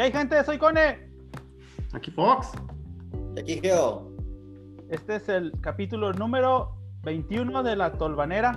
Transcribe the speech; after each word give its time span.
¿Qué 0.00 0.04
hay, 0.04 0.12
gente? 0.12 0.42
Soy 0.44 0.56
Cone. 0.56 1.10
Aquí 1.92 2.10
Fox. 2.10 2.52
Y 3.36 3.40
aquí 3.40 3.60
Geo. 3.60 4.10
Este 4.88 5.16
es 5.16 5.28
el 5.28 5.52
capítulo 5.60 6.14
número 6.14 6.74
21 7.02 7.62
de 7.62 7.76
la 7.76 7.92
Tolvanera. 7.92 8.54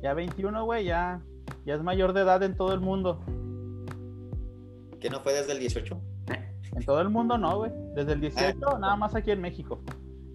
Ya 0.00 0.14
21, 0.14 0.64
güey, 0.64 0.84
ya, 0.84 1.20
ya 1.66 1.74
es 1.74 1.82
mayor 1.82 2.12
de 2.12 2.20
edad 2.20 2.40
en 2.44 2.56
todo 2.56 2.72
el 2.72 2.78
mundo. 2.78 3.20
¿Que 5.00 5.10
no 5.10 5.18
fue 5.18 5.32
desde 5.32 5.54
el 5.54 5.58
18? 5.58 6.00
En 6.76 6.84
todo 6.84 7.00
el 7.00 7.08
mundo 7.10 7.36
no, 7.36 7.56
güey. 7.56 7.72
Desde 7.96 8.12
el 8.12 8.20
18, 8.20 8.78
nada 8.78 8.94
más 8.94 9.16
aquí 9.16 9.32
en 9.32 9.40
México. 9.40 9.82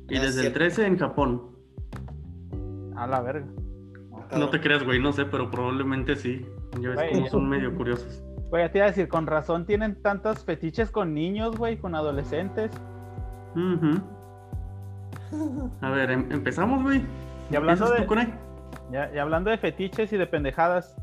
Y 0.10 0.18
Ah, 0.18 0.22
desde 0.24 0.48
el 0.48 0.54
cierto. 0.54 0.60
13 0.60 0.86
en 0.86 0.98
Japón. 0.98 1.56
A 2.98 3.08
la 3.08 3.22
verga. 3.22 3.48
No 4.38 4.50
te 4.50 4.60
creas, 4.60 4.84
güey, 4.84 5.02
no 5.02 5.14
sé, 5.14 5.24
pero 5.24 5.50
probablemente 5.50 6.18
sí. 6.18 6.46
Ya 6.82 6.90
ves 6.90 7.14
cómo 7.14 7.28
son 7.30 7.48
medio 7.48 7.74
curiosos. 7.74 8.22
Güey, 8.50 8.72
te 8.72 8.80
iba 8.80 8.86
a 8.88 8.90
decir, 8.90 9.08
con 9.08 9.28
razón 9.28 9.66
tienen 9.66 10.02
tantos 10.02 10.44
fetiches 10.44 10.90
con 10.92 11.14
niños, 11.14 11.56
güey, 11.58 11.78
con 11.78 11.94
adolescentes. 11.96 12.72
Ujú. 13.56 14.02
A 15.82 15.90
ver, 15.92 16.10
em- 16.12 16.32
empezamos, 16.32 16.82
güey. 16.82 17.04
Y 17.52 17.56
hablando 17.56 17.86
¿Empiezas 17.96 18.08
de-? 18.10 18.34
Ya, 18.92 19.12
y 19.14 19.20
hablando 19.20 19.52
de 19.52 19.58
fetiches 19.58 20.12
y 20.14 20.18
de 20.18 20.26
pendejadas. 20.26 20.96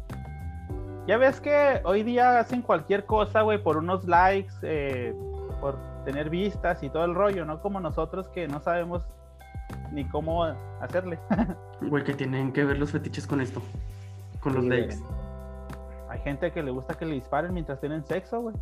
Ya 1.06 1.18
ves 1.18 1.40
que 1.40 1.80
hoy 1.84 2.02
día 2.02 2.40
hacen 2.40 2.62
cualquier 2.62 3.04
cosa, 3.06 3.42
güey, 3.42 3.62
por 3.62 3.76
unos 3.76 4.04
likes, 4.08 4.52
eh, 4.62 5.14
por 5.60 5.76
tener 6.04 6.30
vistas 6.30 6.82
y 6.82 6.90
todo 6.90 7.04
el 7.04 7.14
rollo, 7.14 7.44
¿no? 7.44 7.60
Como 7.60 7.78
nosotros 7.78 8.26
que 8.28 8.48
no 8.48 8.60
sabemos 8.60 9.02
ni 9.92 10.04
cómo 10.04 10.44
hacerle. 10.80 11.18
Güey, 11.80 12.02
que 12.04 12.14
tienen 12.14 12.52
que 12.52 12.64
ver 12.64 12.78
los 12.78 12.90
fetiches 12.90 13.26
con 13.26 13.40
esto. 13.40 13.60
Con 14.40 14.54
los 14.54 14.62
Sí, 14.64 14.68
likes. 14.70 14.96
Gente 16.26 16.50
que 16.50 16.60
le 16.60 16.72
gusta 16.72 16.94
que 16.94 17.06
le 17.06 17.14
disparen 17.14 17.54
mientras 17.54 17.78
tienen 17.78 18.04
sexo, 18.04 18.40
güey. 18.40 18.56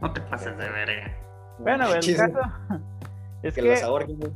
No 0.00 0.12
te 0.12 0.20
pases 0.20 0.56
de 0.56 0.70
verga. 0.70 1.12
Bueno, 1.58 1.86
güey, 1.88 1.98
el 1.98 2.16
caso 2.16 2.40
es 3.42 3.54
que 3.54 3.60
que... 3.60 3.70
los 3.70 3.82
ahorquen, 3.82 4.20
güey. 4.20 4.32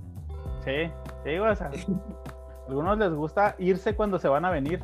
Sí, 0.65 0.93
sí, 1.23 1.39
güey, 1.39 1.51
o 1.51 1.55
sea, 1.55 1.69
a 1.69 2.69
algunos 2.69 2.99
les 2.99 3.13
gusta 3.13 3.55
irse 3.61 3.95
cuando 3.95 4.19
se 4.19 4.27
van 4.29 4.45
a 4.45 4.51
venir. 4.51 4.83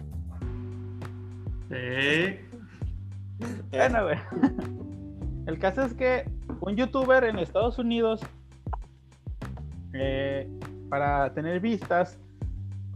Eh, 1.70 2.48
Bueno, 3.70 4.04
güey. 4.04 4.18
El 5.46 5.58
caso 5.58 5.82
es 5.82 5.94
que 5.94 6.30
un 6.60 6.76
youtuber 6.76 7.24
en 7.24 7.40
Estados 7.40 7.80
Unidos, 7.80 8.20
eh, 9.92 10.48
para 10.88 11.34
tener 11.34 11.58
vistas, 11.58 12.16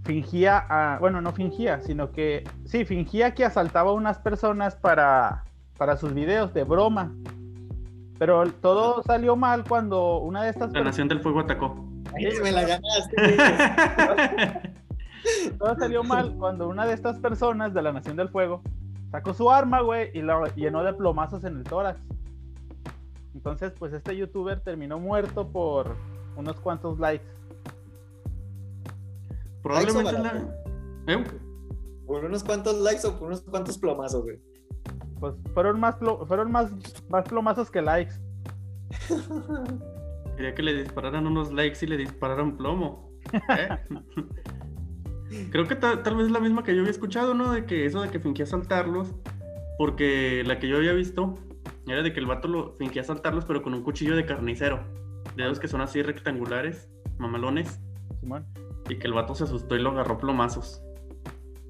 fingía, 0.05 0.59
a- 0.69 0.99
bueno, 0.99 1.21
no 1.21 1.33
fingía, 1.33 1.81
sino 1.81 2.11
que, 2.13 2.45
sí, 2.65 2.85
fingía 2.85 3.35
que 3.35 3.45
asaltaba 3.45 3.91
a 3.91 3.95
unas 3.95 4.19
personas 4.19 4.75
para, 4.77 5.45
para 5.79 5.97
sus 5.97 6.13
videos 6.15 6.53
de 6.55 6.65
broma. 6.65 7.13
Pero 8.19 8.45
todo 8.53 9.03
salió 9.03 9.37
mal 9.37 9.65
cuando 9.69 10.19
una 10.19 10.43
de 10.45 10.51
estas 10.51 10.69
la 10.69 10.73
personas, 10.75 10.93
Nación 10.93 11.09
del 11.09 11.21
Fuego 11.21 11.41
atacó. 11.41 11.85
Ay, 12.15 12.29
me 12.43 12.53
la 12.53 12.63
ganaste. 12.63 13.37
todo 15.59 15.77
salió 15.77 16.05
mal 16.05 16.35
cuando 16.37 16.69
una 16.69 16.87
de 16.87 16.95
estas 16.95 17.19
personas 17.19 17.75
de 17.75 17.83
la 17.83 17.93
Nación 17.93 18.17
del 18.17 18.29
Fuego 18.29 18.63
sacó 19.11 19.35
su 19.35 19.51
arma, 19.51 19.81
güey, 19.81 20.11
y 20.15 20.23
lo 20.23 20.47
llenó 20.55 20.85
de 20.85 20.93
plomazos 20.93 21.45
en 21.45 21.57
el 21.59 21.65
tórax. 21.65 22.01
Entonces, 23.35 23.73
pues 23.79 23.93
este 23.93 24.17
youtuber 24.17 24.61
terminó 24.61 24.99
muerto 24.99 25.49
por 25.49 25.97
unos 26.37 26.61
cuantos 26.61 26.99
likes. 26.99 27.25
Probablemente 29.63 30.13
la. 30.13 30.55
¿Eh? 31.09 31.25
¿Por 32.07 32.25
unos 32.25 32.45
cuantos 32.45 32.81
likes 32.81 33.07
o 33.07 33.19
por 33.19 33.29
unos 33.29 33.43
cuantos 33.43 33.79
plomazos, 33.79 34.23
güey? 34.23 34.39
Pues 35.21 35.35
fueron 35.55 35.79
más, 35.81 35.99
plo- 35.99 36.27
fueron 36.27 36.51
más, 36.51 36.71
más 37.09 37.29
plomazos 37.29 37.71
que 37.71 37.81
likes. 37.81 38.15
Quería 40.37 40.55
que 40.55 40.63
le 40.63 40.75
dispararan 40.83 41.27
unos 41.27 41.53
likes 41.53 41.79
y 41.85 41.89
le 41.89 41.97
dispararan 41.97 42.57
plomo. 42.57 43.11
¿Eh? 43.57 43.69
Creo 45.51 45.67
que 45.67 45.77
ta- 45.77 46.03
tal 46.03 46.17
vez 46.17 46.27
es 46.27 46.33
la 46.33 46.41
misma 46.41 46.63
que 46.63 46.75
yo 46.75 46.81
había 46.81 46.91
escuchado, 46.91 47.35
¿no? 47.35 47.53
De 47.53 47.65
que 47.65 47.87
eso 47.87 48.03
de 48.03 48.11
que 48.11 48.21
fingía 48.21 48.47
saltarlos. 48.47 49.15
Porque 49.79 50.43
la 50.45 50.59
que 50.59 50.69
yo 50.69 50.77
había 50.77 50.93
visto 50.93 51.35
era 51.87 52.03
de 52.03 52.13
que 52.13 52.21
el 52.21 52.27
vato 52.27 52.49
lo 52.49 52.75
fingía 52.77 53.03
saltarlos, 53.05 53.45
pero 53.45 53.63
con 53.63 53.73
un 53.75 53.83
cuchillo 53.83 54.15
de 54.17 54.27
carnicero. 54.27 54.81
De 55.37 55.45
esos 55.45 55.59
que 55.61 55.69
son 55.69 55.81
así 55.81 56.03
rectangulares, 56.03 56.91
mamalones. 57.19 57.81
Simón. 58.21 58.47
Y 58.93 58.99
que 58.99 59.07
el 59.07 59.15
vato 59.15 59.35
se 59.35 59.45
asustó 59.45 59.75
y 59.77 59.81
lo 59.83 59.91
agarró 59.91 60.19
plomazos. 60.19 60.83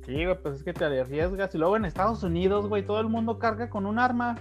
Sí, 0.05 0.25
güey, 0.25 0.37
pues 0.43 0.57
es 0.57 0.65
que 0.65 0.73
te 0.73 0.85
arriesgas. 0.85 1.55
Y 1.55 1.59
luego 1.59 1.77
en 1.77 1.85
Estados 1.85 2.23
Unidos, 2.25 2.69
güey, 2.69 2.85
todo 2.85 2.99
el 3.01 3.09
mundo 3.09 3.39
carga 3.39 3.71
con 3.71 3.87
un 3.87 4.01
arma. 4.01 4.37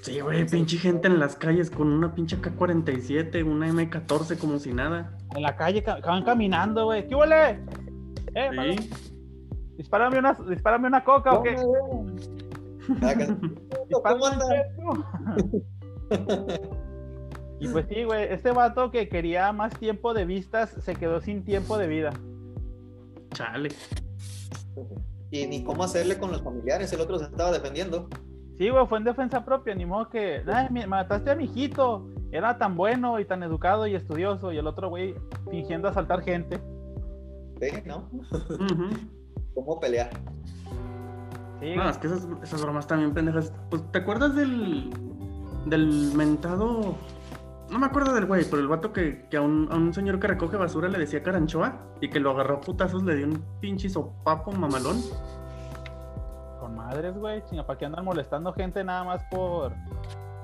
Sí, 0.00 0.18
güey, 0.20 0.44
pinche 0.46 0.76
gente 0.78 1.06
en 1.06 1.20
las 1.20 1.36
calles 1.36 1.70
con 1.70 1.88
una 1.92 2.12
pinche 2.14 2.40
K-47, 2.40 3.44
una 3.44 3.68
M14 3.68 4.36
como 4.38 4.58
si 4.58 4.72
nada. 4.72 5.16
En 5.36 5.42
la 5.42 5.54
calle 5.56 5.82
ca- 5.82 6.00
van 6.04 6.24
caminando, 6.24 6.86
güey. 6.86 7.06
¿Qué 7.06 7.14
huele? 7.14 7.60
Eh, 8.34 8.76
Sí. 8.78 8.90
dispárame 9.76 10.18
una, 10.18 10.36
dispárame 10.48 10.88
una 10.88 11.04
coca 11.04 11.32
o 11.34 11.42
qué. 11.42 11.54
¿Cómo 14.02 14.24
un 14.24 14.32
anda? 14.32 14.46
peso. 14.48 15.04
Y 17.60 17.68
pues 17.68 17.86
sí, 17.88 18.04
güey, 18.04 18.24
este 18.32 18.52
vato 18.52 18.90
que 18.90 19.08
quería 19.08 19.52
más 19.52 19.76
tiempo 19.78 20.14
de 20.14 20.24
vistas 20.24 20.76
se 20.80 20.94
quedó 20.94 21.20
sin 21.20 21.44
tiempo 21.44 21.76
de 21.76 21.88
vida. 21.88 22.12
Chale. 23.34 23.70
Y 25.30 25.46
ni 25.46 25.64
cómo 25.64 25.84
hacerle 25.84 26.18
con 26.18 26.30
los 26.30 26.42
familiares, 26.42 26.92
el 26.92 27.00
otro 27.00 27.18
se 27.18 27.24
estaba 27.24 27.50
defendiendo. 27.50 28.08
Sí, 28.58 28.70
güey, 28.70 28.86
fue 28.86 28.98
en 28.98 29.04
defensa 29.04 29.44
propia, 29.44 29.74
ni 29.74 29.86
modo 29.86 30.08
que, 30.08 30.42
ay, 30.46 30.68
mataste 30.86 31.30
a 31.30 31.36
mi 31.36 31.44
hijito, 31.44 32.08
era 32.32 32.58
tan 32.58 32.76
bueno 32.76 33.20
y 33.20 33.24
tan 33.24 33.42
educado 33.42 33.86
y 33.86 33.94
estudioso, 33.94 34.52
y 34.52 34.58
el 34.58 34.66
otro 34.66 34.88
güey 34.88 35.14
fingiendo 35.50 35.88
asaltar 35.88 36.22
gente. 36.22 36.60
¿Sí? 37.60 37.68
¿No? 37.84 38.08
¿Cómo 39.54 39.80
pelear? 39.80 40.10
Sí, 41.60 41.74
No, 41.74 41.88
es 41.88 41.98
que 41.98 42.06
esas, 42.06 42.26
esas 42.42 42.62
bromas 42.62 42.86
también 42.86 43.12
pendejas. 43.12 43.52
Pues, 43.70 43.82
¿te 43.90 43.98
acuerdas 43.98 44.34
del. 44.34 44.90
del 45.66 46.12
mentado. 46.14 46.96
No 47.70 47.78
me 47.78 47.86
acuerdo 47.86 48.14
del 48.14 48.24
güey, 48.26 48.44
pero 48.48 48.62
el 48.62 48.68
vato 48.68 48.92
que, 48.92 49.26
que 49.28 49.36
a, 49.36 49.42
un, 49.42 49.68
a 49.70 49.76
un 49.76 49.92
señor 49.92 50.18
que 50.18 50.26
recoge 50.26 50.56
basura 50.56 50.88
le 50.88 50.98
decía 50.98 51.22
caranchoa 51.22 51.76
y 52.00 52.08
que 52.08 52.18
lo 52.20 52.30
agarró 52.30 52.56
a 52.56 52.60
putazos, 52.60 53.02
le 53.02 53.14
dio 53.16 53.26
un 53.26 53.44
pinche 53.60 53.88
sopapo 53.90 54.52
mamalón. 54.52 54.96
con 56.60 56.74
madres, 56.76 57.14
güey, 57.16 57.42
chinga, 57.44 57.66
¿para 57.66 57.78
qué 57.78 57.84
andan 57.86 58.04
molestando 58.04 58.52
gente 58.52 58.82
nada 58.84 59.04
más 59.04 59.22
por 59.30 59.72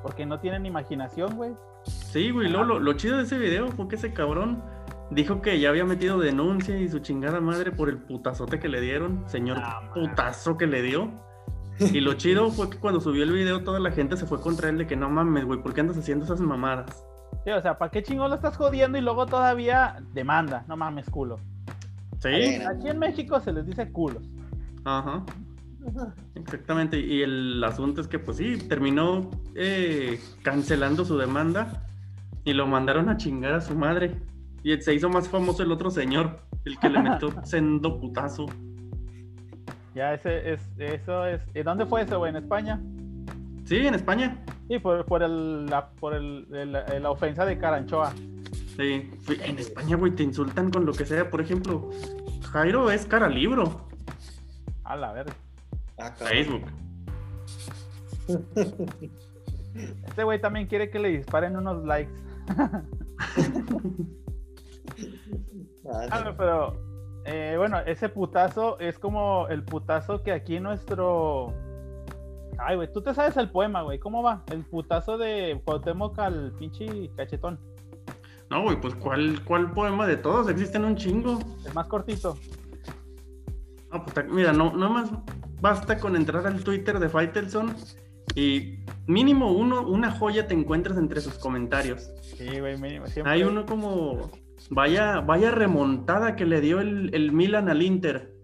porque 0.02 0.26
no 0.26 0.38
tienen 0.38 0.66
imaginación, 0.66 1.34
güey? 1.36 1.52
Sí, 1.84 2.30
güey, 2.30 2.48
lo, 2.50 2.64
lo 2.64 2.92
chido 2.94 3.16
de 3.16 3.24
ese 3.24 3.38
video 3.38 3.68
fue 3.68 3.88
que 3.88 3.96
ese 3.96 4.12
cabrón 4.12 4.62
dijo 5.10 5.40
que 5.40 5.58
ya 5.58 5.70
había 5.70 5.84
metido 5.86 6.18
denuncia 6.18 6.78
y 6.78 6.88
su 6.90 6.98
chingada 6.98 7.40
madre 7.40 7.72
por 7.72 7.88
el 7.88 7.98
putazote 7.98 8.58
que 8.58 8.68
le 8.68 8.80
dieron, 8.82 9.24
señor 9.28 9.58
Ah, 9.60 9.90
putazo 9.94 10.56
que 10.58 10.66
le 10.66 10.82
dio. 10.82 11.10
Y 11.78 12.00
lo 12.00 12.14
chido 12.14 12.50
fue 12.50 12.70
que 12.70 12.78
cuando 12.78 13.00
subió 13.00 13.24
el 13.24 13.32
video 13.32 13.64
toda 13.64 13.80
la 13.80 13.90
gente 13.90 14.16
se 14.16 14.26
fue 14.26 14.40
contra 14.40 14.68
él 14.68 14.78
de 14.78 14.86
que 14.86 14.94
no 14.96 15.08
mames, 15.10 15.44
güey, 15.46 15.60
¿por 15.62 15.72
qué 15.74 15.80
andas 15.80 15.96
haciendo 15.98 16.24
esas 16.24 16.40
mamadas? 16.40 17.04
Sí, 17.44 17.50
o 17.50 17.60
sea, 17.60 17.76
¿para 17.76 17.90
qué 17.90 18.02
chingón 18.02 18.30
lo 18.30 18.36
estás 18.36 18.56
jodiendo 18.56 18.96
y 18.96 19.02
luego 19.02 19.26
todavía 19.26 20.02
demanda? 20.14 20.64
No 20.66 20.76
mames, 20.76 21.08
culo. 21.10 21.38
Sí. 22.20 22.58
Aquí 22.66 22.88
en 22.88 22.98
México 22.98 23.38
se 23.40 23.52
les 23.52 23.66
dice 23.66 23.90
culos. 23.92 24.22
ajá. 24.84 25.24
Exactamente, 26.34 26.98
y 26.98 27.22
el 27.22 27.62
asunto 27.62 28.00
es 28.00 28.08
que 28.08 28.18
pues 28.18 28.38
sí, 28.38 28.56
terminó 28.56 29.30
eh, 29.54 30.18
cancelando 30.42 31.04
su 31.04 31.18
demanda 31.18 31.82
y 32.44 32.54
lo 32.54 32.66
mandaron 32.66 33.08
a 33.08 33.16
chingar 33.16 33.52
a 33.54 33.60
su 33.60 33.74
madre. 33.74 34.16
Y 34.62 34.74
se 34.80 34.94
hizo 34.94 35.10
más 35.10 35.28
famoso 35.28 35.62
el 35.62 35.70
otro 35.70 35.90
señor, 35.90 36.40
el 36.64 36.78
que 36.78 36.88
le 36.88 37.02
metió 37.02 37.28
sendo 37.44 38.00
putazo. 38.00 38.46
Ya 39.94 40.14
ese 40.14 40.54
es, 40.54 40.60
eso 40.78 41.26
es. 41.26 41.42
¿Y 41.54 41.62
dónde 41.62 41.84
fue 41.84 42.02
eso, 42.02 42.18
güey? 42.18 42.30
¿En 42.30 42.36
España? 42.36 42.80
Sí, 43.64 43.86
en 43.86 43.94
España. 43.94 44.44
Sí, 44.68 44.78
por, 44.78 45.04
por 45.06 45.22
el, 45.22 45.66
la, 45.66 45.88
por 45.90 46.14
el, 46.14 46.46
el- 46.52 47.02
la 47.02 47.10
ofensa 47.10 47.44
de 47.46 47.58
Caranchoa. 47.58 48.12
Sí, 48.76 49.10
en 49.42 49.58
España, 49.58 49.96
güey, 49.96 50.12
te 50.12 50.22
insultan 50.22 50.70
con 50.70 50.84
lo 50.84 50.92
que 50.92 51.06
sea. 51.06 51.30
Por 51.30 51.40
ejemplo, 51.40 51.90
Jairo 52.52 52.90
es 52.90 53.06
cara 53.06 53.28
libro. 53.28 53.86
A 54.84 54.96
la 54.96 55.12
verga. 55.12 55.32
Ah. 55.98 56.10
Facebook. 56.16 56.62
Este 60.06 60.24
güey 60.24 60.40
también 60.40 60.66
quiere 60.66 60.90
que 60.90 60.98
le 60.98 61.08
disparen 61.10 61.56
unos 61.56 61.84
likes. 61.84 62.12
Ah, 65.86 66.06
Ah, 66.10 66.20
no, 66.24 66.36
pero 66.36 66.76
eh, 67.26 67.54
bueno, 67.58 67.78
ese 67.80 68.08
putazo 68.08 68.78
es 68.78 68.98
como 68.98 69.48
el 69.48 69.62
putazo 69.62 70.22
que 70.22 70.32
aquí 70.32 70.58
nuestro. 70.60 71.52
Ay, 72.66 72.76
güey, 72.76 72.90
tú 72.92 73.02
te 73.02 73.12
sabes 73.12 73.36
el 73.36 73.50
poema, 73.50 73.82
güey. 73.82 73.98
¿Cómo 73.98 74.22
va? 74.22 74.42
El 74.50 74.64
putazo 74.64 75.18
de 75.18 75.60
Cuauhtémoc 75.64 76.18
al 76.18 76.52
pinche 76.58 77.10
cachetón. 77.16 77.60
No, 78.50 78.62
güey, 78.62 78.80
pues 78.80 78.94
¿cuál, 78.94 79.42
¿cuál 79.44 79.72
poema 79.72 80.06
de 80.06 80.16
todos? 80.16 80.48
Existen 80.48 80.84
un 80.84 80.96
chingo. 80.96 81.40
El 81.66 81.74
más 81.74 81.86
cortito. 81.88 82.38
No, 83.92 84.04
pues, 84.04 84.26
mira, 84.30 84.52
no, 84.52 84.72
no 84.72 84.90
más 84.90 85.10
basta 85.60 85.98
con 85.98 86.16
entrar 86.16 86.46
al 86.46 86.62
Twitter 86.62 86.98
de 86.98 87.08
Faitelson 87.08 87.74
y 88.34 88.78
mínimo 89.06 89.52
uno, 89.52 89.86
una 89.86 90.10
joya 90.10 90.46
te 90.46 90.54
encuentras 90.54 90.98
entre 90.98 91.20
sus 91.20 91.34
comentarios. 91.34 92.10
Sí, 92.22 92.60
güey, 92.60 92.78
mínimo. 92.78 93.06
Siempre. 93.06 93.32
Hay 93.32 93.44
uno 93.44 93.66
como, 93.66 94.30
vaya, 94.70 95.20
vaya 95.20 95.50
remontada 95.50 96.34
que 96.36 96.44
le 96.44 96.60
dio 96.60 96.80
el, 96.80 97.14
el 97.14 97.32
Milan 97.32 97.68
al 97.68 97.82
Inter. 97.82 98.34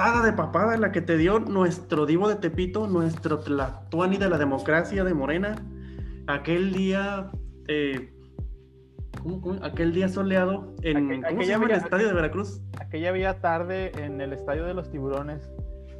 De 0.00 0.32
papada 0.32 0.78
la 0.78 0.92
que 0.92 1.02
te 1.02 1.18
dio 1.18 1.40
nuestro 1.40 2.06
divo 2.06 2.26
de 2.30 2.36
Tepito, 2.36 2.86
nuestro 2.86 3.40
Tlatuani 3.40 4.16
de 4.16 4.30
la 4.30 4.38
democracia 4.38 5.04
de 5.04 5.12
Morena. 5.12 5.56
Aquel 6.26 6.72
día, 6.72 7.30
eh, 7.68 8.10
¿cómo- 9.22 9.42
cómo? 9.42 9.62
aquel 9.62 9.92
día 9.92 10.08
soleado 10.08 10.74
en 10.80 11.10
Aqu- 11.20 11.28
¿cómo 11.28 11.42
se 11.42 11.48
llama 11.48 11.64
el 11.64 11.68
vía- 11.72 11.76
estadio 11.76 12.06
de 12.08 12.14
Veracruz? 12.14 12.62
Aquella 12.80 13.12
vía 13.12 13.42
tarde 13.42 13.92
en 14.02 14.22
el 14.22 14.32
estadio 14.32 14.64
de 14.64 14.72
los 14.72 14.90
tiburones. 14.90 15.50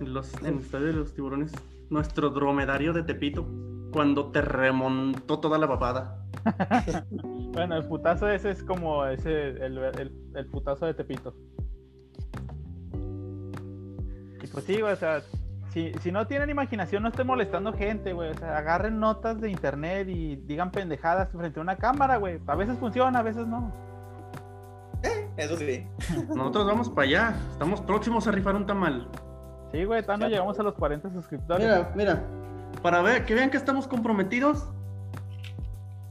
Los, 0.01 0.33
en 0.41 0.47
el 0.47 0.59
estadio 0.61 0.87
de 0.87 0.93
los 0.95 1.13
tiburones, 1.13 1.53
nuestro 1.91 2.31
dromedario 2.31 2.95
de 2.95 3.03
Tepito, 3.03 3.47
cuando 3.93 4.31
te 4.33 4.41
remontó 4.41 5.41
toda 5.41 5.59
la 5.59 5.69
papada. 5.69 6.25
Bueno, 7.53 7.77
el 7.77 7.85
putazo 7.87 8.29
ese 8.31 8.51
es 8.53 8.63
como 8.63 9.05
ese, 9.05 9.49
el, 9.51 9.77
el- 9.77 10.13
el 10.35 10.47
putazo 10.47 10.87
de 10.87 10.95
Tepito. 10.95 11.35
Y 14.43 14.47
pues 14.47 14.65
sí, 14.65 14.81
güey, 14.81 14.93
o 14.93 14.97
sea, 14.97 15.23
si, 15.73 15.93
si 16.01 16.11
no 16.11 16.27
tienen 16.27 16.51
imaginación, 16.51 17.03
no 17.03 17.11
estén 17.11 17.27
molestando 17.27 17.73
gente, 17.73 18.13
güey. 18.13 18.31
O 18.31 18.35
sea, 18.35 18.57
agarren 18.57 18.99
notas 18.99 19.41
de 19.41 19.51
internet 19.51 20.09
y 20.09 20.37
digan 20.37 20.71
pendejadas 20.71 21.31
frente 21.31 21.61
a 21.61 21.63
una 21.63 21.77
cámara, 21.77 22.17
güey. 22.17 22.41
A 22.47 22.55
veces 22.55 22.79
funciona, 22.79 23.19
a 23.19 23.23
veces 23.23 23.47
no. 23.47 23.73
Eso 25.37 25.57
sí. 25.57 25.87
Nosotros 26.35 26.67
vamos 26.67 26.91
para 26.91 27.07
allá, 27.07 27.35
estamos 27.53 27.81
próximos 27.81 28.27
a 28.27 28.31
rifar 28.33 28.55
un 28.57 28.67
tamal. 28.67 29.09
Sí, 29.73 29.85
güey, 29.85 30.03
todavía 30.03 30.27
no 30.27 30.31
llegamos 30.31 30.59
a 30.59 30.63
los 30.63 30.75
40 30.75 31.11
suscriptores. 31.11 31.65
Mira, 31.65 31.93
mira, 31.95 32.25
para 32.83 33.03
ver, 33.03 33.25
que 33.25 33.35
vean 33.35 33.51
que 33.51 33.57
estamos 33.57 33.87
comprometidos, 33.87 34.69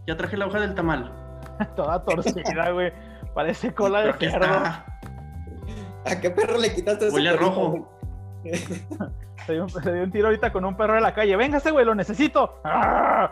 ya 0.07 0.15
traje 0.15 0.37
la 0.37 0.47
hoja 0.47 0.59
del 0.59 0.75
tamal. 0.75 1.11
Toda 1.75 2.03
torcida, 2.03 2.71
güey. 2.71 2.93
Parece 3.33 3.73
cola 3.73 4.01
de 4.01 4.27
está. 4.27 4.85
¿A 6.05 6.19
qué 6.21 6.29
perro 6.29 6.57
le 6.57 6.73
quitaste 6.73 7.07
ese 7.07 7.15
Huele 7.15 7.29
a 7.29 7.33
perrito, 7.33 7.49
rojo. 7.51 7.98
Se 9.45 9.53
dio, 9.53 9.63
un- 9.63 9.69
se 9.69 9.93
dio 9.93 10.03
un 10.03 10.11
tiro 10.11 10.27
ahorita 10.27 10.51
con 10.51 10.63
un 10.65 10.75
perro 10.77 10.93
de 10.93 11.01
la 11.01 11.13
calle. 11.13 11.35
Véngase, 11.35 11.71
güey, 11.71 11.85
lo 11.85 11.95
necesito. 11.95 12.59
¡Ah! 12.63 13.31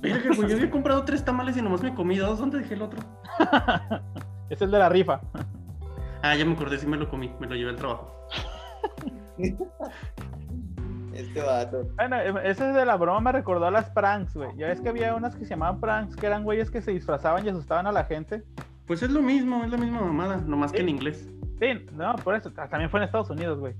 Güey, 0.00 0.14
yo 0.22 0.56
había 0.56 0.70
comprado 0.70 1.04
tres 1.04 1.24
tamales 1.24 1.56
y 1.56 1.62
nomás 1.62 1.82
me 1.82 1.94
comí 1.94 2.16
dos. 2.16 2.38
¿Dónde 2.38 2.58
dejé 2.58 2.74
el 2.74 2.82
otro? 2.82 3.00
Es 4.50 4.60
el 4.62 4.70
de 4.70 4.78
la 4.78 4.88
rifa. 4.88 5.20
Ah, 6.22 6.34
ya 6.36 6.44
me 6.44 6.52
acordé, 6.52 6.78
sí 6.78 6.86
me 6.86 6.96
lo 6.96 7.08
comí, 7.08 7.30
me 7.40 7.46
lo 7.46 7.54
llevé 7.54 7.70
al 7.70 7.76
trabajo. 7.76 8.14
Este 11.12 11.40
vato. 11.42 11.86
Bueno, 11.96 12.20
em, 12.20 12.36
ese 12.38 12.64
de 12.64 12.84
la 12.84 12.96
broma 12.96 13.20
me 13.20 13.32
recordó 13.32 13.66
a 13.66 13.70
las 13.70 13.88
pranks, 13.90 14.34
güey. 14.34 14.50
Ya 14.56 14.66
ves 14.66 14.80
que 14.80 14.88
había 14.88 15.14
unas 15.14 15.36
que 15.36 15.44
se 15.44 15.50
llamaban 15.50 15.80
pranks, 15.80 16.16
que 16.16 16.26
eran 16.26 16.42
güeyes 16.42 16.70
que 16.70 16.82
se 16.82 16.90
disfrazaban 16.90 17.44
y 17.46 17.48
asustaban 17.50 17.86
a 17.86 17.92
la 17.92 18.04
gente. 18.04 18.42
Pues 18.86 19.02
es 19.02 19.10
lo 19.10 19.22
mismo, 19.22 19.62
es 19.64 19.70
la 19.70 19.76
misma 19.78 20.00
mamada, 20.00 20.38
nomás 20.38 20.72
que 20.72 20.80
en 20.80 20.88
inglés. 20.88 21.28
Sí, 21.60 21.86
no, 21.92 22.16
por 22.16 22.34
eso. 22.34 22.50
ta- 22.52 22.68
También 22.68 22.90
fue 22.90 22.98
en 23.00 23.04
Estados 23.04 23.30
Unidos, 23.30 23.58
güey. 23.60 23.74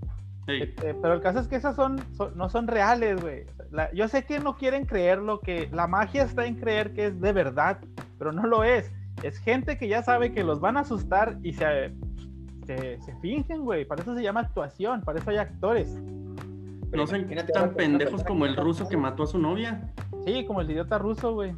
Este, 0.46 0.94
pero 0.94 1.14
el 1.14 1.20
caso 1.22 1.40
es 1.40 1.48
que 1.48 1.56
esas 1.56 1.74
son, 1.74 1.98
son- 2.12 2.36
no 2.36 2.48
son 2.50 2.66
reales, 2.68 3.20
güey. 3.20 3.46
Yo 3.94 4.08
sé 4.08 4.24
que 4.24 4.38
no 4.40 4.56
quieren 4.56 4.84
creerlo, 4.84 5.40
que 5.40 5.68
la 5.72 5.86
magia 5.86 6.22
está 6.24 6.44
en 6.46 6.56
creer 6.56 6.92
que 6.92 7.06
es 7.06 7.20
de 7.20 7.32
verdad, 7.32 7.78
pero 8.18 8.30
no 8.32 8.46
lo 8.46 8.62
es. 8.62 8.92
Es 9.22 9.38
gente 9.38 9.78
que 9.78 9.88
ya 9.88 10.02
sabe 10.02 10.32
que 10.32 10.44
los 10.44 10.60
van 10.60 10.76
a 10.76 10.80
asustar 10.80 11.38
y 11.42 11.52
se, 11.54 11.92
se, 12.66 13.00
se 13.00 13.16
fingen, 13.20 13.62
güey. 13.64 13.84
Para 13.86 14.02
eso 14.02 14.14
se 14.14 14.22
llama 14.22 14.40
actuación, 14.40 15.00
para 15.02 15.18
eso 15.18 15.30
hay 15.30 15.38
actores. 15.38 15.94
no 16.92 17.06
sean 17.06 17.22
Imagínate 17.22 17.52
tan 17.52 17.74
pendejos 17.74 18.22
como 18.22 18.44
el 18.44 18.54
ruso 18.56 18.86
que 18.88 18.96
mató 18.96 19.22
a 19.22 19.26
su 19.26 19.38
novia. 19.38 19.92
Sí, 20.26 20.44
como 20.46 20.60
el 20.60 20.70
idiota 20.70 20.98
ruso, 20.98 21.32
güey. 21.32 21.54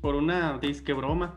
Por 0.00 0.14
una 0.14 0.56
disque 0.58 0.92
broma. 0.92 1.34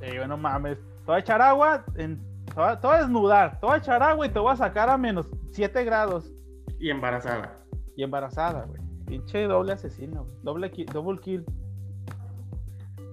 Sí, 0.00 0.16
güey, 0.16 0.28
no 0.28 0.36
mames. 0.36 0.78
Te 0.78 1.06
voy 1.06 1.16
a 1.16 1.18
echar 1.18 1.42
agua, 1.42 1.84
en, 1.96 2.18
te, 2.54 2.86
voy 2.86 2.96
a, 2.96 2.98
desnudar, 3.00 3.60
te 3.60 3.66
voy 3.66 3.74
a 3.74 3.78
echar 3.78 4.02
agua 4.02 4.26
y 4.26 4.30
te 4.30 4.38
voy 4.38 4.52
a 4.52 4.56
sacar 4.56 4.88
a 4.88 4.96
menos 4.96 5.26
7 5.50 5.84
grados. 5.84 6.30
Y 6.78 6.90
embarazada. 6.90 7.60
Y 7.96 8.02
embarazada, 8.02 8.64
güey. 8.66 8.80
Pinche 9.06 9.44
doble 9.44 9.72
asesino. 9.72 10.26
Doble 10.42 10.70
ki- 10.70 10.86
double 10.86 11.18
kill. 11.20 11.44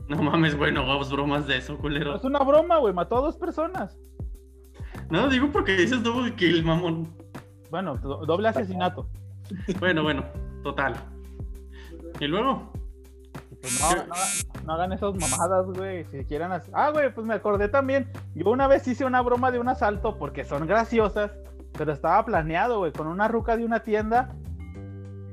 No 0.08 0.22
mames, 0.22 0.58
güey, 0.58 0.72
no 0.74 0.82
hagamos 0.82 1.12
bromas 1.12 1.48
de 1.48 1.58
eso, 1.58 1.78
culero. 1.78 2.16
Es 2.16 2.24
una 2.24 2.40
broma, 2.40 2.78
güey. 2.80 2.94
Mató 2.94 3.18
a 3.18 3.22
dos 3.22 3.38
personas. 3.38 3.98
No, 5.10 5.28
digo 5.30 5.50
porque 5.52 5.74
dices 5.74 6.04
double 6.04 6.34
kill, 6.36 6.64
mamón. 6.64 7.14
Bueno, 7.70 7.98
do- 7.98 8.26
doble 8.26 8.48
asesinato. 8.50 9.08
Bueno, 9.80 10.04
bueno, 10.04 10.24
total. 10.64 10.96
Y 12.20 12.28
luego, 12.28 12.72
pues 13.62 13.80
no, 13.80 13.96
no, 13.96 14.66
no 14.66 14.74
hagan 14.74 14.94
esas 14.94 15.14
mamadas, 15.14 15.68
güey. 15.68 16.06
Si 16.06 16.26
quieren 16.26 16.52
hacer. 16.52 16.74
Ah, 16.74 16.90
güey, 16.92 17.14
pues 17.14 17.26
me 17.26 17.36
acordé 17.36 17.70
también. 17.70 18.10
Yo 18.34 18.50
una 18.50 18.68
vez 18.68 18.88
hice 18.88 19.06
una 19.06 19.22
broma 19.22 19.52
de 19.52 19.60
un 19.60 19.70
asalto 19.70 20.18
porque 20.18 20.44
son 20.44 20.66
graciosas, 20.66 21.32
pero 21.78 21.92
estaba 21.94 22.26
planeado, 22.26 22.80
güey, 22.80 22.92
con 22.92 23.08
una 23.08 23.28
ruca 23.28 23.56
de 23.56 23.66
una 23.66 23.82
tienda. 23.84 24.34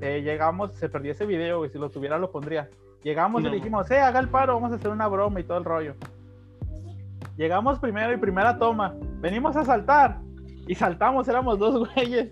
Eh, 0.01 0.23
llegamos, 0.23 0.75
se 0.75 0.89
perdió 0.89 1.13
ese 1.13 1.27
video, 1.27 1.59
güey. 1.59 1.71
Si 1.71 1.79
lo 1.79 1.91
tuviera, 1.91 2.19
lo 2.19 2.31
pondría. 2.31 2.69
Llegamos 3.03 3.43
y 3.43 3.45
le 3.45 3.57
dijimos, 3.57 3.91
eh, 3.91 3.99
haga 3.99 4.21
el 4.21 4.29
paro, 4.29 4.55
vamos 4.55 4.73
a 4.73 4.75
hacer 4.75 4.91
una 4.91 5.09
broma 5.09 5.41
y 5.41 5.45
todo 5.45 5.59
el 5.59 5.65
rollo. 5.65 5.95
Llegamos 7.37 7.79
primero 7.79 8.13
y 8.13 8.17
primera 8.17 8.59
toma. 8.59 8.95
Venimos 9.21 9.57
a 9.57 9.65
saltar. 9.65 10.19
Y 10.67 10.75
saltamos, 10.75 11.29
éramos 11.29 11.59
dos 11.59 11.89
güeyes. 11.95 12.31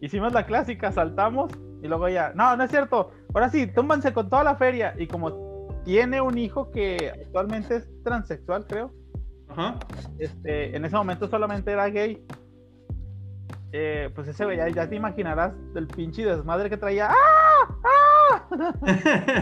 Hicimos 0.00 0.32
la 0.32 0.46
clásica, 0.46 0.92
saltamos. 0.92 1.52
Y 1.82 1.88
luego 1.88 2.08
ya, 2.08 2.32
no, 2.34 2.56
no 2.56 2.64
es 2.64 2.70
cierto. 2.70 3.10
Ahora 3.36 3.50
sí, 3.50 3.66
túmbanse 3.66 4.14
con 4.14 4.30
toda 4.30 4.42
la 4.44 4.56
feria. 4.56 4.94
Y 4.98 5.06
como 5.06 5.82
tiene 5.84 6.22
un 6.22 6.38
hijo 6.38 6.70
que 6.70 7.10
actualmente 7.10 7.76
es 7.76 7.88
transexual, 8.02 8.66
creo. 8.66 8.90
ajá. 9.48 9.78
Este, 10.18 10.74
en 10.74 10.86
ese 10.86 10.96
momento 10.96 11.28
solamente 11.28 11.70
era 11.70 11.86
gay. 11.90 12.24
eh, 13.72 14.08
pues 14.14 14.26
ese 14.28 14.46
güey, 14.46 14.56
ya, 14.56 14.70
ya 14.70 14.88
te 14.88 14.96
imaginarás 14.96 15.52
del 15.74 15.86
pinche 15.86 16.24
desmadre 16.24 16.70
que 16.70 16.78
traía. 16.78 17.10
¡Ah! 17.10 18.48
¡Ah! 18.86 19.36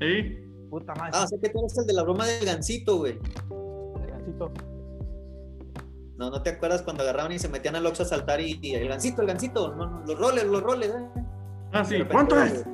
Ey, 0.00 0.38
Puta 0.68 0.94
madre. 0.96 1.12
Ah, 1.14 1.26
sé 1.28 1.38
que 1.40 1.48
tú 1.48 1.60
eres 1.60 1.78
el 1.78 1.86
de 1.86 1.92
la 1.92 2.02
broma 2.02 2.26
del 2.26 2.44
gancito, 2.44 2.98
güey. 2.98 3.20
Gancito. 4.08 4.50
No, 6.16 6.28
¿no 6.30 6.42
te 6.42 6.50
acuerdas 6.50 6.82
cuando 6.82 7.04
agarraban 7.04 7.30
y 7.30 7.38
se 7.38 7.48
metían 7.48 7.76
al 7.76 7.86
Oxxo 7.86 8.02
a 8.02 8.06
saltar 8.06 8.40
y, 8.40 8.58
y 8.62 8.74
el 8.74 8.88
gancito, 8.88 9.22
el 9.22 9.28
gancito, 9.28 9.74
no, 9.76 9.86
no, 9.88 10.04
los 10.06 10.18
roles, 10.18 10.44
los 10.44 10.60
roles, 10.62 10.90
eh. 10.90 11.21
Ah, 11.72 11.84
sí. 11.84 11.98
Repente, 11.98 12.12
¿Cuánto 12.14 12.42
es? 12.42 12.64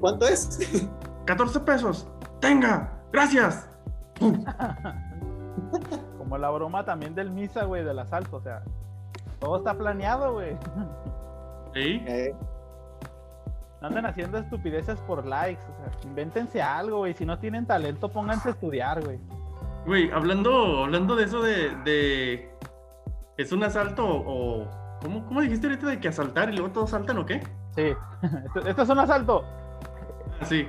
¿Cuánto 0.00 0.26
es? 0.28 0.88
14 1.26 1.60
pesos. 1.60 2.08
Tenga. 2.40 2.92
Gracias. 3.12 3.68
Como 6.18 6.38
la 6.38 6.50
broma 6.50 6.84
también 6.84 7.14
del 7.14 7.30
misa, 7.30 7.64
güey, 7.64 7.84
del 7.84 7.98
asalto. 7.98 8.36
O 8.36 8.40
sea, 8.40 8.62
todo 9.38 9.58
está 9.58 9.74
planeado, 9.76 10.32
güey. 10.34 10.56
Ey, 11.74 12.02
Eh, 12.06 12.34
No 13.80 13.88
anden 13.88 14.06
haciendo 14.06 14.38
estupideces 14.38 14.98
por 15.00 15.24
likes. 15.26 15.62
O 15.62 15.76
sea, 15.76 16.08
invéntense 16.10 16.60
algo, 16.62 16.98
güey. 16.98 17.14
Si 17.14 17.24
no 17.26 17.38
tienen 17.38 17.66
talento, 17.66 18.08
pónganse 18.10 18.48
a 18.48 18.52
estudiar, 18.52 19.02
güey. 19.04 19.18
Güey, 19.86 20.10
hablando, 20.10 20.84
hablando 20.84 21.16
de 21.16 21.24
eso 21.24 21.40
de, 21.42 21.74
de- 21.84 22.50
¿Es 23.36 23.52
un 23.52 23.62
asalto 23.62 24.04
o... 24.06 24.66
¿Cómo, 25.00 25.24
¿Cómo 25.26 25.40
dijiste 25.40 25.68
ahorita 25.68 25.86
de 25.86 26.00
que 26.00 26.08
asaltar 26.08 26.50
y 26.50 26.56
luego 26.56 26.72
todos 26.72 26.90
saltan 26.90 27.18
o 27.18 27.24
qué? 27.24 27.40
Sí. 27.78 27.94
esto, 28.46 28.60
esto 28.68 28.82
es 28.82 28.88
un 28.88 28.98
asalto. 28.98 29.44
Sí. 30.42 30.66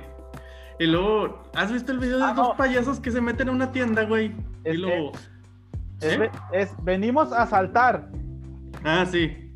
Y 0.78 0.86
luego, 0.86 1.42
¿has 1.54 1.70
visto 1.72 1.92
el 1.92 1.98
video 1.98 2.18
de 2.18 2.24
Ah, 2.24 2.32
dos 2.34 2.48
no. 2.48 2.56
payasos 2.56 3.00
que 3.00 3.10
se 3.10 3.20
meten 3.20 3.48
a 3.48 3.52
una 3.52 3.70
tienda, 3.72 4.04
güey? 4.04 4.26
Y 4.64 4.70
Es 4.70 4.78
luego... 4.78 5.12
Es, 6.00 6.18
ve- 6.18 6.30
es- 6.52 6.74
venimos 6.82 7.32
a 7.32 7.42
asaltar. 7.42 8.08
Ah, 8.84 9.04
sí. 9.04 9.52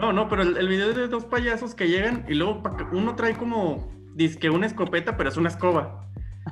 No, 0.00 0.12
no, 0.12 0.28
pero 0.28 0.42
el, 0.42 0.56
el 0.56 0.68
video 0.68 0.92
de 0.92 1.06
dos 1.08 1.24
payasos 1.24 1.74
que 1.74 1.88
llegan 1.88 2.24
y 2.28 2.34
luego 2.34 2.62
uno 2.92 3.14
trae 3.14 3.34
como, 3.36 3.88
que 4.40 4.50
una 4.50 4.66
escopeta, 4.66 5.16
pero 5.16 5.28
es 5.28 5.36
una 5.36 5.48
escoba. 5.48 6.04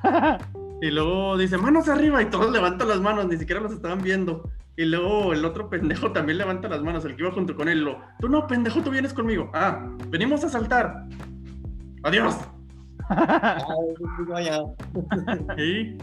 Y 0.83 0.91
luego 0.91 1.39
dice, 1.39 1.57
manos 1.57 1.89
arriba, 1.89 2.21
y 2.21 2.27
todos 2.27 2.53
levantan 2.53 2.89
las 2.89 3.01
manos, 3.01 3.27
ni 3.29 3.39
siquiera 3.39 3.63
los 3.63 3.73
estaban 3.73 4.03
viendo. 4.03 4.51
Y 4.77 4.85
luego 4.85 5.33
el 5.33 5.45
otro 5.45 5.71
pendejo 5.71 6.13
también 6.13 6.39
levanta 6.39 6.69
las 6.69 6.83
manos, 6.83 7.05
el 7.05 7.17
que 7.17 7.23
iba 7.23 7.33
junto 7.33 7.57
con 7.57 7.69
él. 7.69 7.83
Lo, 7.83 7.99
tú 8.21 8.29
no, 8.29 8.47
pendejo, 8.47 8.83
tú 8.83 8.91
vienes 8.91 9.15
conmigo. 9.15 9.51
Ah, 9.55 9.89
venimos 10.09 10.45
a 10.45 10.49
saltar. 10.51 11.05
Adiós. 12.03 12.37
Y 15.57 15.97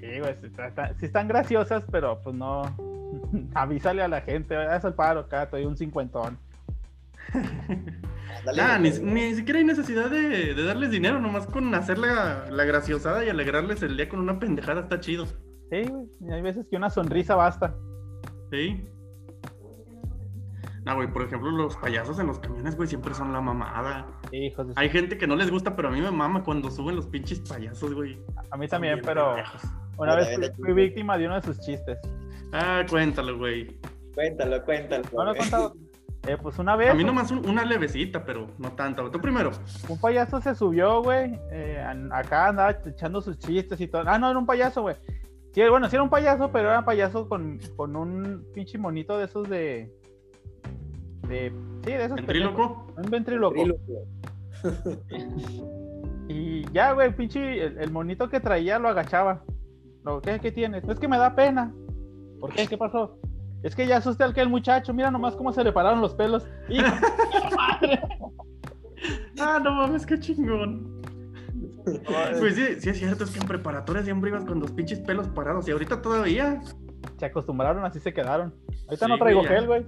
Sí, 0.00 0.18
güey, 0.18 0.34
sí, 0.40 0.46
está- 0.46 0.68
está- 0.68 0.94
sí 0.98 1.06
están 1.06 1.28
graciosas, 1.28 1.84
pero 1.90 2.20
pues 2.22 2.34
no. 2.34 2.62
Avísale 3.54 4.02
a 4.02 4.08
la 4.08 4.20
gente, 4.22 4.56
haz 4.56 4.84
el 4.84 4.94
paro 4.94 5.20
acá, 5.20 5.48
te 5.48 5.56
doy 5.58 5.66
un 5.66 5.76
cincuentón. 5.76 6.38
Dale, 8.44 8.62
ah, 8.62 8.78
ni, 8.78 8.90
ni 8.90 9.34
siquiera 9.34 9.58
hay 9.58 9.64
necesidad 9.64 10.10
de, 10.10 10.54
de 10.54 10.64
darles 10.64 10.90
dinero, 10.90 11.20
nomás 11.20 11.46
con 11.46 11.72
hacer 11.74 11.98
la, 11.98 12.46
la 12.50 12.64
graciosada 12.64 13.24
y 13.24 13.28
alegrarles 13.28 13.82
el 13.82 13.96
día 13.96 14.08
con 14.08 14.20
una 14.20 14.38
pendejada 14.38 14.80
está 14.82 15.00
chido. 15.00 15.26
Sí, 15.70 15.82
güey. 15.88 16.32
hay 16.32 16.42
veces 16.42 16.66
que 16.68 16.76
una 16.76 16.90
sonrisa 16.90 17.34
basta. 17.36 17.74
Sí. 18.50 18.84
No, 20.84 20.96
güey, 20.96 21.08
por 21.12 21.22
ejemplo, 21.22 21.50
los 21.50 21.76
payasos 21.76 22.18
en 22.18 22.26
los 22.26 22.38
camiones, 22.38 22.74
güey, 22.74 22.88
siempre 22.88 23.12
son 23.14 23.32
la 23.32 23.40
mamada. 23.40 24.06
Hijos 24.32 24.66
de 24.68 24.74
su- 24.74 24.80
Hay 24.80 24.88
gente 24.88 25.18
que 25.18 25.26
no 25.26 25.36
les 25.36 25.50
gusta, 25.50 25.76
pero 25.76 25.88
a 25.88 25.90
mí 25.90 26.00
me 26.00 26.10
mama 26.10 26.42
cuando 26.42 26.70
suben 26.70 26.96
los 26.96 27.06
pinches 27.06 27.40
payasos, 27.40 27.94
güey. 27.94 28.18
A 28.50 28.56
mí 28.56 28.66
también, 28.66 29.00
pero 29.04 29.34
pendejos. 29.34 29.62
una 29.98 30.16
vez 30.16 30.52
fui, 30.56 30.72
víctima 30.72 31.18
de 31.18 31.26
uno 31.26 31.34
de 31.36 31.42
sus 31.42 31.60
chistes. 31.60 31.98
Ah, 32.52 32.82
cuéntalo, 32.88 33.36
güey. 33.38 33.78
Cuéntalo, 34.14 34.64
cuéntalo. 34.64 35.04
¿No 35.12 35.24
lo 35.24 35.34
he 35.34 35.36
contado? 35.36 35.74
Eh, 36.26 36.36
pues 36.42 36.58
una 36.58 36.76
vez 36.76 36.90
A 36.90 36.94
mí 36.94 37.04
nomás 37.04 37.30
un- 37.30 37.48
una 37.48 37.64
levecita, 37.64 38.24
pero 38.24 38.46
no 38.58 38.72
tanta. 38.72 39.08
Tú 39.10 39.20
primero. 39.20 39.50
un 39.88 40.00
payaso 40.00 40.40
se 40.40 40.54
subió, 40.54 41.02
güey. 41.02 41.38
eh, 41.52 41.82
acá 42.10 42.48
andaba 42.48 42.70
echando 42.86 43.20
sus 43.20 43.38
chistes 43.38 43.80
y 43.80 43.86
todo. 43.86 44.02
Ah, 44.06 44.18
no, 44.18 44.30
era 44.30 44.38
un 44.38 44.46
payaso, 44.46 44.82
güey. 44.82 44.96
Sí, 45.52 45.62
bueno, 45.68 45.88
sí 45.88 45.96
era 45.96 46.02
un 46.02 46.10
payaso, 46.10 46.52
pero 46.52 46.70
era 46.70 46.84
payaso 46.84 47.28
con, 47.28 47.58
con 47.76 47.96
un 47.96 48.46
pinche 48.54 48.78
monito 48.78 49.18
de 49.18 49.24
esos 49.24 49.48
de. 49.48 49.92
de 51.28 51.52
sí, 51.84 51.90
de 51.90 52.04
esos. 52.04 52.16
Ventríloco. 52.16 52.86
Un 52.96 53.10
ventríloco. 53.10 53.54
Ventríloco. 53.54 53.80
Y 56.32 56.62
ya, 56.72 56.92
güey, 56.92 57.12
pinche, 57.12 57.64
el, 57.64 57.78
el 57.78 57.90
monito 57.90 58.28
que 58.28 58.38
traía 58.38 58.78
lo 58.78 58.88
agachaba. 58.88 59.42
Lo, 60.04 60.22
¿qué, 60.22 60.38
¿Qué 60.38 60.52
tienes? 60.52 60.84
Es 60.84 61.00
que 61.00 61.08
me 61.08 61.18
da 61.18 61.34
pena. 61.34 61.74
¿Por 62.38 62.54
qué? 62.54 62.68
¿Qué 62.68 62.78
pasó? 62.78 63.18
Es 63.64 63.74
que 63.74 63.84
ya 63.84 63.96
asusté 63.96 64.22
al 64.22 64.32
que 64.32 64.40
el 64.40 64.48
muchacho. 64.48 64.94
Mira 64.94 65.10
nomás 65.10 65.34
cómo 65.34 65.52
se 65.52 65.64
le 65.64 65.72
pararon 65.72 66.00
los 66.00 66.14
pelos. 66.14 66.46
¡Hijo 66.68 66.84
de 66.84 67.56
madre! 67.56 68.00
Ah, 69.40 69.58
no 69.60 69.72
mames, 69.72 70.06
qué 70.06 70.20
chingón. 70.20 70.99
Pues 72.38 72.54
sí, 72.56 72.80
sí 72.80 72.88
es 72.90 72.98
cierto, 72.98 73.24
es 73.24 73.30
que 73.30 73.38
en 73.40 73.46
preparatoria 73.46 74.02
siempre 74.02 74.30
ibas 74.30 74.44
con 74.44 74.60
los 74.60 74.70
pinches 74.72 75.00
pelos 75.00 75.28
parados 75.28 75.66
y 75.68 75.70
ahorita 75.72 76.02
todavía 76.02 76.60
Se 77.18 77.26
acostumbraron, 77.26 77.84
así 77.84 77.98
se 78.00 78.12
quedaron. 78.12 78.54
Ahorita 78.86 79.06
Sí, 79.06 79.12
no 79.12 79.18
traigo 79.18 79.40
güey, 79.40 79.50
gel, 79.52 79.66
güey. 79.66 79.86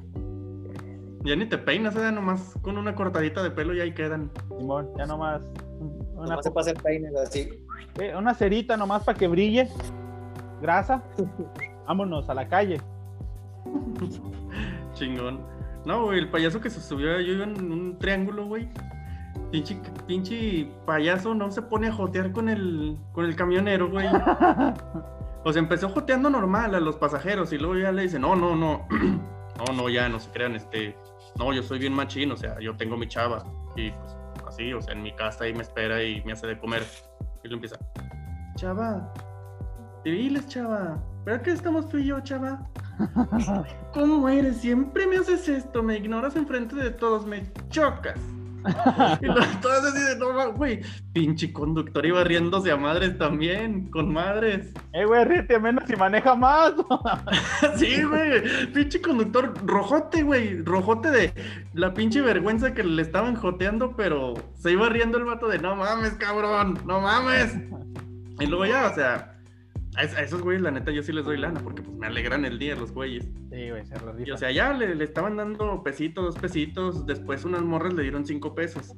ya 1.25 1.37
ni 1.37 1.47
te 1.47 1.59
peinas, 1.59 1.95
¿eh? 1.97 2.11
Nomás 2.13 2.55
con 2.63 2.79
una 2.79 2.95
cortadita 2.95 3.43
de 3.43 3.51
pelo 3.51 3.75
y 3.75 3.81
ahí 3.81 3.93
quedan. 3.93 4.31
Simón, 4.59 4.89
ya 4.97 5.07
nomás. 5.07 5.43
un- 5.81 6.03
Una, 6.17 6.29
Nomás 6.31 6.45
se 6.45 6.51
pasa 6.51 6.71
el 6.71 6.77
peine 6.77 7.09
así. 7.23 7.49
eh, 8.01 8.15
una 8.17 8.33
cerita 8.35 8.77
nomás 8.77 9.03
para 9.05 9.19
que 9.19 9.29
brille. 9.29 9.69
Grasa. 10.61 11.03
Vámonos 11.87 12.29
a 12.31 12.35
la 12.35 12.49
calle. 12.49 12.81
Chingón. 14.95 15.41
No, 15.85 16.05
güey, 16.05 16.19
el 16.21 16.31
payaso 16.31 16.61
que 16.61 16.71
se 16.71 16.81
subió, 16.81 17.19
yo 17.21 17.33
iba 17.33 17.45
en 17.45 17.73
un 17.73 17.99
triángulo, 17.99 18.47
güey. 18.47 18.69
Pinche, 19.53 19.81
pinche 20.07 20.73
payaso 20.87 21.35
no 21.35 21.51
se 21.53 21.63
pone 21.63 21.87
a 21.89 21.93
jotear 21.93 22.33
con 22.33 22.49
el, 22.49 22.99
con 23.13 23.27
el 23.27 23.37
camionero, 23.37 23.89
güey. 23.89 24.09
O 25.45 25.53
sea, 25.53 25.61
empezó 25.61 25.89
joteando 25.89 26.31
normal 26.31 26.75
a 26.75 26.81
los 26.81 26.97
pasajeros 26.97 27.53
y 27.53 27.59
luego 27.59 27.77
ya 27.77 27.91
le 27.91 28.03
dice, 28.03 28.19
no, 28.19 28.37
no, 28.37 28.55
no, 28.55 28.87
no, 29.59 29.75
no, 29.75 29.89
ya, 29.89 30.09
no 30.09 30.21
se 30.21 30.31
crean, 30.31 30.55
este, 30.55 30.97
no, 31.37 31.53
yo 31.53 31.65
soy 31.65 31.81
bien 31.81 31.93
machín, 31.93 32.31
o 32.31 32.37
sea, 32.37 32.61
yo 32.61 32.77
tengo 32.77 32.97
mi 32.97 33.09
chava 33.09 33.45
y 33.75 33.91
pues 33.91 34.17
así, 34.47 34.73
o 34.73 34.81
sea, 34.81 34.95
en 34.95 35.03
mi 35.03 35.13
casa 35.17 35.43
ahí 35.43 35.53
me 35.53 35.63
espera 35.63 36.01
y 36.01 36.23
me 36.25 36.33
hace 36.33 36.47
de 36.47 36.59
comer. 36.59 36.85
Y 37.43 37.49
lo 37.49 37.55
empieza, 37.55 37.77
chava, 38.55 39.13
diles, 40.05 40.47
chava, 40.47 41.03
¿verdad 41.25 41.43
que 41.43 41.51
estamos 41.51 41.89
tú 41.89 41.99
y 41.99 42.07
yo, 42.07 42.21
chava? 42.21 42.65
¿Cómo 43.95 44.29
eres? 44.29 44.59
Siempre 44.59 45.09
me 45.09 45.17
haces 45.17 45.49
esto, 45.49 45.83
me 45.83 45.97
ignoras 45.97 46.37
enfrente 46.37 46.77
de 46.77 46.91
todos, 46.91 47.27
me 47.27 47.51
chocas. 47.69 48.21
Y 49.21 49.27
lo, 49.27 49.35
todas 49.61 49.85
así 49.85 50.01
de, 50.01 50.17
no, 50.17 50.53
güey, 50.53 50.81
pinche 51.13 51.53
conductor 51.53 52.05
iba 52.05 52.25
riéndose 52.25 52.71
a 52.71 52.77
madres 52.77 53.19
también, 53.19 53.91
con 53.91 54.13
madres. 54.13 54.73
Eh, 54.93 55.05
güey, 55.05 55.25
ríete 55.25 55.59
menos 55.59 55.89
y 55.89 55.97
maneja 55.97 56.35
más. 56.35 56.73
Sí, 57.77 58.03
güey, 58.03 58.43
pinche 58.73 59.01
conductor 59.01 59.55
rojote, 59.65 60.23
güey, 60.23 60.63
rojote 60.63 61.11
de 61.11 61.33
la 61.75 61.95
pinche 61.95 62.21
vergüenza 62.21 62.75
que 62.75 62.83
le 62.83 63.03
estaban 63.03 63.37
joteando, 63.37 63.97
pero 63.97 64.35
se 64.59 64.73
iba 64.73 64.89
riendo 64.89 65.19
el 65.19 65.25
vato 65.25 65.49
de, 65.49 65.59
no 65.59 65.77
mames, 65.77 66.13
cabrón, 66.15 66.79
no 66.87 67.01
mames. 67.01 67.57
Y 68.41 68.47
luego 68.47 68.67
ya, 68.67 68.89
o 68.91 68.95
sea, 68.95 69.32
a, 69.97 70.03
es- 70.03 70.15
a 70.15 70.23
esos 70.23 70.43
güeyes, 70.43 70.63
la 70.63 70.71
neta, 70.71 70.91
yo 70.91 71.03
sí 71.03 71.13
les 71.13 71.25
doy 71.25 71.37
lana, 71.39 71.61
porque 71.61 71.83
pues 71.83 71.97
me 71.97 72.07
alegran 72.07 72.45
el 72.45 72.59
día 72.59 72.75
los 72.77 72.93
güeyes. 72.93 73.25
Sí, 73.51 73.71
güey, 73.71 73.85
se 73.87 73.95
Y 73.95 73.99
rifan. 73.99 74.33
o 74.33 74.37
sea, 74.37 74.51
ya 74.51 74.73
le, 74.73 74.95
le 74.95 75.05
estaban 75.05 75.37
dando 75.37 75.83
pesitos, 75.83 76.25
dos 76.25 76.39
pesitos, 76.39 77.07
después 77.07 77.45
unas 77.45 77.63
morras 77.63 77.93
le 77.95 78.03
dieron 78.03 78.25
cinco 78.27 78.55
pesos. 78.55 78.95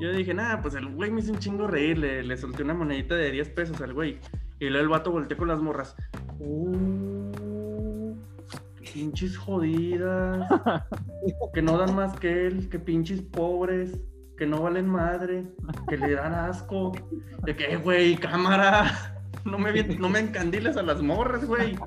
Yo 0.00 0.10
dije, 0.12 0.32
nada, 0.32 0.62
pues 0.62 0.74
el 0.74 0.86
güey 0.94 1.10
me 1.10 1.20
hizo 1.20 1.32
un 1.32 1.38
chingo 1.38 1.66
reír, 1.66 1.98
le, 1.98 2.22
le 2.22 2.36
solté 2.36 2.62
una 2.62 2.72
monedita 2.74 3.14
de 3.14 3.30
10 3.30 3.50
pesos 3.50 3.80
al 3.82 3.92
güey. 3.92 4.18
Y 4.58 4.66
luego 4.70 4.82
el 4.82 4.88
vato 4.88 5.10
volteó 5.12 5.36
con 5.36 5.48
las 5.48 5.60
morras. 5.60 5.94
Uh, 6.38 8.14
pinches 8.94 9.36
jodidas, 9.36 10.48
que 11.54 11.62
no 11.62 11.76
dan 11.78 11.94
más 11.94 12.18
que 12.18 12.46
él, 12.46 12.68
que 12.70 12.78
pinches 12.78 13.20
pobres, 13.22 14.00
que 14.38 14.46
no 14.46 14.62
valen 14.62 14.86
madre, 14.88 15.44
que 15.88 15.98
le 15.98 16.12
dan 16.14 16.32
asco. 16.34 16.92
De 17.44 17.54
que, 17.54 17.72
"Eh, 17.72 17.76
güey, 17.76 18.16
cámara, 18.16 19.19
no 19.44 19.58
me, 19.58 19.82
no 19.82 20.08
me 20.08 20.18
encandiles 20.20 20.76
a 20.76 20.82
las 20.82 21.00
morras, 21.02 21.44
güey. 21.46 21.76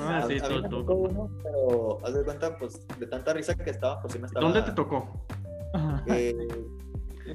Ah, 0.00 0.18
A- 0.18 0.26
sí, 0.26 0.38
a 0.42 0.48
mí 0.48 0.62
me 0.62 0.68
tocó 0.68 0.94
uno, 0.94 1.30
pero 1.42 1.98
haz 2.04 2.12
de 2.14 2.24
cuenta, 2.24 2.58
pues, 2.58 2.84
de 2.98 3.06
tanta 3.06 3.32
risa 3.32 3.54
que 3.54 3.70
estaba, 3.70 4.00
pues 4.00 4.12
sí 4.14 4.18
me 4.18 4.26
estaba... 4.26 4.44
¿Dónde 4.44 4.62
te 4.62 4.72
tocó? 4.72 5.24
eh, 6.06 6.34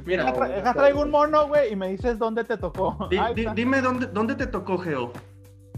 Mira, 0.05 0.25
Deja, 0.25 0.35
tra- 0.37 0.55
deja 0.55 0.73
traigo 0.73 1.01
un 1.01 1.11
mono, 1.11 1.47
güey, 1.47 1.71
y 1.71 1.75
me 1.75 1.87
dices 1.89 2.19
dónde 2.19 2.43
te 2.43 2.57
tocó. 2.57 3.07
di- 3.09 3.17
está. 3.17 3.53
dime 3.53 3.81
dónde, 3.81 4.07
dónde 4.07 4.35
te 4.35 4.47
tocó, 4.47 4.77
Geo. 4.77 5.11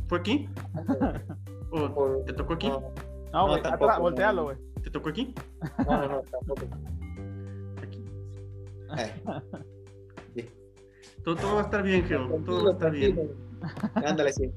¿Fue 0.08 0.20
aquí? 0.20 0.50
¿O 1.72 1.90
por- 1.94 2.24
te 2.26 2.34
tocó 2.34 2.54
aquí? 2.54 2.70
no, 2.70 2.82
No, 3.32 3.48
no, 3.48 3.62
tampoco, 3.62 4.00
voltealo, 4.02 4.44
güey. 4.46 4.58
¿Te 4.84 4.90
tocó 4.90 5.10
aquí? 5.10 5.34
no, 5.88 5.98
no, 6.02 6.08
no, 6.08 6.22
tampoco. 6.22 6.62
Aquí. 7.82 8.04
Eh. 8.98 9.22
Todo, 11.24 11.36
todo 11.36 11.56
va 11.56 11.62
a 11.62 11.64
estar 11.64 11.84
bien, 11.84 12.04
Geo. 12.06 12.28
Todo 12.46 12.66
va 12.66 12.70
a 12.72 12.74
estar 12.74 12.92
bien. 12.92 13.32
Ándale, 13.96 14.34
sí. 14.34 14.52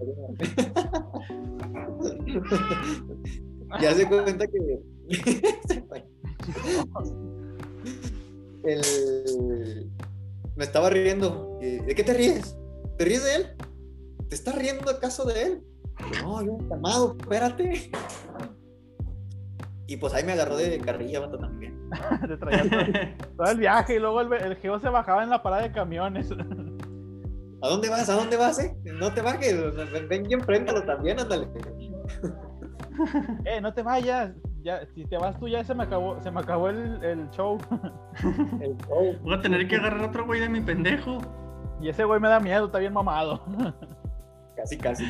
ya 3.81 3.95
se 3.95 4.09
cuenta 4.09 4.47
que. 4.47 4.81
El... 8.65 9.91
Me 10.57 10.65
estaba 10.65 10.91
riendo. 10.91 11.57
¿De 11.61 11.95
qué 11.95 12.03
te 12.03 12.15
ríes? 12.15 12.57
¿Te 12.99 13.05
ríes 13.05 13.23
de 13.25 13.37
él? 13.37 13.47
¿Te 14.29 14.35
estás 14.35 14.57
riendo 14.57 14.91
acaso 14.91 15.25
de 15.25 15.43
él? 15.43 15.63
No, 16.23 16.43
yo, 16.43 16.59
amado, 16.73 17.17
espérate. 17.21 17.91
Y 19.89 19.97
pues 19.99 20.13
ahí 20.15 20.25
me 20.25 20.33
agarró 20.33 20.57
de 20.57 20.79
carrilla, 20.81 21.21
vato, 21.21 21.39
también. 21.39 21.89
Te 22.29 22.37
traía 22.37 22.63
todo, 22.69 22.81
todo 23.37 23.51
el 23.53 23.59
viaje 23.59 23.97
y 23.97 23.99
luego 24.01 24.21
el, 24.21 24.33
el 24.33 24.57
geo 24.57 24.79
se 24.81 24.89
bajaba 24.89 25.23
en 25.23 25.31
la 25.31 25.43
parada 25.43 25.63
de 25.63 25.73
camiones. 25.73 26.31
¿A 27.63 27.69
dónde 27.69 27.89
vas? 27.89 28.09
¿A 28.09 28.15
dónde 28.15 28.37
vas, 28.37 28.59
eh? 28.59 28.77
No 28.85 29.13
te 29.13 29.23
bajes. 29.23 29.57
Ven, 29.93 30.09
ven 30.09 30.31
y 30.31 30.35
enfréntalo 30.35 30.83
también, 30.85 31.19
ándale. 31.19 31.49
eh, 33.45 33.61
no 33.61 33.73
te 33.73 33.83
vayas. 33.83 34.33
Ya, 34.63 34.81
si 34.95 35.05
te 35.05 35.17
vas 35.17 35.39
tú 35.39 35.47
ya 35.49 35.63
se 35.65 35.75
me 35.75 35.85
acabó, 35.85 36.21
se 36.21 36.31
me 36.31 36.41
acabó 36.41 36.69
el, 36.69 37.03
el 37.05 37.31
show. 37.31 37.57
El 38.61 38.77
show. 38.79 39.17
Voy 39.23 39.35
a 39.35 39.41
tener 39.41 39.67
que 39.69 39.77
agarrar 39.77 40.03
otro 40.03 40.27
güey 40.27 40.41
de 40.41 40.49
mi 40.49 40.61
pendejo. 40.61 41.19
Y 41.81 41.89
ese 41.89 42.05
güey 42.05 42.21
me 42.21 42.29
da 42.29 42.41
miedo, 42.41 42.67
está 42.67 42.79
bien 42.79 42.93
mamado. 42.93 43.43
Casi, 44.57 44.77
casi. 44.77 45.05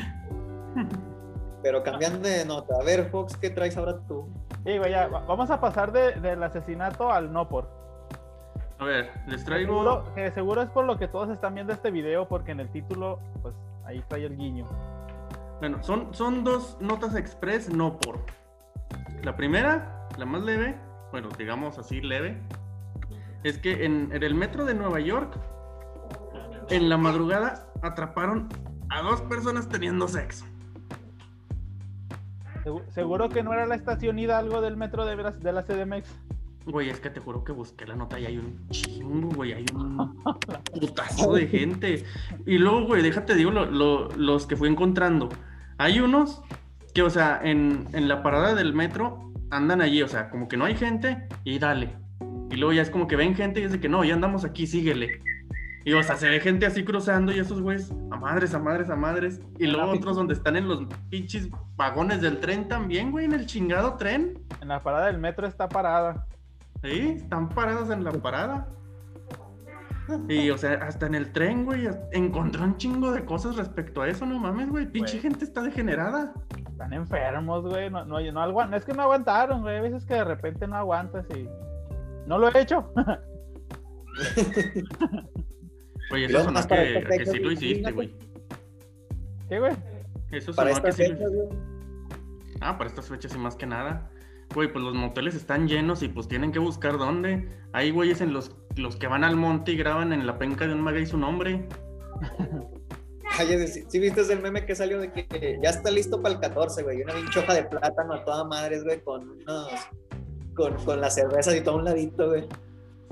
Pero 1.63 1.83
cambiando 1.83 2.27
de 2.27 2.45
nota, 2.45 2.75
a 2.79 2.83
ver, 2.83 3.09
Fox, 3.09 3.35
¿qué 3.37 3.49
traes 3.49 3.75
ahora 3.77 3.97
tú? 4.07 4.27
Sí, 4.65 4.77
güey, 4.77 4.91
ya, 4.91 5.07
va- 5.07 5.21
vamos 5.21 5.49
a 5.49 5.59
pasar 5.59 5.91
de- 5.91 6.13
del 6.13 6.41
asesinato 6.43 7.11
al 7.11 7.31
no 7.33 7.47
por. 7.49 7.67
A 8.79 8.85
ver, 8.85 9.09
les 9.27 9.43
traigo. 9.43 9.73
Seguro, 9.73 10.13
que 10.13 10.31
seguro 10.31 10.61
es 10.61 10.69
por 10.69 10.85
lo 10.85 10.97
que 10.99 11.07
todos 11.07 11.29
están 11.29 11.55
viendo 11.55 11.73
este 11.73 11.89
video, 11.89 12.27
porque 12.27 12.51
en 12.51 12.59
el 12.59 12.69
título, 12.69 13.19
pues 13.41 13.55
ahí 13.85 14.03
trae 14.07 14.25
el 14.25 14.37
guiño. 14.37 14.65
Bueno, 15.59 15.81
son, 15.81 16.13
son 16.13 16.43
dos 16.43 16.77
notas 16.79 17.15
express, 17.15 17.69
no 17.73 17.97
por. 17.97 18.19
La 19.23 19.35
primera, 19.35 20.07
la 20.17 20.25
más 20.25 20.43
leve, 20.43 20.77
bueno, 21.11 21.29
digamos 21.39 21.79
así 21.79 22.01
leve, 22.01 22.39
es 23.43 23.57
que 23.57 23.83
en, 23.85 24.11
en 24.13 24.21
el 24.21 24.35
metro 24.35 24.63
de 24.63 24.75
Nueva 24.75 24.99
York, 24.99 25.35
en 26.69 26.87
la 26.89 26.97
madrugada, 26.97 27.65
atraparon 27.81 28.47
a 28.89 29.01
dos 29.01 29.21
personas 29.23 29.67
teniendo 29.67 30.07
sexo. 30.07 30.45
Segu- 32.67 32.83
Seguro 32.89 33.29
que 33.29 33.43
no 33.43 33.53
era 33.53 33.65
la 33.65 33.75
estación 33.75 34.19
Hidalgo 34.19 34.61
del 34.61 34.77
metro 34.77 35.05
de, 35.05 35.15
de 35.15 35.51
la 35.53 35.63
CDMX. 35.63 36.09
Güey, 36.65 36.89
es 36.89 36.99
que 36.99 37.09
te 37.09 37.21
juro 37.21 37.43
que 37.45 37.53
busqué 37.53 37.85
la 37.85 37.95
nota 37.95 38.19
y 38.19 38.25
hay 38.25 38.37
un 38.37 38.67
chingo, 38.69 39.29
güey, 39.29 39.53
hay 39.53 39.65
un 39.73 40.21
putazo 40.73 41.33
de 41.33 41.47
gente. 41.47 42.03
Y 42.45 42.57
luego, 42.57 42.85
güey, 42.87 43.01
déjate 43.01 43.35
digo 43.35 43.51
lo- 43.51 43.65
lo- 43.65 44.09
los 44.17 44.45
que 44.45 44.55
fui 44.57 44.67
encontrando. 44.67 45.29
Hay 45.77 45.99
unos 46.01 46.41
que, 46.93 47.03
o 47.03 47.09
sea, 47.09 47.39
en, 47.43 47.87
en 47.93 48.07
la 48.09 48.21
parada 48.21 48.53
del 48.53 48.73
metro 48.73 49.31
andan 49.49 49.79
allí, 49.81 50.01
o 50.01 50.07
sea, 50.09 50.29
como 50.29 50.47
que 50.49 50.57
no 50.57 50.65
hay 50.65 50.75
gente 50.75 51.27
y 51.45 51.57
dale. 51.59 51.95
Y 52.51 52.55
luego 52.57 52.73
ya 52.73 52.81
es 52.81 52.89
como 52.89 53.07
que 53.07 53.15
ven 53.15 53.35
gente 53.35 53.61
y 53.61 53.67
de 53.67 53.79
que 53.79 53.87
no, 53.87 54.03
ya 54.03 54.13
andamos 54.13 54.43
aquí, 54.43 54.67
síguele. 54.67 55.21
Y 55.87 55.93
o 55.93 56.03
sea, 56.03 56.17
se 56.17 56.27
ve 56.27 56.41
gente 56.41 56.65
así 56.65 56.83
cruzando 56.83 57.31
y 57.31 57.39
esos 57.39 57.61
güeyes 57.61 57.93
a 58.11 58.17
madres, 58.17 58.53
a 58.53 58.59
madres, 58.59 58.89
a 58.89 58.97
madres. 58.97 59.39
Y 59.57 59.67
luego 59.67 59.93
otros 59.93 60.17
donde 60.17 60.33
están 60.33 60.57
en 60.57 60.67
los 60.67 60.81
pinches 61.09 61.47
vagones 61.77 62.19
del 62.19 62.41
tren 62.41 62.67
también, 62.67 63.09
güey, 63.09 63.23
en 63.23 63.31
el 63.31 63.45
chingado 63.45 63.93
tren. 63.93 64.37
En 64.59 64.67
la 64.67 64.83
parada 64.83 65.05
del 65.05 65.17
metro 65.17 65.47
está 65.47 65.69
parada. 65.69 66.27
Sí, 66.83 67.13
están 67.15 67.47
parados 67.47 67.89
en 67.89 68.03
la 68.03 68.11
parada. 68.11 68.67
Y, 70.27 70.49
o 70.49 70.57
sea, 70.57 70.73
hasta 70.73 71.05
en 71.05 71.15
el 71.15 71.31
tren, 71.31 71.63
güey, 71.63 71.87
encontró 72.11 72.65
un 72.65 72.75
chingo 72.75 73.13
de 73.13 73.23
cosas 73.23 73.55
respecto 73.55 74.01
a 74.01 74.09
eso, 74.09 74.25
no 74.25 74.39
mames, 74.39 74.67
güey. 74.67 74.91
Pinche 74.91 75.13
Güey. 75.13 75.21
gente 75.21 75.45
está 75.45 75.61
degenerada. 75.61 76.33
Están 76.69 76.91
enfermos, 76.91 77.63
güey. 77.63 77.89
No, 77.89 78.03
no, 78.03 78.19
no 78.19 78.75
Es 78.75 78.83
que 78.83 78.93
no 78.93 79.03
aguantaron, 79.03 79.61
güey. 79.61 79.77
Hay 79.77 79.83
veces 79.83 80.05
que 80.05 80.15
de 80.15 80.25
repente 80.25 80.67
no 80.67 80.75
aguantas 80.75 81.25
y. 81.33 81.47
No 82.27 82.37
lo 82.37 82.53
he 82.53 82.59
hecho. 82.59 82.91
Oye, 86.11 86.25
eso 86.25 86.43
sonó 86.43 86.67
que, 86.67 86.97
estas 86.97 87.17
que 87.17 87.25
sí 87.25 87.39
lo 87.39 87.51
hiciste, 87.51 87.91
güey. 87.91 88.13
¿Qué, 89.49 89.59
güey? 89.59 89.73
Eso 90.31 90.53
Para 90.53 90.73
sonó 90.73 90.83
que 90.85 90.91
sí 90.91 91.01
lo 91.03 91.07
fechas, 91.09 91.19
hiciste. 91.31 91.35
güey. 91.45 91.59
Ah, 92.61 92.77
para 92.77 92.89
estas 92.89 93.07
fechas 93.07 93.35
y 93.35 93.37
más 93.37 93.55
que 93.55 93.65
nada. 93.65 94.09
Güey, 94.55 94.71
pues 94.71 94.83
los 94.83 94.95
moteles 94.95 95.35
están 95.35 95.67
llenos 95.67 96.01
y 96.03 96.07
pues 96.07 96.27
tienen 96.27 96.51
que 96.51 96.59
buscar 96.59 96.97
dónde. 96.97 97.49
Hay 97.73 97.91
güeyes 97.91 98.21
en 98.21 98.33
los, 98.33 98.55
los 98.77 98.95
que 98.95 99.07
van 99.07 99.23
al 99.23 99.35
monte 99.35 99.73
y 99.73 99.77
graban 99.77 100.13
en 100.13 100.25
la 100.25 100.37
penca 100.37 100.65
de 100.67 100.73
un 100.73 100.81
maguey 100.81 101.05
su 101.05 101.17
nombre. 101.17 101.67
Ay, 103.37 103.67
¿sí, 103.67 103.83
sí 103.87 103.99
viste 103.99 104.21
el 104.33 104.41
meme 104.41 104.65
que 104.65 104.73
salió 104.73 104.99
de 104.99 105.11
que 105.11 105.59
ya 105.61 105.69
está 105.69 105.91
listo 105.91 106.21
para 106.21 106.35
el 106.35 106.41
14, 106.41 106.81
güey? 106.83 107.01
Una 107.03 107.13
pinche 107.13 107.39
hoja 107.39 107.53
de 107.53 107.63
plátano 107.65 108.13
a 108.13 108.23
toda 108.25 108.45
madres, 108.45 108.83
güey, 108.83 109.01
con 109.01 109.29
unos... 109.29 109.69
Con, 110.55 110.73
con 110.85 110.99
las 111.01 111.13
cervezas 111.13 111.55
y 111.55 111.61
todo 111.61 111.75
a 111.75 111.77
un 111.77 111.85
ladito, 111.85 112.29
güey. 112.29 112.45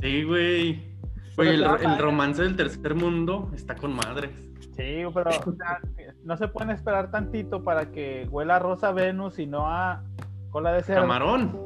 Sí, 0.01 0.23
güey. 0.23 0.94
Güey, 1.35 1.49
el, 1.49 1.63
padre. 1.63 1.97
romance 1.97 2.41
del 2.41 2.55
tercer 2.55 2.95
mundo 2.95 3.51
está 3.53 3.75
con 3.75 3.93
madres. 3.93 4.31
Sí, 4.75 5.03
pero 5.13 5.29
o 5.29 5.55
sea, 5.55 5.81
no 6.23 6.37
se 6.37 6.47
pueden 6.47 6.71
esperar 6.71 7.11
tantito 7.11 7.63
para 7.63 7.91
que 7.91 8.27
huela 8.29 8.57
a 8.57 8.59
rosa 8.59 8.91
Venus 8.91 9.39
y 9.39 9.45
no 9.45 9.67
a 9.67 10.03
cola 10.49 10.73
de 10.73 10.83
cerdo. 10.83 11.01
Camarón. 11.01 11.57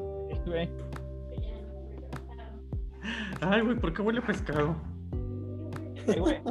Sí. 0.46 0.70
Ay, 3.42 3.62
güey, 3.62 3.76
¿por 3.78 3.94
qué 3.94 4.02
huele 4.02 4.20
a 4.20 4.26
pescado? 4.26 4.76
Sí, 6.06 6.20
güey. 6.20 6.42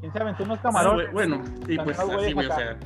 ¿Quién 0.00 0.12
se 0.12 0.18
aventó 0.20 0.44
unos 0.44 0.60
camarones? 0.60 1.12
bueno, 1.12 1.42
También 1.42 1.84
pues 1.84 1.98
así, 1.98 2.32
güey, 2.32 2.46
o 2.46 2.54
sea. 2.54 2.78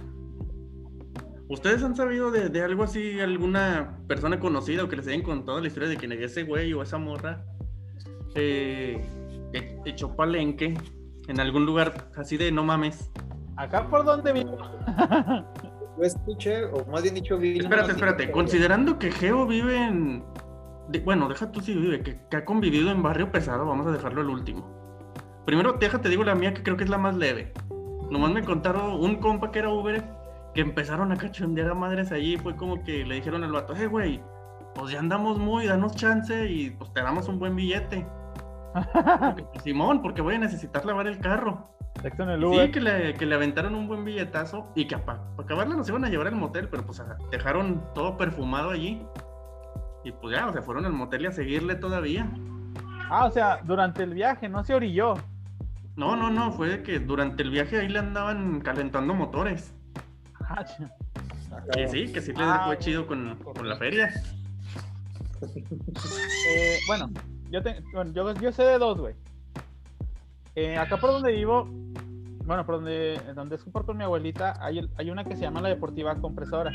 ¿Ustedes 1.49 1.83
han 1.83 1.95
sabido 1.95 2.31
de, 2.31 2.49
de 2.49 2.63
algo 2.63 2.83
así, 2.83 3.21
alguna 3.21 3.99
persona 4.09 4.41
conocida 4.41 4.85
o 4.85 4.89
que 4.89 4.97
les 4.97 5.07
hayan 5.07 5.21
contado 5.21 5.61
la 5.61 5.67
historia 5.67 5.89
de 5.91 5.99
que 5.99 6.25
ese 6.25 6.45
güey 6.45 6.73
o 6.73 6.83
esa 6.83 6.97
morra 6.97 7.45
eh, 8.35 9.05
echó 9.85 10.15
palenque 10.17 10.75
en 11.29 11.41
algún 11.41 11.67
lugar 11.67 12.09
así 12.17 12.37
de 12.37 12.51
no 12.53 12.65
mames? 12.65 13.11
Acá 13.57 13.89
por 13.89 14.05
donde 14.05 14.33
vivo. 14.33 14.57
Yo 15.99 16.05
escuché, 16.05 16.65
o 16.65 16.85
más 16.87 17.03
bien 17.03 17.15
dicho, 17.15 17.37
vi... 17.37 17.59
Espérate, 17.59 17.93
espérate, 17.93 18.31
considerando 18.31 18.99
que 18.99 19.11
Geo 19.13 19.47
vive 19.47 19.77
en... 19.77 20.25
de- 20.89 21.01
bueno, 21.01 21.29
deja 21.29 21.53
tú 21.53 21.61
si 21.61 21.75
vive, 21.75 22.01
que, 22.01 22.19
que 22.31 22.37
ha 22.39 22.45
convivido 22.47 22.91
en 22.91 23.03
barrio 23.03 23.31
pesado, 23.31 23.67
vamos 23.67 23.87
a 23.87 23.93
dejarlo 23.93 24.23
al 24.23 24.31
último. 24.31 24.67
Primero, 25.45 25.75
déjate, 25.75 26.09
digo 26.09 26.25
la 26.25 26.35
mía, 26.35 26.55
que 26.55 26.63
creo 26.63 26.77
que 26.79 26.85
es 26.85 26.91
la 26.91 26.97
más 26.99 27.15
leve. 27.17 27.53
Nomás 28.11 28.33
me 28.33 28.43
contaron 28.43 28.93
un 29.05 29.17
compa 29.17 29.51
que 29.51 29.59
era 29.59 29.69
Uber, 29.69 30.03
que 30.55 30.63
empezaron 30.63 31.13
a 31.13 31.17
cachondear 31.17 31.71
a 31.71 31.75
madres 31.75 32.11
allí, 32.11 32.39
fue 32.39 32.57
como 32.57 32.83
que 32.83 33.05
le 33.05 33.17
dijeron 33.17 33.45
al 33.45 33.53
vato, 33.53 33.75
eh, 33.77 33.87
güey, 33.87 34.23
pues 34.75 34.93
ya 34.93 34.99
andamos 34.99 35.39
muy, 35.39 35.67
danos 35.67 35.95
chance 35.95 36.51
y 36.51 36.71
pues 36.71 36.91
te 36.95 37.03
damos 37.03 37.29
un 37.29 37.39
buen 37.39 37.55
billete. 37.55 38.07
Porque, 38.73 39.43
pues, 39.43 39.63
Simón, 39.65 40.03
porque 40.03 40.23
voy 40.23 40.35
a 40.35 40.39
necesitar 40.39 40.85
lavar 40.85 41.07
el 41.07 41.19
carro. 41.19 41.69
Sexo 42.01 42.23
en 42.23 42.31
el 42.31 42.41
Y 42.41 42.45
Uber. 42.45 42.67
Sí, 42.67 42.73
que 42.73 42.81
le, 42.81 43.15
que 43.15 43.27
le 43.27 43.35
aventaron 43.35 43.75
un 43.75 43.87
buen 43.87 44.05
billetazo 44.05 44.73
y 44.75 44.87
que 44.87 44.97
para 44.99 45.21
acabarla 45.39 45.77
nos 45.77 45.89
iban 45.89 46.05
a 46.05 46.09
llevar 46.09 46.29
al 46.29 46.37
motel, 46.37 46.69
pero 46.69 46.85
pues 46.85 47.03
dejaron 47.31 47.83
todo 47.95 48.17
perfumado 48.17 48.71
allí. 48.71 49.03
Y 50.05 50.13
pues 50.13 50.37
ya, 50.37 50.49
o 50.49 50.53
sea, 50.53 50.63
fueron 50.63 50.87
al 50.87 50.93
motel 50.93 51.23
y 51.23 51.27
a 51.27 51.33
seguirle 51.33 51.75
todavía. 51.75 52.29
Ah, 53.11 53.27
o 53.27 53.31
sea, 53.31 53.61
durante 53.63 54.03
el 54.03 54.15
viaje 54.15 54.49
no 54.49 54.65
se 54.65 54.75
orilló. 54.75 55.15
No, 55.97 56.17
no, 56.17 56.31
no, 56.31 56.51
fue 56.53 56.69
de 56.69 56.83
que 56.83 56.99
durante 56.99 57.43
el 57.43 57.51
viaje 57.51 57.79
ahí 57.79 57.89
le 57.89 57.99
andaban 57.99 58.61
calentando 58.63 59.13
motores. 59.15 59.75
Ah, 60.41 60.65
Y 61.77 61.89
sí, 61.89 62.11
que 62.11 62.23
sí 62.23 62.33
le 62.33 62.43
Ah, 62.43 62.63
fue 62.67 62.79
chido 62.79 63.07
con, 63.07 63.37
con 63.37 63.69
la 63.69 63.77
feria. 63.77 64.11
Eh, 65.43 66.79
bueno, 66.87 67.11
yo, 67.53 67.61
bueno, 67.93 68.13
yo, 68.13 68.33
yo 68.35 68.51
sé 68.51 68.63
de 68.63 68.79
dos, 68.79 68.99
güey. 68.99 69.15
Eh, 70.55 70.77
acá 70.77 70.97
por 70.97 71.13
donde 71.13 71.33
vivo, 71.33 71.69
bueno, 72.45 72.65
por 72.65 72.77
donde, 72.77 73.21
donde 73.35 73.57
es 73.57 73.65
por 73.65 73.85
con 73.85 73.97
mi 73.97 74.05
abuelita, 74.05 74.55
hay, 74.59 74.89
hay 74.97 75.11
una 75.11 75.25
que 75.25 75.37
se 75.37 75.43
llama 75.43 75.61
la 75.61 75.69
Deportiva 75.69 76.15
Compresora. 76.17 76.73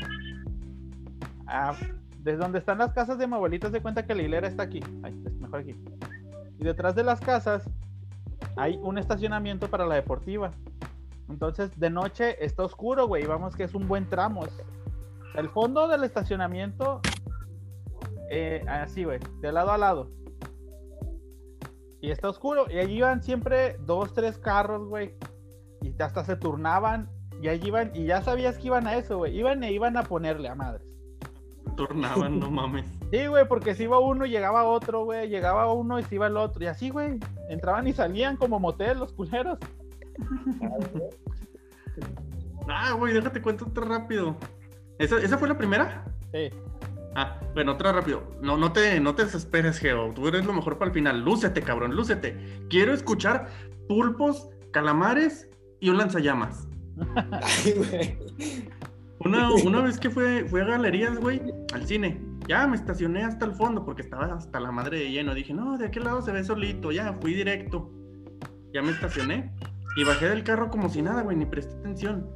Ah, 1.46 1.76
desde 2.20 2.38
donde 2.38 2.58
están 2.58 2.78
las 2.78 2.92
casas 2.92 3.18
de 3.18 3.26
mi 3.26 3.34
abuelita 3.34 3.70
se 3.70 3.80
cuenta 3.80 4.06
que 4.06 4.14
la 4.14 4.22
hilera 4.22 4.46
está 4.46 4.62
aquí. 4.62 4.80
Ay, 5.02 5.14
mejor 5.40 5.60
aquí. 5.60 5.74
Y 6.58 6.64
detrás 6.64 6.94
de 6.94 7.02
las 7.02 7.20
casas 7.20 7.68
hay 8.56 8.78
un 8.82 8.98
estacionamiento 8.98 9.68
para 9.68 9.86
la 9.86 9.96
deportiva. 9.96 10.52
Entonces, 11.28 11.78
de 11.78 11.90
noche 11.90 12.44
está 12.44 12.64
oscuro, 12.64 13.06
güey. 13.06 13.26
Vamos 13.26 13.56
que 13.56 13.64
es 13.64 13.74
un 13.74 13.88
buen 13.88 14.08
tramo. 14.08 14.44
El 15.34 15.48
fondo 15.48 15.88
del 15.88 16.04
estacionamiento 16.04 17.00
eh, 18.30 18.64
así, 18.68 19.04
güey, 19.04 19.18
de 19.40 19.52
lado 19.52 19.72
a 19.72 19.78
lado. 19.78 20.10
Y 22.00 22.10
está 22.10 22.28
oscuro. 22.28 22.66
Y 22.70 22.78
allí 22.78 22.98
iban 22.98 23.22
siempre 23.22 23.76
dos, 23.80 24.14
tres 24.14 24.38
carros, 24.38 24.86
güey. 24.88 25.14
Y 25.82 26.00
hasta 26.02 26.24
se 26.24 26.36
turnaban. 26.36 27.08
Y 27.40 27.48
allí 27.48 27.68
iban, 27.68 27.92
y 27.94 28.04
ya 28.06 28.22
sabías 28.22 28.58
que 28.58 28.66
iban 28.68 28.86
a 28.86 28.96
eso, 28.96 29.18
güey. 29.18 29.36
Iban 29.36 29.62
e 29.62 29.72
iban 29.72 29.96
a 29.96 30.02
ponerle 30.02 30.48
a 30.48 30.54
madres. 30.54 30.86
Turnaban, 31.76 32.40
no 32.40 32.50
mames. 32.50 32.86
Sí, 33.12 33.26
güey, 33.26 33.46
porque 33.46 33.74
si 33.74 33.84
iba 33.84 33.98
uno, 33.98 34.26
llegaba 34.26 34.64
otro, 34.64 35.04
güey. 35.04 35.28
Llegaba 35.28 35.72
uno 35.72 35.98
y 35.98 36.04
se 36.04 36.16
iba 36.16 36.26
el 36.26 36.36
otro. 36.36 36.62
Y 36.62 36.66
así, 36.66 36.90
güey. 36.90 37.18
Entraban 37.48 37.86
y 37.86 37.92
salían 37.92 38.36
como 38.36 38.58
motel 38.58 38.98
los 38.98 39.12
culeros. 39.12 39.58
Ah, 42.70 42.92
güey, 42.92 43.14
déjate 43.14 43.40
cuento 43.40 43.64
otra 43.66 43.86
rápido. 43.86 44.36
¿Esa, 44.98 45.16
¿Esa 45.18 45.38
fue 45.38 45.48
la 45.48 45.56
primera? 45.56 46.04
Sí. 46.32 46.50
Ah, 47.14 47.40
bueno, 47.54 47.72
otra 47.72 47.92
rápido. 47.92 48.22
No, 48.42 48.56
no 48.56 48.72
te, 48.72 49.00
no 49.00 49.14
te 49.14 49.24
desesperes, 49.24 49.78
Geo. 49.78 50.12
Tú 50.14 50.28
eres 50.28 50.44
lo 50.44 50.52
mejor 50.52 50.78
para 50.78 50.90
el 50.90 50.94
final. 50.94 51.24
Lúcete, 51.24 51.62
cabrón, 51.62 51.96
lúcete. 51.96 52.36
Quiero 52.68 52.92
escuchar 52.92 53.48
pulpos, 53.88 54.48
calamares 54.70 55.48
y 55.80 55.88
un 55.88 55.98
lanzallamas. 55.98 56.68
Ay, 57.32 57.72
güey. 57.72 58.18
Una, 59.20 59.50
una 59.52 59.80
vez 59.80 59.98
que 59.98 60.10
fue, 60.10 60.44
fue 60.44 60.62
a 60.62 60.66
galerías, 60.66 61.18
güey, 61.18 61.42
al 61.74 61.84
cine. 61.86 62.20
Ya 62.46 62.66
me 62.66 62.76
estacioné 62.76 63.24
hasta 63.24 63.44
el 63.46 63.52
fondo 63.52 63.84
porque 63.84 64.02
estaba 64.02 64.26
hasta 64.26 64.60
la 64.60 64.70
madre 64.70 64.98
de 65.00 65.10
lleno. 65.10 65.34
Dije, 65.34 65.52
no, 65.52 65.76
de 65.76 65.86
aquel 65.86 66.04
lado 66.04 66.22
se 66.22 66.32
ve 66.32 66.44
solito. 66.44 66.92
Ya, 66.92 67.12
fui 67.14 67.34
directo. 67.34 67.90
Ya 68.72 68.82
me 68.82 68.90
estacioné 68.90 69.52
y 69.96 70.04
bajé 70.04 70.28
del 70.28 70.44
carro 70.44 70.70
como 70.70 70.88
si 70.88 71.02
nada, 71.02 71.22
güey, 71.22 71.36
ni 71.36 71.46
presté 71.46 71.74
atención. 71.76 72.30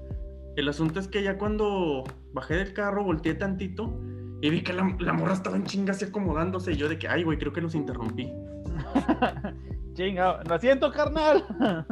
El 0.57 0.69
asunto 0.69 0.99
es 0.99 1.09
que 1.09 1.23
ya 1.23 1.39
cuando 1.39 2.05
bajé 2.33 2.57
del 2.57 2.73
carro, 2.73 3.05
volteé 3.05 3.35
tantito 3.35 3.99
y 4.43 4.51
vi 4.51 4.63
que 4.63 4.73
la, 4.73 4.95
la 4.99 5.13
morra 5.13 5.35
estaba 5.35 5.57
en 5.57 5.63
chinga 5.65 5.93
así 5.93 6.05
acomodándose. 6.05 6.73
Y 6.73 6.77
yo 6.77 6.89
de 6.89 6.99
que, 6.99 7.07
ay, 7.07 7.23
güey, 7.23 7.39
creo 7.39 7.53
que 7.53 7.61
los 7.61 7.77
interrumpí. 7.77 8.31
Chinga, 9.95 10.43
lo 10.43 10.59
siento, 10.59 10.91
carnal. 10.91 11.45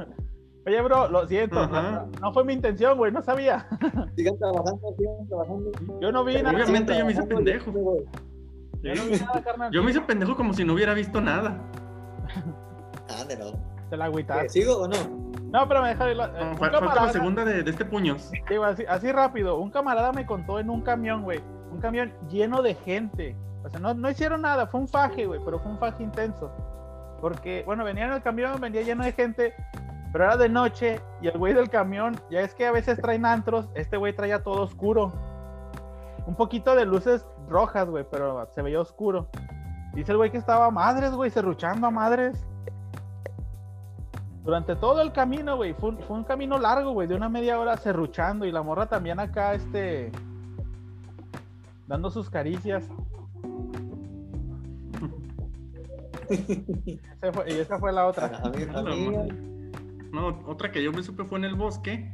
Oye, 0.66 0.82
bro, 0.82 1.08
lo 1.08 1.28
siento. 1.28 1.64
No, 1.68 2.06
no 2.20 2.32
fue 2.32 2.44
mi 2.44 2.54
intención, 2.54 2.98
güey. 2.98 3.12
No 3.12 3.22
sabía. 3.22 3.68
Sigan 4.16 4.36
trabajando, 4.36 4.94
sigan 4.98 5.28
trabajando. 5.28 5.70
Yo 6.00 6.10
no 6.10 6.24
vi 6.24 6.42
nada. 6.42 6.56
Obviamente 6.56 6.98
yo 6.98 7.06
me 7.06 7.12
hice 7.12 7.22
pendejo. 7.22 7.70
güey. 7.70 8.04
Yo 8.82 8.94
no 8.96 9.04
vi 9.04 9.20
nada, 9.20 9.42
carnal. 9.44 9.72
Yo 9.72 9.82
me 9.84 9.92
hice 9.92 10.00
pendejo 10.00 10.36
como 10.36 10.52
si 10.52 10.64
no 10.64 10.74
hubiera 10.74 10.92
visto 10.92 11.20
nada. 11.20 11.56
Ande, 13.20 13.36
no. 13.36 13.52
Te 13.90 13.96
la 13.96 14.06
¿Qué, 14.06 14.10
agüitaste. 14.10 14.48
¿Sigo 14.48 14.76
o 14.76 14.88
no? 14.88 14.96
No, 15.52 15.68
pero 15.68 15.82
me 15.82 15.90
deja 15.90 16.10
ir. 16.10 16.16
No, 16.16 16.56
falta 16.56 16.80
la 16.80 17.12
segunda 17.12 17.44
de, 17.44 17.62
de 17.62 17.70
este 17.70 17.84
puños. 17.84 18.32
digo, 18.48 18.64
así, 18.64 18.84
así 18.88 19.12
rápido. 19.12 19.58
Un 19.58 19.70
camarada 19.70 20.12
me 20.12 20.26
contó 20.26 20.58
en 20.58 20.68
un 20.68 20.80
camión, 20.82 21.22
güey. 21.22 21.40
Un 21.70 21.80
camión 21.80 22.12
lleno 22.28 22.62
de 22.62 22.74
gente. 22.74 23.36
O 23.64 23.68
sea, 23.68 23.80
no, 23.80 23.94
no 23.94 24.10
hicieron 24.10 24.42
nada. 24.42 24.66
Fue 24.66 24.80
un 24.80 24.88
faje, 24.88 25.26
güey. 25.26 25.40
Pero 25.44 25.58
fue 25.58 25.72
un 25.72 25.78
faje 25.78 26.02
intenso. 26.02 26.50
Porque, 27.20 27.62
bueno, 27.66 27.84
venía 27.84 28.06
en 28.06 28.12
el 28.12 28.22
camión, 28.22 28.60
venía 28.60 28.82
lleno 28.82 29.04
de 29.04 29.12
gente. 29.12 29.54
Pero 30.12 30.24
era 30.24 30.36
de 30.36 30.48
noche. 30.48 31.00
Y 31.20 31.28
el 31.28 31.38
güey 31.38 31.54
del 31.54 31.70
camión, 31.70 32.20
ya 32.30 32.40
es 32.40 32.54
que 32.54 32.66
a 32.66 32.72
veces 32.72 33.00
traen 33.00 33.26
antros. 33.26 33.68
Este 33.74 33.96
güey 33.96 34.14
traía 34.14 34.42
todo 34.42 34.62
oscuro. 34.62 35.12
Un 36.26 36.34
poquito 36.34 36.74
de 36.74 36.84
luces 36.84 37.26
rojas, 37.48 37.88
güey. 37.88 38.04
Pero 38.10 38.48
se 38.54 38.62
veía 38.62 38.80
oscuro. 38.80 39.28
Dice 39.94 40.12
el 40.12 40.18
güey 40.18 40.30
que 40.30 40.38
estaba 40.38 40.66
a 40.66 40.70
madres, 40.70 41.12
güey. 41.12 41.30
Serruchando 41.30 41.86
a 41.86 41.90
madres. 41.90 42.46
Durante 44.42 44.74
todo 44.74 45.02
el 45.02 45.12
camino, 45.12 45.56
güey, 45.56 45.74
fue, 45.74 45.92
fue 45.96 46.16
un 46.16 46.24
camino 46.24 46.58
largo, 46.58 46.92
güey, 46.92 47.06
de 47.06 47.14
una 47.14 47.28
media 47.28 47.58
hora 47.60 47.76
serruchando 47.76 48.46
y 48.46 48.52
la 48.52 48.62
morra 48.62 48.86
también 48.86 49.20
acá, 49.20 49.52
este, 49.52 50.10
dando 51.90 52.08
sus 52.08 52.30
caricias. 52.30 52.88
Y 57.48 57.52
esa 57.58 57.78
fue 57.78 57.92
la 57.92 58.06
otra. 58.06 58.40
A 58.44 58.48
mí, 58.50 58.62
a 58.62 58.82
No, 58.82 58.94
mí, 58.96 59.10
man. 59.10 59.70
No, 60.12 60.28
otra 60.46 60.70
que 60.70 60.82
yo 60.82 60.92
me 60.92 61.02
supe 61.02 61.24
fue 61.24 61.38
en 61.38 61.44
el 61.44 61.54
bosque, 61.56 62.10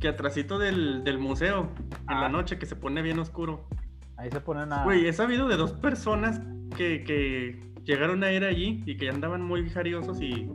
que 0.00 0.08
atrásito 0.08 0.58
del, 0.58 1.04
del 1.04 1.18
museo, 1.18 1.68
en 1.78 2.16
Ah. 2.16 2.20
la 2.22 2.28
noche, 2.30 2.58
que 2.58 2.64
se 2.66 2.76
pone 2.76 3.02
bien 3.02 3.18
oscuro. 3.18 3.68
Ahí 4.16 4.30
se 4.30 4.40
ponen 4.40 4.72
a. 4.72 4.84
Güey, 4.84 5.06
he 5.06 5.12
sabido 5.12 5.46
de 5.48 5.56
dos 5.56 5.72
personas 5.72 6.40
que, 6.76 7.04
que 7.04 7.60
llegaron 7.84 8.24
a 8.24 8.32
ir 8.32 8.44
allí 8.44 8.82
y 8.86 8.96
que 8.96 9.06
ya 9.06 9.12
andaban 9.12 9.42
muy 9.42 9.68
jariosos 9.68 10.20
y 10.22 10.50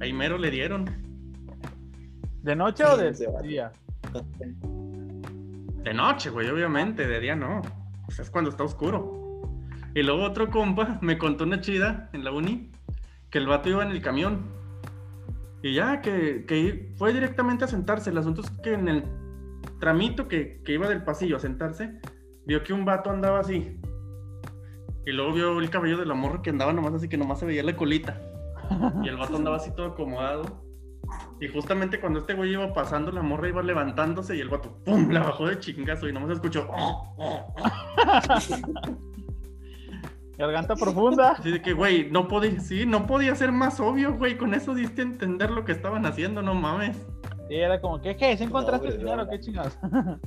ahí 0.00 0.12
mero 0.12 0.36
le 0.38 0.50
dieron. 0.50 0.84
¿De 2.42 2.54
noche 2.56 2.84
o 2.84 2.96
de 2.98 3.12
día? 3.42 3.72
De 5.82 5.94
noche, 5.94 6.28
güey, 6.30 6.48
obviamente, 6.50 7.06
de 7.06 7.20
día 7.20 7.34
no. 7.36 7.62
Sea, 8.10 8.24
es 8.24 8.30
cuando 8.30 8.50
está 8.50 8.64
oscuro. 8.64 9.20
Y 9.94 10.02
luego 10.02 10.22
otro 10.22 10.50
compa 10.50 10.98
me 11.00 11.18
contó 11.18 11.44
una 11.44 11.60
chida 11.60 12.10
en 12.12 12.24
la 12.24 12.32
uni, 12.32 12.70
que 13.30 13.38
el 13.38 13.46
vato 13.46 13.68
iba 13.68 13.82
en 13.82 13.90
el 13.90 14.02
camión. 14.02 14.42
Y 15.62 15.74
ya, 15.74 16.00
que, 16.00 16.44
que 16.46 16.92
fue 16.96 17.12
directamente 17.12 17.64
a 17.64 17.68
sentarse. 17.68 18.10
El 18.10 18.18
asunto 18.18 18.40
es 18.40 18.50
que 18.62 18.74
en 18.74 18.88
el 18.88 19.04
tramito 19.78 20.28
que, 20.28 20.62
que 20.64 20.72
iba 20.72 20.88
del 20.88 21.04
pasillo 21.04 21.36
a 21.36 21.40
sentarse, 21.40 22.00
vio 22.46 22.62
que 22.62 22.72
un 22.72 22.84
vato 22.84 23.10
andaba 23.10 23.40
así. 23.40 23.78
Y 25.06 25.12
luego 25.12 25.32
vio 25.32 25.60
el 25.60 25.70
cabello 25.70 25.98
de 25.98 26.06
la 26.06 26.14
morra 26.14 26.42
que 26.42 26.50
andaba 26.50 26.72
nomás 26.72 26.94
así, 26.94 27.08
que 27.08 27.16
nomás 27.16 27.40
se 27.40 27.46
veía 27.46 27.62
la 27.62 27.76
colita. 27.76 28.20
Y 29.02 29.08
el 29.08 29.16
vato 29.16 29.36
andaba 29.36 29.56
así 29.56 29.74
todo 29.74 29.86
acomodado. 29.86 30.69
Y 31.40 31.48
justamente 31.48 32.00
cuando 32.00 32.20
este 32.20 32.34
güey 32.34 32.52
iba 32.52 32.72
pasando, 32.72 33.10
la 33.10 33.22
morra 33.22 33.48
iba 33.48 33.62
levantándose 33.62 34.36
y 34.36 34.40
el 34.40 34.48
vato, 34.48 34.76
¡pum! 34.84 35.10
La 35.10 35.20
bajó 35.20 35.46
de 35.46 35.58
chingazo 35.58 36.08
y 36.08 36.12
nomás 36.12 36.30
escuchó. 36.30 36.68
"Oh, 36.70 37.14
oh". 37.16 37.54
Garganta 40.38 40.74
profunda. 40.74 41.32
Así 41.32 41.50
de 41.50 41.60
que, 41.60 41.74
güey, 41.74 42.10
no 42.10 42.26
podía, 42.26 42.58
sí, 42.60 42.86
no 42.86 43.06
podía 43.06 43.34
ser 43.34 43.52
más 43.52 43.78
obvio, 43.78 44.16
güey. 44.16 44.38
Con 44.38 44.54
eso 44.54 44.74
diste 44.74 45.02
a 45.02 45.04
entender 45.04 45.50
lo 45.50 45.64
que 45.66 45.72
estaban 45.72 46.06
haciendo, 46.06 46.40
no 46.40 46.54
mames. 46.54 46.96
Y 47.50 47.56
era 47.56 47.80
como, 47.80 48.00
¿qué? 48.00 48.16
¿Qué? 48.16 48.36
¿Se 48.38 48.44
encontraste 48.44 48.88
No, 48.88 48.92
el 48.94 48.98
dinero? 48.98 49.28
¿Qué 49.28 49.40
chingados? 49.40 49.78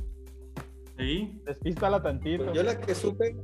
Sí. 0.95 1.41
Despístala 1.43 2.03
tantito. 2.03 2.43
Pues 2.43 2.55
yo 2.55 2.61
la 2.61 2.79
que 2.79 2.93
supe, 2.93 3.35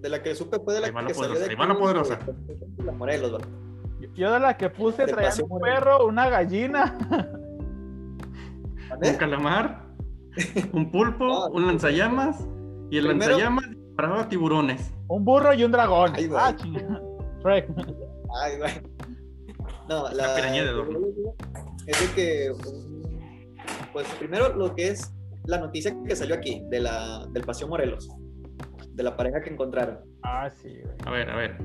de 0.00 0.08
la 0.08 0.22
que 0.22 0.34
supe 0.34 0.58
fue 0.58 0.72
de 0.72 0.80
la 0.80 0.86
que 0.86 1.12
salió 1.12 1.14
poderosa, 1.14 1.48
de 1.48 1.56
poderosa. 1.74 2.18
Morelos, 2.96 3.32
vato. 3.32 3.46
Yo 4.14 4.32
de 4.32 4.40
la 4.40 4.56
que 4.56 4.70
puse 4.70 5.06
traía 5.06 5.30
un 5.48 5.60
perro, 5.60 6.06
una 6.06 6.28
gallina. 6.28 6.94
Un 9.02 9.14
calamar, 9.16 9.84
un 10.72 10.90
pulpo, 10.90 11.44
Ah, 11.46 11.48
un 11.52 11.66
lanzallamas 11.66 12.38
y 12.90 12.98
el 12.98 13.06
Primero- 13.08 13.32
lanzallamas 13.32 13.70
disparaba 13.70 14.28
tiburones. 14.28 14.92
Un 15.08 15.24
burro 15.24 15.52
y 15.54 15.64
un 15.64 15.72
dragón. 15.72 16.12
Ay, 16.14 16.26
güey. 16.28 16.40
ah. 16.40 16.56
Shrek. 17.42 17.68
Ay, 18.42 18.58
güey. 18.58 18.72
No, 19.88 20.08
la. 20.10 20.28
La 20.28 20.34
piraña 20.34 20.64
de. 20.64 20.70
Es 21.86 22.00
de 22.00 22.14
que. 22.14 22.52
Pues 23.92 24.06
primero 24.18 24.54
lo 24.56 24.74
que 24.74 24.88
es 24.88 25.12
la 25.44 25.58
noticia 25.58 25.94
que 26.06 26.14
salió 26.16 26.34
aquí, 26.34 26.62
de 26.70 26.80
la, 26.80 27.26
del 27.32 27.44
Paseo 27.44 27.68
Morelos, 27.68 28.08
de 28.90 29.02
la 29.02 29.16
pareja 29.16 29.40
que 29.42 29.50
encontraron. 29.50 29.98
Ah, 30.22 30.50
sí, 30.50 30.68
güey. 30.82 30.94
A 31.04 31.10
ver, 31.10 31.30
a 31.30 31.36
ver. 31.36 31.56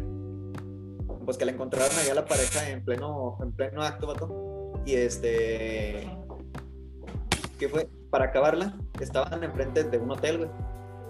Pues 1.26 1.38
que 1.38 1.46
la 1.46 1.52
encontraron 1.52 1.96
allá 1.98 2.14
la 2.16 2.26
pareja 2.26 2.70
en 2.70 2.84
pleno, 2.84 3.38
en 3.42 3.52
pleno 3.52 3.82
acto, 3.82 4.08
vato. 4.08 4.74
Y 4.86 4.96
este. 4.96 6.10
¿Qué 7.60 7.70
fue? 7.70 7.88
Para 8.10 8.26
acabarla, 8.26 8.74
estaban 9.00 9.44
enfrente 9.44 9.84
de 9.84 9.98
un 9.98 10.12
hotel, 10.12 10.38
güey. 10.40 10.50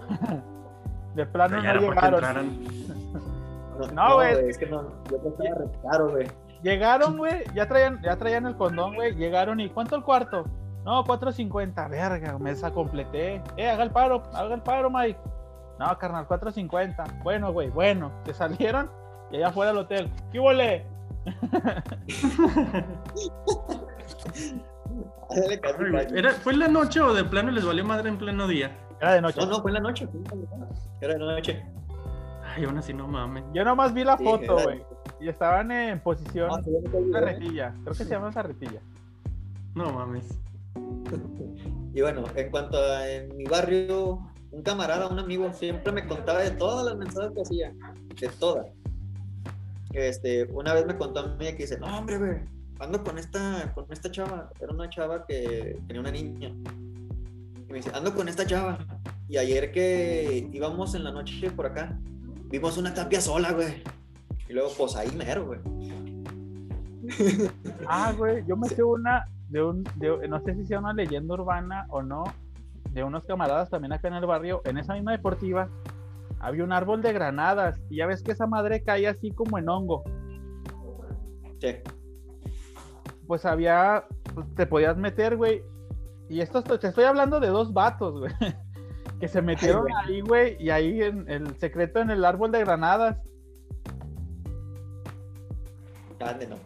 De 1.14 1.26
plano 1.26 1.62
Ya 1.62 1.74
no 1.74 1.80
llegaron. 1.80 2.64
No, 3.94 4.14
güey, 4.14 4.48
Es 4.48 4.58
que 4.58 4.66
no, 4.66 4.88
yo 5.10 5.18
re 5.38 5.70
caro, 5.82 6.10
güey. 6.10 6.28
Llegaron, 6.62 7.16
güey, 7.16 7.42
ya 7.54 7.66
traían, 7.66 8.00
ya 8.02 8.16
traían 8.16 8.46
el 8.46 8.56
condón, 8.56 8.94
güey. 8.94 9.14
Llegaron 9.14 9.58
y 9.60 9.68
¿cuánto 9.68 9.96
el 9.96 10.04
cuarto? 10.04 10.44
No, 10.84 11.04
4.50. 11.04 11.90
Verga, 11.90 12.38
mesa 12.38 12.70
completé. 12.72 13.42
Eh, 13.56 13.68
haga 13.68 13.82
el 13.82 13.90
paro, 13.90 14.22
haga 14.32 14.54
el 14.54 14.62
paro, 14.62 14.90
Mike. 14.90 15.18
No, 15.78 15.98
carnal, 15.98 16.28
4.50. 16.28 17.22
Bueno, 17.22 17.52
güey, 17.52 17.70
bueno. 17.70 18.12
Se 18.24 18.34
salieron 18.34 18.90
y 19.32 19.36
allá 19.36 19.50
fuera 19.50 19.72
del 19.72 19.80
hotel. 19.80 20.10
¿Qué 20.30 20.38
huele? 20.38 20.84
¿Era, 26.14 26.32
¿Fue 26.32 26.52
en 26.52 26.58
la 26.58 26.68
noche 26.68 27.00
o 27.00 27.14
de 27.14 27.24
plano 27.24 27.50
les 27.50 27.64
valió 27.64 27.84
madre 27.84 28.08
en 28.08 28.18
pleno 28.18 28.46
día? 28.46 28.70
Era 29.00 29.14
de 29.14 29.22
noche. 29.22 29.40
No, 29.40 29.46
no, 29.46 29.62
fue 29.62 29.70
en 29.70 29.74
la 29.74 29.80
noche. 29.80 30.08
Era 31.00 31.14
de 31.14 31.18
noche. 31.18 31.64
Ay, 32.54 32.64
aún 32.64 32.76
así 32.78 32.92
no 32.92 33.08
mames. 33.08 33.44
Yo 33.54 33.64
nomás 33.64 33.94
vi 33.94 34.04
la 34.04 34.18
Sí, 34.18 34.24
foto, 34.24 34.58
era- 34.58 34.62
güey. 34.64 34.82
Y 35.20 35.28
estaban 35.28 35.70
en 35.70 36.00
posición 36.00 36.50
Ah. 36.52 36.60
Creo 36.62 37.74
que 37.86 37.94
se 37.94 38.04
llama 38.10 38.30
carretilla. 38.32 38.80
No 39.74 39.92
mames. 39.92 40.38
Y 41.94 42.00
bueno, 42.00 42.24
en 42.36 42.50
cuanto 42.50 42.78
a 42.78 43.06
en 43.06 43.36
mi 43.36 43.44
barrio, 43.44 44.18
un 44.50 44.62
camarada, 44.62 45.08
un 45.08 45.18
amigo, 45.18 45.52
siempre 45.52 45.92
me 45.92 46.06
contaba 46.06 46.38
de 46.38 46.50
todas 46.52 46.86
las 46.86 46.96
mensajes 46.96 47.32
que 47.34 47.42
hacía. 47.42 47.72
De 48.18 48.28
todas. 48.40 48.64
Este, 49.92 50.44
una 50.44 50.74
vez 50.74 50.86
me 50.86 50.96
contó 50.96 51.20
a 51.20 51.26
mí 51.36 51.46
que 51.46 51.64
dice, 51.64 51.78
no, 51.78 51.98
hombre, 51.98 52.18
güey, 52.18 52.38
ando 52.80 53.02
con 53.04 53.18
esta, 53.18 53.72
con 53.74 53.86
esta 53.90 54.10
chava. 54.10 54.50
Era 54.60 54.72
una 54.72 54.88
chava 54.88 55.26
que 55.26 55.78
tenía 55.86 56.00
una 56.00 56.10
niña. 56.10 56.48
Y 56.48 57.70
me 57.72 57.74
dice, 57.78 57.90
ando 57.94 58.14
con 58.14 58.28
esta 58.28 58.46
chava. 58.46 58.78
Y 59.28 59.36
ayer 59.36 59.72
que 59.72 60.48
íbamos 60.52 60.94
en 60.94 61.04
la 61.04 61.12
noche 61.12 61.50
por 61.50 61.66
acá, 61.66 61.98
vimos 62.50 62.76
una 62.78 62.92
tapia 62.94 63.20
sola, 63.20 63.52
güey. 63.52 63.82
Y 64.48 64.52
luego, 64.52 64.70
pues 64.76 64.96
ahí 64.96 65.10
mero, 65.16 65.46
güey. 65.46 65.60
Ah, 67.88 68.12
güey, 68.16 68.44
yo 68.46 68.56
me 68.56 68.68
sé 68.68 68.82
una 68.82 69.26
de 69.48 69.62
un, 69.62 69.84
de- 69.96 70.28
no 70.28 70.42
sé 70.44 70.54
si 70.54 70.64
sea 70.66 70.78
una 70.78 70.92
leyenda 70.92 71.34
urbana 71.34 71.86
o 71.90 72.02
no, 72.02 72.24
de 72.90 73.02
unos 73.04 73.24
camaradas 73.24 73.70
también 73.70 73.92
acá 73.92 74.08
en 74.08 74.14
el 74.14 74.26
barrio, 74.26 74.62
en 74.64 74.78
esa 74.78 74.94
misma 74.94 75.12
deportiva, 75.12 75.68
había 76.42 76.64
un 76.64 76.72
árbol 76.72 77.00
de 77.00 77.12
granadas 77.12 77.80
y 77.88 77.98
ya 77.98 78.06
ves 78.06 78.22
que 78.22 78.32
esa 78.32 78.48
madre 78.48 78.82
cae 78.82 79.06
así 79.06 79.30
como 79.30 79.58
en 79.58 79.68
hongo. 79.68 80.02
Sí. 81.60 81.76
Pues 83.28 83.46
había, 83.46 84.04
pues, 84.34 84.52
te 84.56 84.66
podías 84.66 84.96
meter, 84.96 85.36
güey. 85.36 85.62
Y 86.28 86.40
esto 86.40 86.62
te 86.62 86.88
estoy 86.88 87.04
hablando 87.04 87.38
de 87.38 87.46
dos 87.46 87.72
vatos, 87.72 88.18
güey. 88.18 88.32
Que 89.20 89.28
se 89.28 89.40
metieron 89.40 89.82
güey. 89.82 89.94
ahí, 89.96 90.20
güey, 90.20 90.56
y 90.58 90.70
ahí 90.70 91.00
en 91.00 91.30
el 91.30 91.56
secreto 91.60 92.00
en 92.00 92.10
el 92.10 92.24
árbol 92.24 92.50
de 92.50 92.58
granadas. 92.58 93.16
Grande, 96.18 96.48
¿no? 96.48 96.56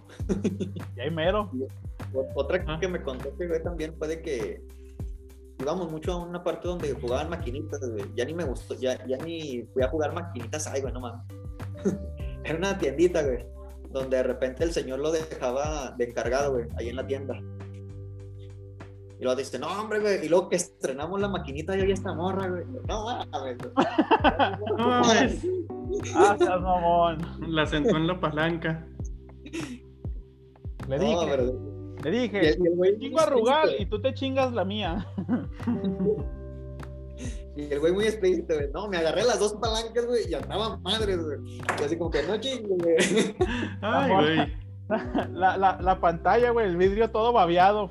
Y 0.96 1.00
ahí 1.00 1.10
mero. 1.10 1.50
Otra 2.34 2.64
que 2.80 2.88
me 2.88 3.02
contó 3.02 3.36
que 3.36 3.46
güey, 3.46 3.62
también 3.62 3.94
fue 3.98 4.08
de 4.08 4.22
que 4.22 4.62
íbamos 5.58 5.90
mucho 5.90 6.12
a 6.12 6.16
una 6.24 6.42
parte 6.42 6.68
donde 6.68 6.92
jugaban 6.92 7.30
maquinitas, 7.30 7.80
güey. 7.90 8.04
Ya 8.14 8.24
ni 8.24 8.34
me 8.34 8.44
gustó, 8.44 8.74
ya, 8.74 9.04
ya 9.06 9.16
ni 9.18 9.62
fui 9.72 9.82
a 9.82 9.88
jugar 9.88 10.12
maquinitas, 10.14 10.66
ay, 10.66 10.80
güey, 10.82 10.92
no 10.92 11.00
mames. 11.00 11.22
Era 12.44 12.58
una 12.58 12.78
tiendita, 12.78 13.22
güey, 13.22 13.44
donde 13.90 14.16
de 14.18 14.22
repente 14.22 14.64
el 14.64 14.72
señor 14.72 14.98
lo 15.00 15.10
dejaba 15.12 15.92
de 15.96 16.04
encargado, 16.04 16.52
güey, 16.52 16.66
ahí 16.76 16.88
en 16.88 16.96
la 16.96 17.06
tienda. 17.06 17.34
Y 19.18 19.22
luego 19.22 19.36
dice, 19.38 19.58
no, 19.58 19.66
hombre, 19.68 19.98
güey. 20.00 20.26
Y 20.26 20.28
luego 20.28 20.50
que 20.50 20.56
estrenamos 20.56 21.18
la 21.18 21.28
maquinita 21.28 21.74
y 21.74 21.80
había 21.80 21.94
esta 21.94 22.12
morra, 22.14 22.48
güey. 22.48 22.64
No 22.86 23.04
mames. 23.04 23.58
No 24.76 24.76
mames. 24.76 25.46
Ah, 26.14 26.36
mamón. 26.60 27.18
La 27.48 27.64
sentó 27.64 27.96
en 27.96 28.06
la 28.06 28.20
palanca. 28.20 28.86
Le 30.86 30.98
No, 30.98 31.04
dije, 31.04 31.26
pero- 31.30 31.65
le 32.04 32.16
y 32.16 32.20
dije, 32.20 32.48
el- 32.50 32.62
y 32.62 32.66
el 32.68 32.74
güey 32.76 32.98
chingo 32.98 33.20
a 33.20 33.26
rugal 33.26 33.70
y 33.78 33.86
tú 33.86 34.00
te 34.00 34.12
chingas 34.14 34.52
la 34.52 34.64
mía. 34.64 35.06
Y 37.56 37.72
el 37.72 37.80
güey 37.80 37.92
muy 37.92 38.04
explícito, 38.04 38.54
güey. 38.54 38.68
No, 38.72 38.86
me 38.88 38.98
agarré 38.98 39.24
las 39.24 39.38
dos 39.40 39.54
palancas, 39.54 40.04
güey, 40.06 40.28
y 40.30 40.34
andaban 40.34 40.82
madres, 40.82 41.18
güey. 41.24 41.38
Y 41.80 41.82
así 41.84 41.96
como 41.96 42.10
que 42.10 42.22
no 42.24 42.36
chingue, 42.38 42.68
güey. 42.76 42.96
Ay, 43.80 44.12
güey. 44.12 44.52
La, 45.32 45.56
la, 45.56 45.78
la 45.80 46.00
pantalla, 46.00 46.50
güey, 46.50 46.66
el 46.68 46.76
vidrio 46.76 47.10
todo 47.10 47.32
babeado. 47.32 47.88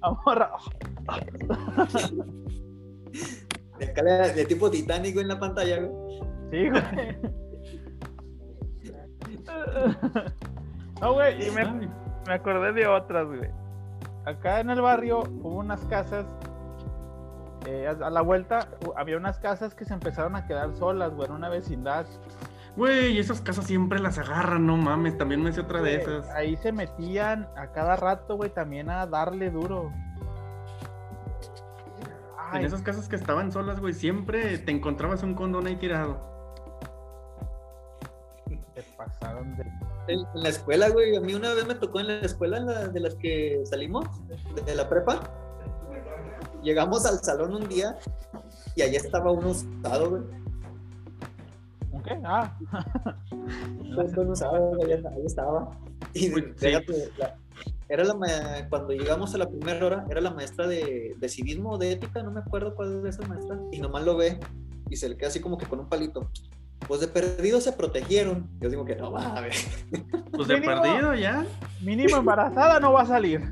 Amor, 0.00 0.48
De, 3.78 3.84
acá, 3.86 4.02
de 4.02 4.44
tipo 4.46 4.70
titánico 4.70 5.20
en 5.20 5.28
la 5.28 5.38
pantalla, 5.38 5.80
güey. 5.82 6.20
sí, 6.50 6.70
güey. 6.70 6.82
No, 11.00 11.12
güey, 11.14 11.46
y 11.46 11.50
me, 11.50 11.62
Ay, 11.62 11.88
me 12.26 12.34
acordé 12.34 12.72
de 12.72 12.86
otras, 12.86 13.26
güey. 13.26 13.50
Acá 14.24 14.60
en 14.60 14.70
el 14.70 14.80
barrio 14.80 15.20
hubo 15.20 15.56
unas 15.56 15.80
casas. 15.86 16.26
eh, 17.66 17.88
a 17.88 18.10
la 18.10 18.20
vuelta 18.20 18.68
había 18.96 19.16
unas 19.16 19.38
casas 19.38 19.74
que 19.74 19.84
se 19.84 19.92
empezaron 19.94 20.36
a 20.36 20.46
quedar 20.46 20.74
solas, 20.74 21.14
güey, 21.14 21.28
en 21.28 21.34
una 21.34 21.48
vecindad. 21.48 22.06
Güey, 22.76 23.18
esas 23.18 23.40
casas 23.40 23.64
siempre 23.66 23.98
las 23.98 24.18
agarran, 24.18 24.64
no 24.66 24.76
mames. 24.76 25.18
También 25.18 25.42
me 25.42 25.50
hice 25.50 25.62
otra 25.62 25.82
de 25.82 25.96
esas. 25.96 26.28
Ahí 26.30 26.56
se 26.56 26.70
metían 26.70 27.48
a 27.56 27.66
cada 27.72 27.96
rato, 27.96 28.36
güey, 28.36 28.50
también 28.50 28.88
a 28.88 29.04
darle 29.06 29.50
duro. 29.50 29.90
En 32.52 32.64
esas 32.64 32.80
casas 32.82 33.08
que 33.08 33.16
estaban 33.16 33.50
solas, 33.52 33.80
güey, 33.80 33.92
siempre 33.92 34.56
te 34.58 34.70
encontrabas 34.70 35.22
un 35.22 35.34
condón 35.34 35.66
ahí 35.66 35.76
tirado. 35.76 36.18
te 38.74 38.82
pasaron 38.96 39.56
de 39.56 39.64
En, 40.08 40.24
la 40.34 40.48
escuela, 40.48 40.88
güey. 40.88 41.16
A 41.16 41.20
mí 41.20 41.34
una 41.34 41.54
vez 41.54 41.66
me 41.66 41.74
tocó 41.74 42.00
en 42.00 42.08
la 42.08 42.20
escuela 42.20 42.88
de 42.88 43.00
las 43.00 43.14
que 43.14 43.62
salimos, 43.64 44.06
de 44.64 44.74
la 44.74 44.88
prepa. 44.88 45.20
Llegamos 46.62 47.06
al 47.06 47.22
salón 47.22 47.54
un 47.54 47.68
día 47.68 47.98
y 48.74 48.82
allá 48.82 48.98
estaba 48.98 49.30
uno 49.30 49.50
usado, 49.50 50.10
güey. 50.10 50.22
¿Qué? 52.04 52.18
Ah. 52.24 52.56
uno 54.16 54.32
usado, 54.32 54.72
ahí 54.82 55.26
estaba. 55.26 55.70
Y 56.14 56.32
era 57.88 58.04
la 58.04 58.66
cuando 58.68 58.92
llegamos 58.92 59.34
a 59.34 59.38
la 59.38 59.48
primera 59.48 59.84
hora, 59.84 60.06
era 60.10 60.20
la 60.20 60.30
maestra 60.30 60.66
de, 60.66 61.14
de 61.18 61.28
civismo 61.28 61.72
o 61.72 61.78
de 61.78 61.92
ética, 61.92 62.22
no 62.22 62.30
me 62.30 62.40
acuerdo 62.40 62.74
cuál 62.74 62.96
es 62.96 63.02
de 63.02 63.08
esas 63.10 63.28
maestras, 63.28 63.58
y 63.72 63.80
nomás 63.80 64.04
lo 64.04 64.16
ve 64.16 64.38
y 64.90 64.96
se 64.96 65.08
le 65.08 65.16
queda 65.16 65.28
así 65.28 65.40
como 65.40 65.56
que 65.56 65.66
con 65.66 65.80
un 65.80 65.88
palito. 65.88 66.30
Pues 66.86 67.00
de 67.00 67.08
perdido 67.08 67.60
se 67.60 67.72
protegieron. 67.72 68.48
Yo 68.60 68.70
digo 68.70 68.84
que 68.84 68.96
no 68.96 69.12
va 69.12 69.36
a 69.36 69.40
ver. 69.40 69.52
Pues 70.32 70.46
de 70.46 70.58
perdido 70.58 71.14
ya. 71.14 71.44
Mínimo 71.80 72.18
embarazada 72.18 72.78
no 72.78 72.92
va 72.92 73.02
a 73.02 73.06
salir. 73.06 73.42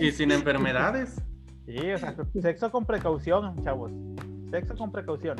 y 0.00 0.12
sin 0.12 0.30
enfermedades. 0.30 1.20
Sí, 1.66 1.90
o 1.90 1.98
sea, 1.98 2.14
sexo 2.40 2.70
con 2.70 2.84
precaución, 2.84 3.62
chavos. 3.64 3.90
Sexo 4.50 4.76
con 4.76 4.92
precaución. 4.92 5.36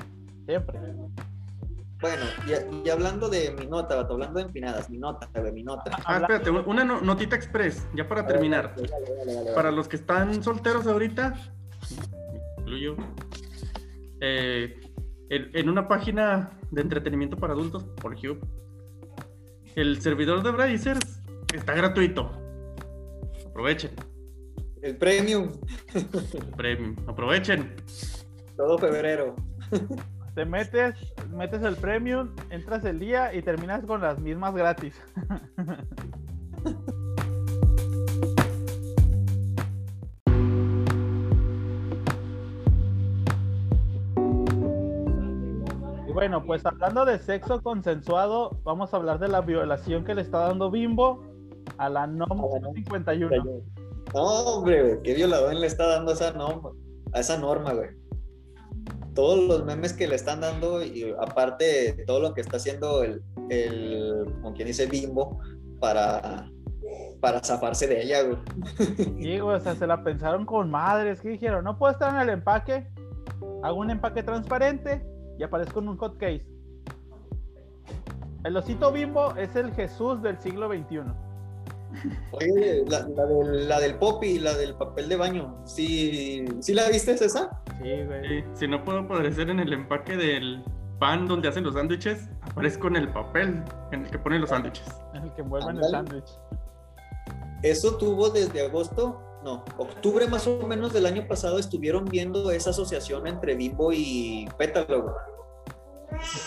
Siempre. 0.46 0.78
Bueno, 2.00 2.24
y, 2.84 2.90
hablando 2.90 3.28
de 3.28 3.52
mi 3.52 3.66
nota, 3.66 3.98
hablando 3.98 4.38
de 4.38 4.42
empinadas, 4.42 4.90
mi 4.90 4.98
nota, 4.98 5.26
de 5.40 5.52
mi 5.52 5.62
nota. 5.62 5.90
Ah, 6.04 6.18
espérate, 6.18 6.50
una 6.50 6.84
notita 6.84 7.37
express, 7.37 7.87
ya 7.94 8.06
para 8.06 8.26
terminar. 8.26 8.74
para 9.54 9.70
los 9.70 9.88
que 9.88 9.96
están 9.96 10.42
solteros 10.42 10.87
ahorita, 10.87 11.34
incluyo, 12.58 12.96
eh, 14.20 14.80
en, 15.35 15.68
una 15.68 15.88
página 15.88 16.51
de 16.70 16.83
entretenimiento 16.83 17.37
para 17.37 17.53
adultos, 17.53 17.85
por 18.01 18.14
YouTube, 18.14 18.47
el 19.75 20.01
servidor 20.01 20.42
de 20.42 20.51
Brazers 20.51 21.20
está 21.53 21.75
gratuito. 21.75 22.31
Aprovechen. 23.47 23.90
El 24.83 24.97
premium. 24.97 25.51
premium. 26.57 26.97
Aprovechen. 27.09 27.75
Todo 28.57 28.79
febrero. 28.79 29.35
Te 30.35 30.44
metes, 30.44 30.94
metes 31.31 31.62
el 31.62 31.77
premium, 31.77 32.35
entras 32.51 32.85
el 32.85 32.99
día 32.99 33.33
y 33.35 33.42
terminas 33.42 33.85
con 33.85 34.01
las 34.01 34.18
mismas 34.18 34.55
gratis. 34.55 35.01
bueno, 46.24 46.42
pues 46.42 46.64
hablando 46.64 47.04
de 47.04 47.18
sexo 47.18 47.60
consensuado, 47.60 48.58
vamos 48.64 48.94
a 48.94 48.96
hablar 48.96 49.18
de 49.18 49.28
la 49.28 49.42
violación 49.42 50.06
que 50.06 50.14
le 50.14 50.22
está 50.22 50.38
dando 50.38 50.70
Bimbo 50.70 51.22
a 51.76 51.90
la 51.90 52.06
NOM 52.06 52.72
51. 52.74 53.44
No, 54.14 54.22
hombre, 54.22 54.82
güey, 54.82 55.02
qué 55.02 55.12
violador 55.12 55.52
le 55.52 55.66
está 55.66 55.87
dando 55.87 56.12
a 56.12 56.14
esa 56.14 56.32
norma, 56.32 56.70
a 57.12 57.20
esa 57.20 57.37
norma, 57.37 57.74
güey. 57.74 57.90
Todos 59.14 59.46
los 59.46 59.66
memes 59.66 59.92
que 59.92 60.08
le 60.08 60.14
están 60.14 60.40
dando 60.40 60.82
y 60.82 61.14
aparte 61.20 62.04
todo 62.06 62.20
lo 62.20 62.32
que 62.32 62.40
está 62.40 62.56
haciendo 62.56 63.02
el, 63.02 63.22
el 63.50 64.24
con 64.40 64.54
quien 64.54 64.68
dice 64.68 64.87
Bimbo 64.87 65.38
para 65.78 66.48
para 67.20 67.40
zafarse 67.44 67.87
de 67.87 68.02
ella, 68.02 68.22
güey. 68.22 68.38
Sí, 68.96 69.38
güey, 69.40 69.56
o 69.56 69.60
sea, 69.60 69.74
se 69.74 69.87
la 69.87 70.02
pensaron 70.02 70.46
con 70.46 70.70
madres, 70.70 71.20
¿qué 71.20 71.28
dijeron? 71.28 71.64
No 71.64 71.76
puedo 71.76 71.92
estar 71.92 72.14
en 72.14 72.20
el 72.22 72.30
empaque, 72.30 72.88
hago 73.62 73.78
un 73.78 73.90
empaque 73.90 74.22
transparente 74.22 75.04
y 75.38 75.42
aparezco 75.42 75.81
en 75.81 75.88
un 75.88 75.97
hot 75.97 76.16
case. 76.18 76.47
El 78.44 78.57
osito 78.57 78.92
bimbo 78.92 79.35
es 79.37 79.57
el 79.57 79.73
Jesús 79.73 80.20
del 80.23 80.38
siglo 80.38 80.68
XXI. 80.68 81.01
Oye, 82.33 82.85
la, 82.88 83.07
la, 83.09 83.81
del, 83.81 83.94
pop 83.97 84.23
y 84.25 84.38
la 84.38 84.55
del 84.55 84.75
papel 84.75 85.09
de 85.09 85.16
baño, 85.16 85.57
¿sí, 85.64 86.44
¿sí 86.61 86.75
la 86.75 86.88
viste 86.88 87.12
esa? 87.12 87.62
Sí, 87.81 88.05
güey. 88.05 88.44
si 88.55 88.66
no 88.66 88.85
puedo 88.85 89.01
aparecer 89.01 89.49
en 89.49 89.61
el 89.61 89.73
empaque 89.73 90.16
del 90.16 90.62
pan 90.99 91.27
donde 91.27 91.49
hacen 91.49 91.64
los 91.64 91.75
sándwiches, 91.75 92.29
aparezco 92.42 92.88
en 92.88 92.97
el 92.97 93.09
papel 93.09 93.62
en 93.92 94.05
el 94.05 94.11
que 94.11 94.18
ponen 94.18 94.40
los 94.40 94.51
sándwiches. 94.51 94.87
En 95.14 95.23
el 95.23 95.33
que 95.35 95.42
envuelven 95.42 95.79
el 95.79 95.85
sándwich. 95.85 96.38
Eso 97.62 97.97
tuvo 97.97 98.29
desde 98.29 98.66
agosto 98.66 99.23
no, 99.44 99.62
octubre 99.76 100.26
más 100.26 100.46
o 100.46 100.66
menos 100.66 100.92
del 100.92 101.04
año 101.04 101.26
pasado 101.28 101.59
estuvieron 101.59 102.07
viendo 102.07 102.50
esa 102.50 102.70
asociación 102.70 103.26
entre 103.26 103.54
Bimbo 103.54 103.92
y 103.92 104.48
Pétalo. 104.57 105.14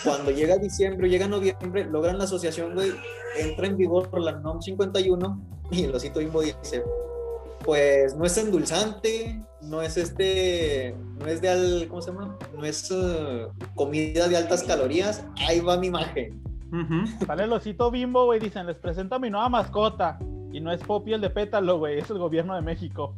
Cuando 0.02 0.30
llega 0.32 0.56
diciembre, 0.56 1.08
llega 1.08 1.28
noviembre, 1.28 1.84
logran 1.84 2.18
la 2.18 2.24
asociación, 2.24 2.74
güey, 2.74 2.92
entra 3.38 3.66
en 3.66 3.76
vigor 3.76 4.08
la 4.20 4.32
NOM 4.32 4.60
51 4.60 5.40
y 5.70 5.84
el 5.84 5.94
osito 5.94 6.18
Bimbo 6.18 6.40
dice, 6.42 6.82
pues 7.64 8.16
no 8.16 8.24
es 8.24 8.36
endulzante, 8.36 9.40
no 9.62 9.80
es 9.80 9.96
este, 9.96 10.96
no 11.20 11.26
es 11.26 11.40
de 11.40 11.50
al, 11.50 11.86
¿cómo 11.88 12.02
se 12.02 12.10
llama? 12.10 12.36
No 12.56 12.64
es 12.64 12.90
eh, 12.90 13.46
comida 13.76 14.26
de 14.26 14.36
altas 14.36 14.64
calorías, 14.64 15.24
ahí 15.46 15.60
va 15.60 15.76
mi 15.76 15.88
imagen. 15.88 16.42
Sale 17.26 17.44
el 17.44 17.52
osito 17.52 17.90
Bimbo, 17.90 18.24
güey, 18.24 18.40
dicen, 18.40 18.66
les 18.66 18.78
presento 18.78 19.14
a 19.14 19.18
mi 19.18 19.30
nueva 19.30 19.48
mascota. 19.48 20.18
Y 20.52 20.60
no 20.60 20.72
es 20.72 20.82
Poppy 20.82 21.12
el 21.12 21.20
de 21.20 21.30
pétalo, 21.30 21.78
güey, 21.78 21.98
es 21.98 22.10
el 22.10 22.18
gobierno 22.18 22.54
de 22.54 22.62
México. 22.62 23.14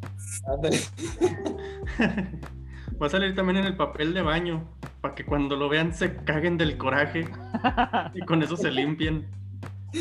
Va 3.01 3.07
a 3.07 3.11
salir 3.11 3.35
también 3.35 3.59
en 3.59 3.66
el 3.66 3.77
papel 3.77 4.12
de 4.12 4.23
baño, 4.23 4.69
para 5.01 5.14
que 5.14 5.25
cuando 5.25 5.57
lo 5.57 5.69
vean 5.69 5.95
se 5.95 6.16
caguen 6.16 6.59
del 6.59 6.77
coraje 6.77 7.29
y 8.14 8.21
con 8.23 8.43
eso 8.43 8.57
se 8.57 8.71
limpien. 8.71 9.27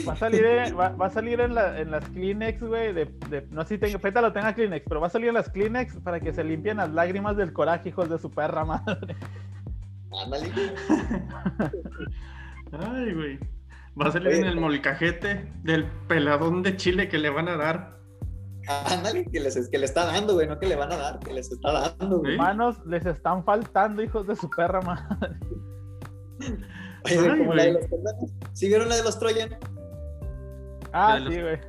Va 0.08 0.14
a 0.14 0.16
salir, 0.16 0.46
va, 0.78 0.96
a 1.00 1.10
salir 1.10 1.40
en, 1.40 1.56
las 1.56 2.08
Kleenex, 2.10 2.62
güey, 2.62 2.94
de, 2.94 3.48
no 3.50 3.64
sé 3.64 3.76
si 3.76 3.80
tenga, 3.80 3.98
pétalo 3.98 4.32
tenga 4.32 4.54
Kleenex, 4.54 4.86
pero 4.88 5.02
va 5.02 5.08
a 5.08 5.10
salir 5.10 5.30
en 5.30 5.34
las 5.34 5.50
Kleenex 5.50 5.96
para 6.02 6.20
que 6.20 6.32
se 6.32 6.44
limpien 6.44 6.78
las 6.78 6.92
lágrimas 6.92 7.36
del 7.38 7.54
coraje, 7.54 7.90
hijos 7.90 8.08
de 8.10 8.20
su 8.20 8.30
perra 8.30 8.66
madre. 8.66 9.16
Ándale. 10.24 10.52
Ay, 12.72 13.14
güey. 13.14 13.40
Va 14.00 14.08
a 14.08 14.12
salir 14.12 14.34
en 14.34 14.46
el 14.46 14.60
molcajete 14.60 15.52
del 15.64 15.86
peladón 16.08 16.64
de 16.64 16.78
Chile 16.78 17.10
que 17.10 17.18
le 17.18 17.30
van 17.30 17.50
a 17.50 17.58
dar. 17.58 18.00
Ándale, 18.68 19.26
que, 19.26 19.40
les, 19.40 19.70
que 19.70 19.78
le 19.78 19.86
está 19.86 20.06
dando, 20.06 20.36
güey, 20.36 20.48
no 20.48 20.60
que 20.60 20.68
le 20.68 20.76
van 20.76 20.92
a 20.92 20.98
dar, 20.98 21.20
que 21.20 21.34
les 21.34 21.52
está 21.52 21.72
dando, 21.72 22.20
güey. 22.20 22.38
Manos 22.38 22.78
les 22.86 23.06
están 23.06 23.44
faltando, 23.44 24.04
hijos 24.04 24.28
de 24.28 24.36
su 24.36 24.50
perra 24.50 24.82
madre. 24.82 25.36
Oye, 27.06 27.38
como 27.38 27.54
la 27.54 27.64
de 27.64 27.74
los 27.74 27.86
¿Sí 28.54 28.68
vieron 28.68 28.90
la 28.90 28.96
de 28.98 29.04
los 29.04 29.18
Troyan? 29.20 29.58
Ah, 30.94 31.20
sí, 31.28 31.42
güey. 31.42 31.60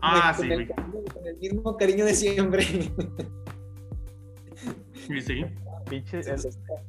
Ah, 0.00 0.34
sí, 0.38 0.46
güey. 0.46 0.68
Con 0.68 1.26
el 1.26 1.36
mismo 1.38 1.76
cariño 1.76 2.04
de 2.04 2.14
siempre. 2.14 2.64
Y 5.08 5.20
sí. 5.20 5.44
Pinche, 6.02 6.22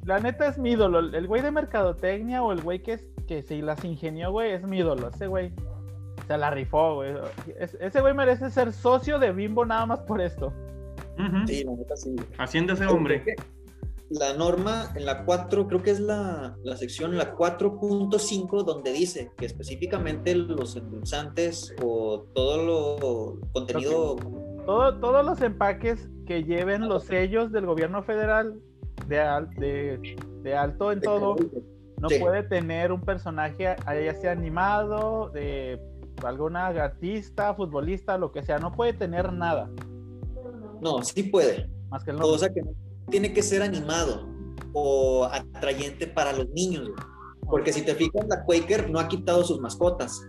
la 0.06 0.20
neta 0.20 0.48
es 0.48 0.58
mi 0.58 0.72
ídolo. 0.72 1.00
El 1.00 1.28
güey 1.28 1.42
de 1.42 1.52
mercadotecnia 1.52 2.44
o 2.44 2.52
el 2.52 2.62
güey 2.62 2.82
que, 2.82 2.94
es, 2.94 3.08
que 3.28 3.44
se 3.44 3.62
las 3.62 3.84
ingenió, 3.84 4.32
güey, 4.32 4.54
es 4.54 4.64
mi 4.64 4.80
ídolo. 4.80 5.10
Ese 5.10 5.28
güey 5.28 5.52
se 6.28 6.38
la 6.38 6.50
rifó, 6.50 6.96
güey. 6.96 7.14
ese 7.80 8.02
güey 8.02 8.14
merece 8.14 8.50
ser 8.50 8.74
socio 8.74 9.20
de 9.20 9.32
Bimbo 9.32 9.66
nada 9.66 9.86
más 9.86 10.00
por 10.02 10.22
esto. 10.22 10.52
Sí, 11.46 11.64
la 11.64 11.72
neta 11.74 11.96
sí. 11.96 12.16
Haciendo 12.38 12.74
ese 12.74 12.86
hombre. 12.88 13.24
La 14.10 14.34
norma 14.34 14.92
en 14.96 15.06
la 15.06 15.26
4, 15.26 15.68
creo 15.68 15.82
que 15.82 15.92
es 15.92 16.00
la, 16.00 16.56
la 16.64 16.78
sección, 16.78 17.18
la 17.18 17.36
4.5, 17.36 18.64
donde 18.64 18.92
dice 18.92 19.32
que 19.36 19.48
específicamente 19.48 20.36
los 20.36 20.76
endulzantes 20.76 21.74
o 21.82 22.28
todo 22.34 22.64
lo 22.64 23.40
contenido. 23.52 24.16
Todo, 24.66 25.00
todos 25.00 25.26
los 25.26 25.42
empaques 25.42 26.08
que 26.28 26.44
lleven 26.44 26.88
los 26.88 27.06
sellos 27.06 27.52
del 27.52 27.66
gobierno 27.66 28.04
federal 28.04 28.60
de, 29.08 30.16
de, 30.42 30.56
alto 30.56 30.92
en 30.92 31.02
todo, 31.02 31.36
no 32.00 32.08
puede 32.20 32.44
tener 32.44 32.92
un 32.92 33.02
personaje, 33.02 33.76
ya 33.86 34.16
sea 34.16 34.32
animado, 34.32 35.30
de 35.30 35.80
alguna 36.24 36.68
artista, 36.68 37.54
futbolista, 37.54 38.18
lo 38.18 38.32
que 38.32 38.44
sea, 38.44 38.60
no 38.60 38.72
puede 38.72 38.94
tener 38.94 39.32
nada. 39.34 39.70
No, 40.82 41.04
sí 41.04 41.24
puede. 41.24 41.70
Más 41.90 42.04
que 42.04 42.12
el 42.12 42.22
O 42.22 42.38
sea 42.38 42.50
que 42.50 42.62
tiene 43.10 43.34
que 43.34 43.44
ser 43.44 43.62
animado 43.62 44.28
o 44.74 45.26
atrayente 45.26 46.08
para 46.08 46.34
los 46.34 46.50
niños. 46.50 46.92
Porque 47.48 47.72
si 47.72 47.82
te 47.84 47.96
fijas, 47.96 48.28
la 48.28 48.44
Quaker 48.44 48.90
no 48.90 49.00
ha 49.00 49.08
quitado 49.08 49.44
sus 49.44 49.60
mascotas. 49.60 50.22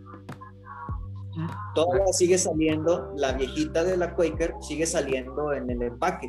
Todavía 1.74 2.12
sigue 2.12 2.38
saliendo, 2.38 3.12
la 3.16 3.32
viejita 3.32 3.84
de 3.84 3.96
la 3.96 4.14
Quaker 4.14 4.54
sigue 4.60 4.86
saliendo 4.86 5.52
en 5.52 5.70
el 5.70 5.82
empaque. 5.82 6.28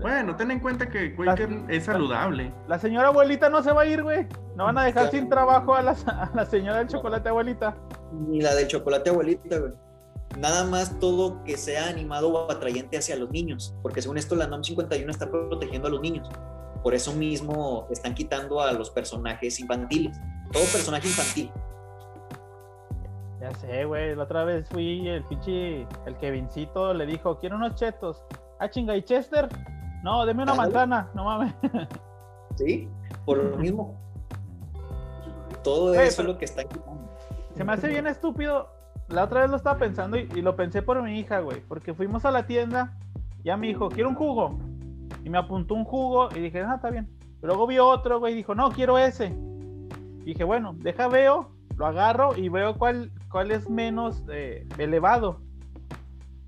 Bueno, 0.00 0.36
ten 0.36 0.50
en 0.52 0.60
cuenta 0.60 0.88
que 0.88 1.14
Quaker 1.16 1.64
es 1.68 1.84
saludable. 1.84 2.52
La 2.68 2.78
señora 2.78 3.08
abuelita 3.08 3.48
no 3.48 3.62
se 3.62 3.72
va 3.72 3.82
a 3.82 3.86
ir, 3.86 4.02
güey. 4.02 4.26
No 4.54 4.64
van 4.64 4.78
a 4.78 4.84
dejar 4.84 5.10
sin 5.10 5.28
trabajo 5.28 5.74
a 5.74 5.82
la, 5.82 6.46
señora 6.46 6.78
del 6.78 6.86
chocolate 6.86 7.28
abuelita. 7.28 7.76
Ni 8.12 8.40
la 8.40 8.54
del 8.54 8.68
chocolate 8.68 9.10
abuelita, 9.10 9.58
güey. 9.58 9.72
Nada 10.38 10.64
más 10.64 10.98
todo 11.00 11.42
que 11.42 11.56
sea 11.56 11.88
animado 11.88 12.32
o 12.32 12.50
atrayente 12.50 12.96
hacia 12.96 13.16
los 13.16 13.30
niños. 13.30 13.74
Porque 13.82 14.00
según 14.00 14.18
esto, 14.18 14.36
la 14.36 14.46
NOM 14.46 14.62
51 14.62 15.10
está 15.10 15.28
protegiendo 15.30 15.88
a 15.88 15.90
los 15.90 16.00
niños. 16.00 16.28
Por 16.82 16.94
eso 16.94 17.12
mismo 17.12 17.88
están 17.90 18.14
quitando 18.14 18.60
a 18.60 18.72
los 18.72 18.90
personajes 18.90 19.58
infantiles. 19.58 20.16
Todo 20.52 20.62
personaje 20.64 21.08
infantil. 21.08 21.50
Ya 23.40 23.52
sé, 23.54 23.84
güey. 23.84 24.14
La 24.14 24.24
otra 24.24 24.44
vez 24.44 24.68
fui 24.68 25.08
el 25.08 25.24
pinche, 25.24 25.82
el 26.06 26.16
Kevincito 26.20 26.94
le 26.94 27.04
dijo, 27.04 27.38
quiero 27.40 27.56
unos 27.56 27.74
chetos. 27.74 28.22
Ah, 28.60 28.68
chinga, 28.68 28.96
¿y 28.96 29.02
Chester? 29.02 29.48
No, 30.02 30.24
deme 30.26 30.42
una 30.42 30.52
Ándale. 30.52 30.72
manzana, 30.72 31.10
no 31.14 31.24
mames. 31.24 31.54
¿Sí? 32.56 32.88
Por 33.24 33.38
lo 33.38 33.56
mismo. 33.58 33.98
Todo 35.62 35.94
eso 35.94 36.22
es 36.22 36.28
lo 36.28 36.38
que 36.38 36.44
está 36.44 36.64
quitando. 36.64 37.16
Se 37.54 37.64
me 37.64 37.72
hace 37.72 37.88
bien 37.88 38.06
estúpido. 38.06 38.68
La 39.08 39.24
otra 39.24 39.40
vez 39.40 39.50
lo 39.50 39.56
estaba 39.56 39.78
pensando 39.78 40.16
y, 40.18 40.28
y 40.34 40.42
lo 40.42 40.54
pensé 40.54 40.82
por 40.82 41.02
mi 41.02 41.18
hija, 41.18 41.40
güey. 41.40 41.60
Porque 41.66 41.94
fuimos 41.94 42.24
a 42.24 42.30
la 42.30 42.46
tienda, 42.46 42.96
ya 43.42 43.56
me 43.56 43.66
dijo, 43.66 43.88
quiero 43.88 44.10
un 44.10 44.14
jugo. 44.14 44.58
Y 45.24 45.30
me 45.30 45.38
apuntó 45.38 45.74
un 45.74 45.84
jugo 45.84 46.28
y 46.34 46.40
dije, 46.40 46.62
ah, 46.62 46.74
está 46.76 46.90
bien. 46.90 47.08
Pero 47.40 47.54
luego 47.54 47.66
vio 47.66 47.86
otro, 47.86 48.18
güey, 48.18 48.34
y 48.34 48.36
dijo, 48.36 48.54
no, 48.54 48.70
quiero 48.70 48.98
ese. 48.98 49.26
Y 50.20 50.32
dije, 50.32 50.44
bueno, 50.44 50.74
deja 50.78 51.08
veo, 51.08 51.50
lo 51.76 51.86
agarro 51.86 52.36
y 52.36 52.48
veo 52.48 52.76
cuál, 52.76 53.10
cuál 53.30 53.50
es 53.50 53.68
menos 53.70 54.22
eh, 54.30 54.66
elevado. 54.76 55.40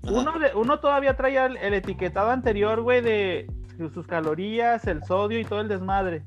Uno, 0.03 0.39
de- 0.39 0.55
uno 0.55 0.79
todavía 0.79 1.15
traía 1.15 1.45
el, 1.45 1.57
el 1.57 1.73
etiquetado 1.75 2.29
anterior, 2.31 2.81
güey, 2.81 3.01
de 3.01 3.47
sus 3.93 4.05
calorías, 4.07 4.85
el 4.87 5.03
sodio 5.03 5.39
y 5.39 5.45
todo 5.45 5.61
el 5.61 5.67
desmadre. 5.67 6.23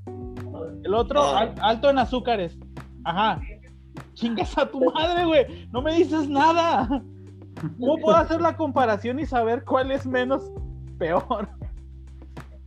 El 0.84 0.94
otro, 0.94 1.22
Ah. 1.22 1.40
al- 1.40 1.54
alto 1.60 1.90
en 1.90 1.98
azúcares. 1.98 2.58
Ajá. 3.04 3.40
Chingas 4.14 4.56
a 4.58 4.66
tu 4.70 4.80
madre, 4.92 5.24
güey. 5.24 5.68
No 5.72 5.82
me 5.82 5.94
dices 5.96 6.28
nada. 6.28 6.88
¿Cómo 7.80 7.96
puedo 7.98 8.16
hacer 8.16 8.40
la 8.40 8.56
comparación 8.56 9.18
y 9.20 9.26
saber 9.26 9.64
cuál 9.64 9.90
es 9.90 10.06
menos 10.06 10.50
peor? 10.98 11.48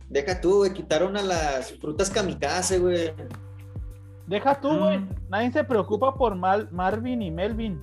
Deja 0.08 0.40
tú, 0.40 0.58
güey, 0.58 0.72
quitaron 0.72 1.16
a 1.16 1.22
las 1.22 1.72
frutas 1.78 2.08
kamikaze, 2.10 2.78
güey. 2.78 3.12
Deja 4.26 4.58
tú, 4.60 4.76
güey. 4.78 4.98
Mm. 4.98 5.08
Nadie 5.30 5.52
se 5.52 5.64
preocupa 5.64 6.14
por 6.14 6.34
Mal- 6.34 6.68
Marvin 6.70 7.20
y 7.22 7.30
Melvin. 7.30 7.80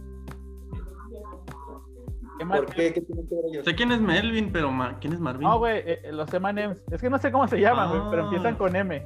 ¿Por 2.39 2.65
qué? 2.67 2.93
¿Qué 2.93 3.01
tienen 3.01 3.27
que 3.27 3.35
ver 3.35 3.45
ellos? 3.51 3.65
Sé 3.65 3.75
quién 3.75 3.91
es 3.91 4.01
Melvin, 4.01 4.51
pero 4.51 4.71
ma- 4.71 4.97
¿quién 4.99 5.13
es 5.13 5.19
Marvin? 5.19 5.47
No, 5.47 5.57
güey, 5.59 5.77
eh, 5.79 5.99
eh, 6.03 6.11
los 6.11 6.33
M&M's. 6.33 6.77
Es 6.91 7.01
que 7.01 7.09
no 7.09 7.17
sé 7.17 7.31
cómo 7.31 7.47
se 7.47 7.59
llaman, 7.59 7.89
güey, 7.89 8.01
pero 8.09 8.23
Ah. 8.23 8.25
empiezan 8.25 8.55
con 8.55 8.75
M. 8.75 9.05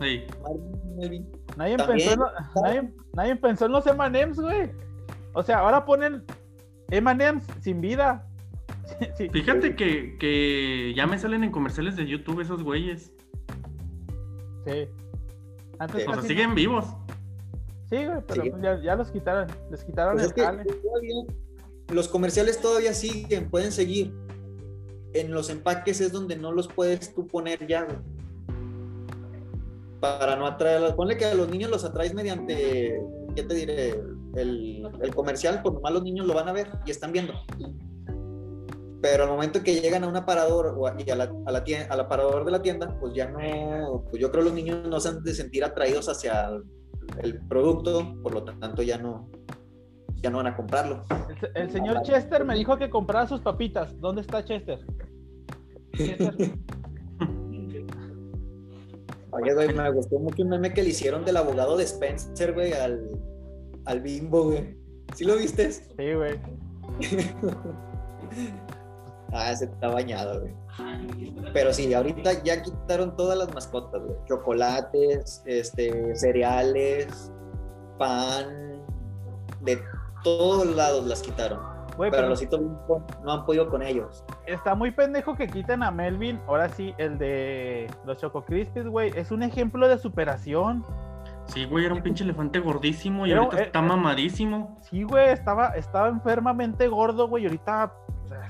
Sí. 0.00 0.24
Marvin, 0.42 0.96
Melvin. 0.96 1.32
Nadie 1.56 1.76
pensó, 1.78 2.12
en 2.12 2.18
lo- 2.18 2.62
nadie, 2.62 2.90
nadie 3.14 3.36
pensó 3.36 3.66
en 3.66 3.72
los 3.72 3.86
M&M's, 3.86 4.38
güey. 4.40 4.70
O 5.32 5.42
sea, 5.42 5.58
ahora 5.60 5.84
ponen 5.84 6.22
M&M's 6.90 7.44
sin 7.60 7.80
vida. 7.80 8.26
Sí, 8.86 9.06
sí. 9.16 9.28
Fíjate 9.30 9.74
que, 9.74 10.16
que 10.18 10.92
ya 10.94 11.08
me 11.08 11.18
salen 11.18 11.42
en 11.42 11.50
comerciales 11.50 11.96
de 11.96 12.06
YouTube 12.06 12.40
esos 12.40 12.62
güeyes. 12.62 13.12
sí. 14.64 14.88
Antes 15.78 16.02
Sí. 16.04 16.08
O 16.08 16.12
sea, 16.14 16.22
siguen 16.22 16.54
vivos. 16.54 16.86
Sí, 17.90 18.04
güey, 18.04 18.18
pero 18.28 18.42
Sí. 18.44 18.52
ya, 18.62 18.80
ya 18.82 18.94
los 18.96 19.10
quitaron. 19.10 19.48
Les 19.70 19.84
quitaron 19.84 20.14
Pues 20.14 20.24
el 20.24 20.28
es 20.28 20.34
que 20.34 20.42
todavía, 20.42 21.24
los 21.88 22.08
comerciales 22.08 22.60
todavía 22.60 22.94
siguen, 22.94 23.50
pueden 23.50 23.72
seguir. 23.72 24.12
En 25.12 25.32
los 25.32 25.48
empaques 25.50 26.00
es 26.00 26.12
donde 26.12 26.36
no 26.36 26.52
los 26.52 26.68
puedes 26.68 27.14
tú 27.14 27.26
poner 27.26 27.66
ya. 27.66 27.86
Para 30.00 30.36
no 30.36 30.46
atraer, 30.46 30.94
ponle 30.94 31.16
que 31.16 31.24
a 31.24 31.34
los 31.34 31.48
niños 31.48 31.70
los 31.70 31.84
atraes 31.84 32.12
mediante, 32.12 33.00
¿qué 33.34 33.42
te 33.42 33.54
diré? 33.54 34.02
El, 34.34 34.82
comercial, 35.14 35.62
pues 35.62 35.74
nomás 35.74 35.92
los 35.94 36.02
niños 36.02 36.26
lo 36.26 36.34
van 36.34 36.48
a 36.48 36.52
ver 36.52 36.68
y 36.84 36.90
están 36.90 37.12
viendo. 37.12 37.32
Pero 39.00 39.24
al 39.24 39.30
momento 39.30 39.62
que 39.62 39.80
llegan 39.80 40.04
a 40.04 40.08
un 40.08 40.16
aparador 40.16 40.74
o 40.76 40.86
a, 40.86 40.94
y 41.00 41.08
a 41.10 41.16
la, 41.16 41.32
a 41.46 41.52
la 41.52 41.64
tien- 41.64 41.86
al 41.88 42.00
aparador 42.00 42.44
de 42.44 42.50
la 42.50 42.60
tienda, 42.60 42.98
pues 43.00 43.14
ya 43.14 43.30
no, 43.30 44.04
pues 44.10 44.20
yo 44.20 44.30
creo 44.30 44.42
que 44.44 44.50
los 44.50 44.54
niños 44.54 44.86
no 44.86 45.00
se 45.00 45.08
han 45.08 45.22
de 45.22 45.32
sentir 45.32 45.64
atraídos 45.64 46.08
hacia 46.08 46.50
el 47.22 47.40
producto, 47.46 48.20
por 48.22 48.34
lo 48.34 48.44
tanto 48.44 48.82
ya 48.82 48.98
no, 48.98 49.30
ya 50.22 50.30
no 50.30 50.38
van 50.38 50.48
a 50.48 50.56
comprarlo. 50.56 51.04
El, 51.28 51.38
se- 51.40 51.50
el 51.54 51.70
señor 51.70 52.02
Chester 52.02 52.44
me 52.44 52.54
dijo 52.54 52.76
que 52.78 52.90
comprara 52.90 53.26
sus 53.26 53.40
papitas. 53.40 53.98
¿Dónde 54.00 54.22
está 54.22 54.44
Chester? 54.44 54.80
Chester. 55.94 56.34
Oye, 59.32 59.52
güey, 59.54 59.72
me 59.74 59.90
gustó 59.92 60.18
mucho 60.18 60.42
un 60.42 60.48
meme 60.50 60.72
que 60.72 60.82
le 60.82 60.90
hicieron 60.90 61.24
del 61.24 61.36
abogado 61.36 61.76
de 61.76 61.84
Spencer, 61.84 62.54
güey, 62.54 62.72
al, 62.72 63.10
al 63.84 64.00
bimbo, 64.00 64.44
güey. 64.44 64.76
¿Sí 65.14 65.24
lo 65.24 65.36
viste? 65.36 65.70
Sí, 65.72 66.14
güey. 66.14 66.40
ah, 69.32 69.50
ese 69.52 69.66
está 69.66 69.88
bañado, 69.88 70.40
güey. 70.40 70.54
Pero 71.52 71.72
sí, 71.72 71.92
ahorita 71.92 72.42
ya 72.44 72.62
quitaron 72.62 73.14
todas 73.16 73.36
las 73.36 73.52
mascotas, 73.54 74.02
güey. 74.02 74.16
Chocolates, 74.26 75.42
este, 75.44 76.14
cereales, 76.16 77.30
pan, 77.98 78.80
de 79.60 79.78
todos 80.26 80.66
lados 80.74 81.06
las 81.06 81.22
quitaron. 81.22 81.60
Güey, 81.96 82.10
Pero 82.10 82.24
pero 82.24 82.28
los 82.28 82.42
hitos 82.42 82.60
no 83.24 83.32
han 83.32 83.46
podido 83.46 83.70
con 83.70 83.80
ellos. 83.82 84.22
está 84.44 84.74
muy 84.74 84.90
pendejo 84.90 85.34
que 85.36 85.46
quiten 85.46 85.82
a 85.82 85.90
Melvin. 85.90 86.38
Ahora 86.46 86.68
sí, 86.68 86.92
el 86.98 87.16
de 87.16 87.88
los 88.04 88.18
Choco 88.18 88.44
Crispies, 88.44 88.86
güey. 88.86 89.12
Es 89.16 89.30
un 89.30 89.42
ejemplo 89.42 89.88
de 89.88 89.96
superación. 89.96 90.84
Sí, 91.46 91.64
güey, 91.64 91.84
era 91.86 91.94
un 91.94 92.02
pinche 92.02 92.24
elefante 92.24 92.58
gordísimo 92.58 93.24
y 93.24 93.30
Pero, 93.30 93.44
ahorita 93.44 93.62
eh, 93.62 93.66
está 93.66 93.78
eh, 93.78 93.82
mamadísimo. 93.82 94.76
Sí, 94.82 95.04
güey, 95.04 95.28
estaba, 95.30 95.68
estaba 95.68 96.08
enfermamente 96.08 96.88
gordo, 96.88 97.28
güey. 97.28 97.44
y 97.44 97.46
Ahorita, 97.46 97.92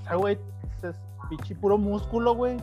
esa 0.02 0.14
güey 0.16 0.38
es 0.82 0.96
pinche 1.28 1.54
puro 1.54 1.76
músculo, 1.78 2.34
güey. 2.34 2.56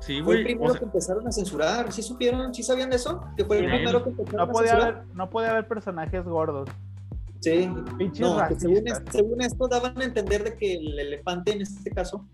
Sí, 0.00 0.20
Fue 0.22 0.34
el 0.36 0.42
güey. 0.42 0.44
primero 0.44 0.70
o 0.70 0.72
sea, 0.72 0.78
que 0.80 0.86
empezaron 0.86 1.28
a 1.28 1.32
censurar. 1.32 1.92
¿Sí 1.92 2.02
supieron? 2.02 2.52
¿Sí 2.52 2.62
sabían 2.64 2.90
de 2.90 2.96
eso? 2.96 3.22
Que 3.36 3.44
fue 3.44 3.58
el 3.58 3.66
Sí. 3.66 3.70
primero 3.76 4.02
que 4.02 4.10
empezaron 4.10 4.36
No 4.38 4.42
a 4.42 4.52
puede 4.52 4.68
censurar. 4.68 4.94
haber, 4.94 5.06
no 5.14 5.30
puede 5.30 5.48
haber 5.48 5.68
personajes 5.68 6.24
gordos. 6.24 6.68
Sí. 7.44 7.66
No, 8.20 8.48
que 8.48 8.58
según, 8.58 9.42
esto 9.42 9.68
daban 9.68 10.00
a 10.00 10.04
entender 10.04 10.44
de 10.44 10.56
que 10.56 10.76
el 10.76 10.98
elefante 10.98 11.52
en 11.52 11.60
este 11.60 11.90
caso 11.90 12.24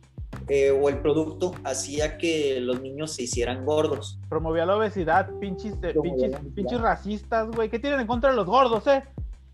eh, 0.49 0.71
o 0.71 0.89
el 0.89 0.99
producto 0.99 1.53
hacía 1.65 2.17
que 2.17 2.61
los 2.61 2.81
niños 2.81 3.13
se 3.13 3.25
hicieran 3.25 3.65
gordos. 3.65 4.21
Promovía 4.29 4.65
la 4.67 4.77
obesidad, 4.77 5.29
pinches, 5.41 5.75
eh, 5.83 5.95
pinches, 6.01 6.37
pinches 6.55 6.81
racistas, 6.81 7.51
güey. 7.51 7.69
¿Qué 7.69 7.81
tienen 7.81 7.99
en 7.99 8.07
contra 8.07 8.31
de 8.31 8.37
los 8.37 8.47
gordos, 8.47 8.87
eh? 8.87 9.03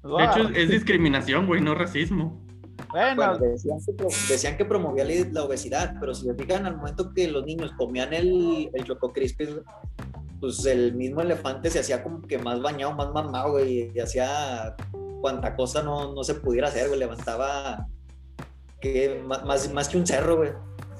de 0.03 0.25
hecho, 0.25 0.49
es, 0.51 0.69
discriminación, 0.69 1.47
güey, 1.47 1.63
no 1.63 1.75
racismo. 1.75 2.39
Bueno, 2.91 3.17
Bueno, 3.17 3.39
decían 3.39 3.79
que, 3.85 3.93
pro- 3.95 4.09
decían 4.29 4.57
que 4.59 4.65
promovía 4.67 5.05
la, 5.33 5.43
obesidad, 5.43 5.97
pero 5.99 6.15
si 6.15 6.27
se 6.27 6.35
fijan 6.35 6.67
al 6.67 6.77
momento 6.77 7.13
que 7.15 7.29
los 7.29 7.47
niños 7.47 7.73
comían 7.79 8.13
el, 8.13 8.71
el 8.73 8.85
Choco 8.85 9.13
Crispy, 9.13 9.49
pues 10.41 10.65
el 10.67 10.95
mismo 10.95 11.23
elefante 11.23 11.71
se 11.71 11.81
hacía 11.81 12.03
como 12.03 12.21
que 12.23 12.39
más 12.39 12.61
bañado, 12.61 12.95
más 12.95 13.13
mamado, 13.13 13.53
güey, 13.53 13.91
y 13.95 13.99
hacía 13.99 14.77
cuanta 15.27 15.57
cosa 15.57 15.83
no, 15.83 16.15
no 16.15 16.23
se 16.23 16.35
pudiera 16.37 16.69
hacer, 16.69 16.87
güey, 16.87 17.01
levantaba 17.01 17.89
que 18.81 19.21
más, 19.27 19.73
más, 19.73 19.89
que 19.89 19.99
un 19.99 20.07
cerro, 20.07 20.37
güey. 20.37 20.51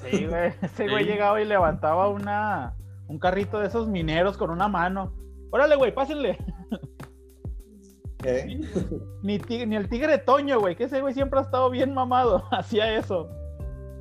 sí, 0.01 0.25
güey. 0.25 0.51
Ese 0.61 0.89
güey 0.89 1.05
Sí. 1.05 1.11
llegaba 1.11 1.41
y 1.41 1.45
levantaba 1.45 2.09
una, 2.09 2.75
un 3.07 3.17
carrito 3.19 3.57
de 3.59 3.67
esos 3.67 3.87
mineros 3.87 4.35
con 4.37 4.49
una 4.49 4.67
mano. 4.67 5.13
Órale, 5.49 5.77
güey, 5.77 5.95
pásenle. 5.95 6.37
¿Eh? 8.25 8.59
Ni, 9.23 9.37
ni 9.37 9.75
el 9.77 9.87
tigre 9.87 10.17
Toño, 10.17 10.59
güey, 10.59 10.75
que 10.75 10.83
ese 10.85 10.99
güey 10.99 11.13
siempre 11.13 11.39
ha 11.39 11.43
estado 11.43 11.69
bien 11.69 11.93
mamado. 11.93 12.43
Hacía 12.51 12.97
eso. 12.97 13.29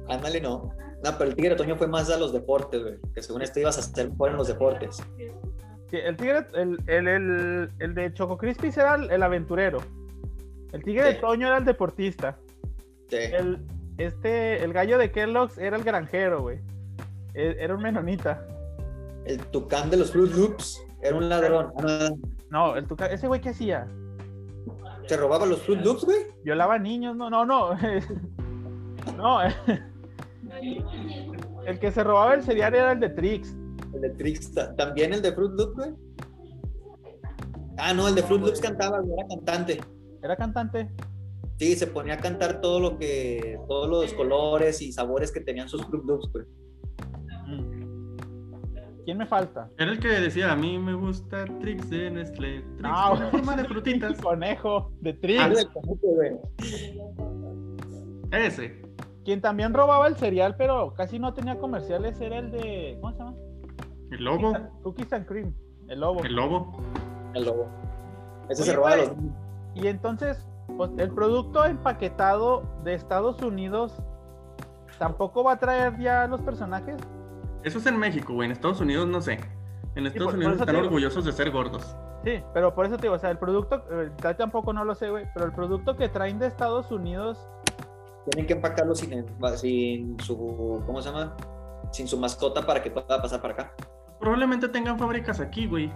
Ándale, 0.09 0.41
no. 0.41 0.71
No, 1.05 1.19
pero 1.19 1.31
el 1.31 1.37
Tigre 1.37 1.55
Toño 1.55 1.77
fue 1.77 1.87
más 1.87 2.11
a 2.11 2.19
los 2.19 2.33
deportes, 2.33 2.83
güey. 2.83 2.95
Que 3.15 3.23
según 3.23 3.43
esto 3.43 3.61
ibas 3.61 3.77
a 3.77 3.81
hacer 3.81 4.11
mejor 4.11 4.31
en 4.31 4.37
los 4.39 4.49
deportes. 4.49 4.97
Sí, 5.89 5.99
el 5.99 6.17
tigre, 6.17 6.45
el, 6.55 6.79
el, 6.89 7.07
el, 7.07 7.71
el 7.79 7.95
de 7.95 8.13
Choco 8.13 8.37
Crispis 8.37 8.77
era 8.77 8.97
el 8.97 9.23
aventurero. 9.23 9.79
El 10.73 10.83
tigre 10.83 11.15
Sí. 11.15 11.21
Toño 11.21 11.47
era 11.49 11.59
el 11.59 11.65
deportista. 11.65 12.39
Sí. 13.09 13.17
El, 13.17 13.65
este, 13.99 14.63
el 14.63 14.73
gallo 14.73 14.99
de 14.99 15.11
Kellogg's 15.13 15.59
era 15.59 15.77
el 15.77 15.85
granjero, 15.85 16.43
güey. 16.43 16.59
E- 17.35 17.57
Era 17.59 17.75
un 17.75 17.83
menonita. 17.83 18.47
El 19.25 19.39
tucán 19.49 19.91
de 19.91 19.97
los 19.99 20.11
Fruit 20.13 20.33
Loops 20.35 20.83
era 21.03 21.17
un 21.17 21.29
ladrón. 21.29 21.73
No, 22.51 22.77
el 22.77 22.87
tuca- 22.87 23.07
ese 23.07 23.27
güey 23.27 23.41
qué 23.41 23.51
hacía? 23.51 23.87
¿Se 25.07 25.17
robaba 25.17 25.47
los 25.47 25.63
Fruit 25.63 25.81
Loops, 25.83 26.05
güey? 26.05 26.19
Violaba 26.45 26.79
niños, 26.79 27.17
no, 27.17 27.29
no, 27.31 27.45
no. 27.45 27.71
no. 29.17 29.39
El 31.67 31.79
que 31.81 31.91
se 31.91 32.05
robaba 32.05 32.35
el 32.35 32.43
cereal 32.43 32.75
era 32.75 32.93
el 32.93 33.01
de 33.01 33.11
Trix. 33.11 33.55
El 33.95 34.01
de 34.01 34.11
Trix, 34.11 34.53
ta- 34.53 34.75
también 34.77 35.13
el 35.13 35.23
de 35.23 35.33
Fruit 35.33 35.53
Loops, 35.53 35.75
güey. 35.75 35.91
Ah, 37.79 37.93
no, 37.93 38.09
el 38.09 38.15
de 38.15 38.23
Fruit 38.23 38.43
Loops 38.43 38.61
cantaba, 38.61 39.01
güey, 39.01 39.13
era 39.19 39.29
cantante. 39.29 39.81
Era 40.27 40.35
cantante. 40.35 40.91
Sí, 41.57 41.77
se 41.77 41.87
ponía 41.87 42.15
a 42.15 42.17
cantar 42.19 42.61
todo 42.61 42.81
lo 42.81 42.99
que, 42.99 43.61
todos 43.69 43.89
los 43.89 44.13
colores 44.13 44.83
y 44.83 44.91
sabores 44.91 45.31
que 45.31 45.41
tenían 45.41 45.69
sus 45.69 45.87
Fruit 45.87 46.05
Loops, 46.05 46.33
güey. 46.33 46.45
Mm. 47.47 48.17
¿Quién 49.05 49.19
me 49.19 49.27
falta? 49.27 49.71
Era 49.79 49.93
el 49.93 50.01
que 50.01 50.09
decía, 50.09 50.51
a 50.51 50.57
mí 50.57 50.81
me 50.81 50.95
gusta 50.95 51.45
Trix 51.61 51.89
de 51.91 52.11
Nestlé. 52.11 52.63
Trix 52.63 52.81
No, 52.81 53.11
con 53.11 53.31
forma 53.31 53.57
de 53.57 53.65
frutitas. 53.67 54.19
Conejo 54.21 54.91
de 55.01 55.13
Trix. 55.13 55.69
Ah. 58.33 58.37
Ese. 58.37 58.83
Quien 59.25 59.41
también 59.41 59.73
robaba 59.75 60.09
el 60.09 60.17
cereal, 60.17 60.57
pero 60.59 60.93
casi 60.95 61.21
no 61.21 61.35
tenía 61.35 61.57
comerciales, 61.57 62.21
era 62.21 62.39
el 62.39 62.51
de. 62.51 62.99
¿Cómo 63.01 63.13
se 63.13 63.19
llama? 63.21 63.35
El 64.11 64.25
lobo. 64.25 64.53
Cookies 64.83 65.13
and 65.13 65.27
Cream. 65.27 65.55
El 65.87 66.01
lobo. 66.01 66.25
El 66.25 66.35
lobo. 66.35 66.83
El 67.33 67.45
lobo. 67.45 67.69
Ese 68.49 68.63
Oye, 68.63 68.71
se 68.73 68.77
robaba 68.77 68.97
los 68.97 69.17
niños. 69.17 69.46
Y 69.77 69.89
entonces, 69.89 70.45
Pues 70.77 70.91
el 70.99 71.11
producto 71.13 71.65
empaquetado 71.65 72.65
de 72.83 72.95
Estados 72.95 73.41
Unidos 73.41 73.95
tampoco 74.99 75.45
va 75.45 75.53
a 75.53 75.59
traer 75.59 75.97
ya 75.99 76.27
los 76.27 76.41
personajes. 76.41 76.97
Eso 77.63 77.79
es 77.79 77.87
en 77.87 77.97
México, 77.99 78.35
güey. 78.35 78.47
En 78.47 78.53
Estados 78.53 78.81
Unidos 78.81 79.07
no 79.07 79.21
sé. 79.21 79.39
En 79.95 80.07
Estados 80.07 80.33
por 80.33 80.37
Unidos 80.37 80.61
están 80.61 80.77
orgullosos 80.77 81.25
de 81.25 81.33
ser 81.33 81.51
gordos. 81.51 81.97
Sí, 82.25 82.43
pero 82.53 82.75
por 82.75 82.87
eso 82.87 82.97
te 82.97 83.03
digo, 83.03 83.15
o 83.15 83.19
sea, 83.19 83.31
el 83.31 83.39
producto, 83.39 83.85
eh, 83.91 84.11
tal 84.21 84.37
tampoco 84.37 84.73
no 84.73 84.85
lo 84.85 84.95
sé, 84.97 85.09
güey, 85.09 85.27
pero 85.33 85.47
el 85.47 85.53
producto 85.53 85.97
que 85.97 86.09
traen 86.09 86.39
de 86.41 86.49
Estados 86.49 86.91
Unidos, 86.91 87.39
Tienen 88.31 88.49
que 88.49 88.55
empacarlo 88.55 88.93
sin 88.97 90.19
su, 90.19 90.83
¿cómo 90.85 91.01
se 91.01 91.11
llama? 91.11 91.37
Sin 91.93 92.09
su 92.09 92.19
mascota 92.19 92.67
para 92.67 92.83
que 92.83 92.91
pueda 92.91 93.23
pasar 93.23 93.41
para 93.41 93.55
acá. 93.55 93.73
Probablemente 94.19 94.69
tengan 94.69 94.99
fábricas 94.99 95.39
aquí, 95.39 95.69
güey. 95.69 95.93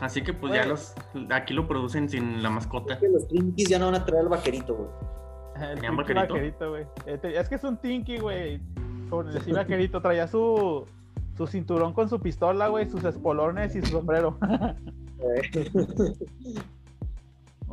Así 0.00 0.22
que 0.22 0.32
pues 0.32 0.52
ya 0.52 0.66
los 0.66 0.94
aquí 1.30 1.54
lo 1.54 1.66
producen 1.68 2.08
sin 2.08 2.42
la 2.42 2.50
mascota. 2.50 2.98
Que 2.98 3.08
los 3.08 3.26
Twinkies 3.28 3.68
ya 3.68 3.78
no 3.78 3.86
van 3.86 3.94
a 3.96 4.04
traer 4.04 4.24
el 4.24 4.28
vaquerito, 4.28 4.74
güey. 4.74 4.88
¿Tenían 5.74 5.96
vaquerito? 5.96 6.34
vaquerito, 6.34 6.70
güey. 6.70 6.86
Eh, 7.06 7.18
te- 7.18 7.38
Es 7.38 7.48
que 7.48 7.54
es 7.54 7.64
un 7.64 7.76
Tinky, 7.76 8.18
güey. 8.18 8.60
Con 9.08 9.28
el 9.30 9.52
vaquerito, 9.54 10.00
traía 10.02 10.26
su, 10.26 10.84
su 11.36 11.46
cinturón 11.46 11.92
con 11.92 12.08
su 12.08 12.18
pistola, 12.20 12.66
güey, 12.68 12.90
sus 12.90 13.04
espolones 13.04 13.76
y 13.76 13.80
su 13.82 13.86
sombrero. 13.92 14.36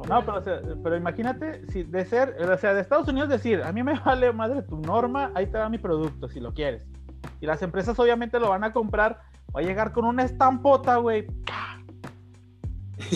No, 0.08 0.22
pero, 0.26 0.38
o 0.38 0.42
sea, 0.42 0.62
pero 0.84 0.96
imagínate, 0.96 1.68
si 1.70 1.84
de 1.84 2.06
ser, 2.06 2.36
o 2.50 2.58
sea, 2.58 2.74
de 2.74 2.82
Estados 2.82 3.08
Unidos 3.08 3.30
decir, 3.30 3.62
a 3.62 3.72
mí 3.72 3.84
me 3.84 3.94
vale 4.06 4.32
madre 4.32 4.62
tu 4.64 4.78
norma, 4.80 5.32
ahí 5.36 5.48
te 5.48 5.58
va 5.58 5.70
mi 5.70 5.78
producto, 5.78 6.28
si 6.30 6.40
lo 6.40 6.54
quieres. 6.54 6.88
Y 7.40 7.46
las 7.46 7.62
empresas 7.62 8.00
obviamente 8.00 8.40
lo 8.40 8.50
van 8.50 8.64
a 8.64 8.74
comprar, 8.74 9.20
va 9.56 9.60
a 9.60 9.64
llegar 9.64 9.92
con 9.92 10.06
una 10.06 10.24
estampota, 10.24 10.96
güey. 10.98 11.28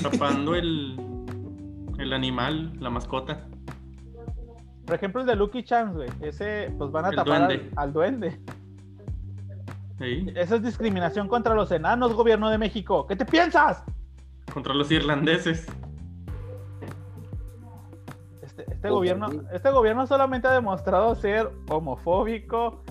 Tapando 0.02 0.56
el, 0.56 0.96
el 1.98 2.14
animal, 2.14 2.74
la 2.80 2.90
mascota. 2.90 3.48
Por 4.86 4.96
ejemplo, 4.96 5.22
el 5.22 5.28
de 5.28 5.36
Lucky 5.36 5.64
Chance, 5.64 5.96
güey. 5.96 6.10
Ese, 6.22 6.74
pues 6.78 6.92
van 6.92 7.06
a 7.06 7.10
El 7.10 7.16
tapar 7.16 7.42
al, 7.44 7.48
duende. 7.48 7.72
al 7.76 7.94
duende. 7.94 8.40
¿sí? 9.98 10.28
Esa 10.36 10.58
es 10.58 10.64
discriminación 10.64 11.28
contra 11.28 11.56
los 11.56 11.72
enanos, 11.72 12.14
gobierno 12.14 12.50
de 12.50 12.58
México. 12.58 13.08
¿Qué 13.08 13.16
te 13.16 13.26
piensas? 13.26 13.84
Contra 14.54 14.74
los 14.74 14.92
irlandeses. 14.92 15.68
Este, 18.42 18.66
este 18.72 18.90
gobierno, 18.90 19.28
este 19.52 19.72
gobierno 19.72 20.06
solamente 20.06 20.48
ha 20.48 20.52
demostrado 20.54 21.16
ser 21.16 21.52
homofóbico, 21.70 22.84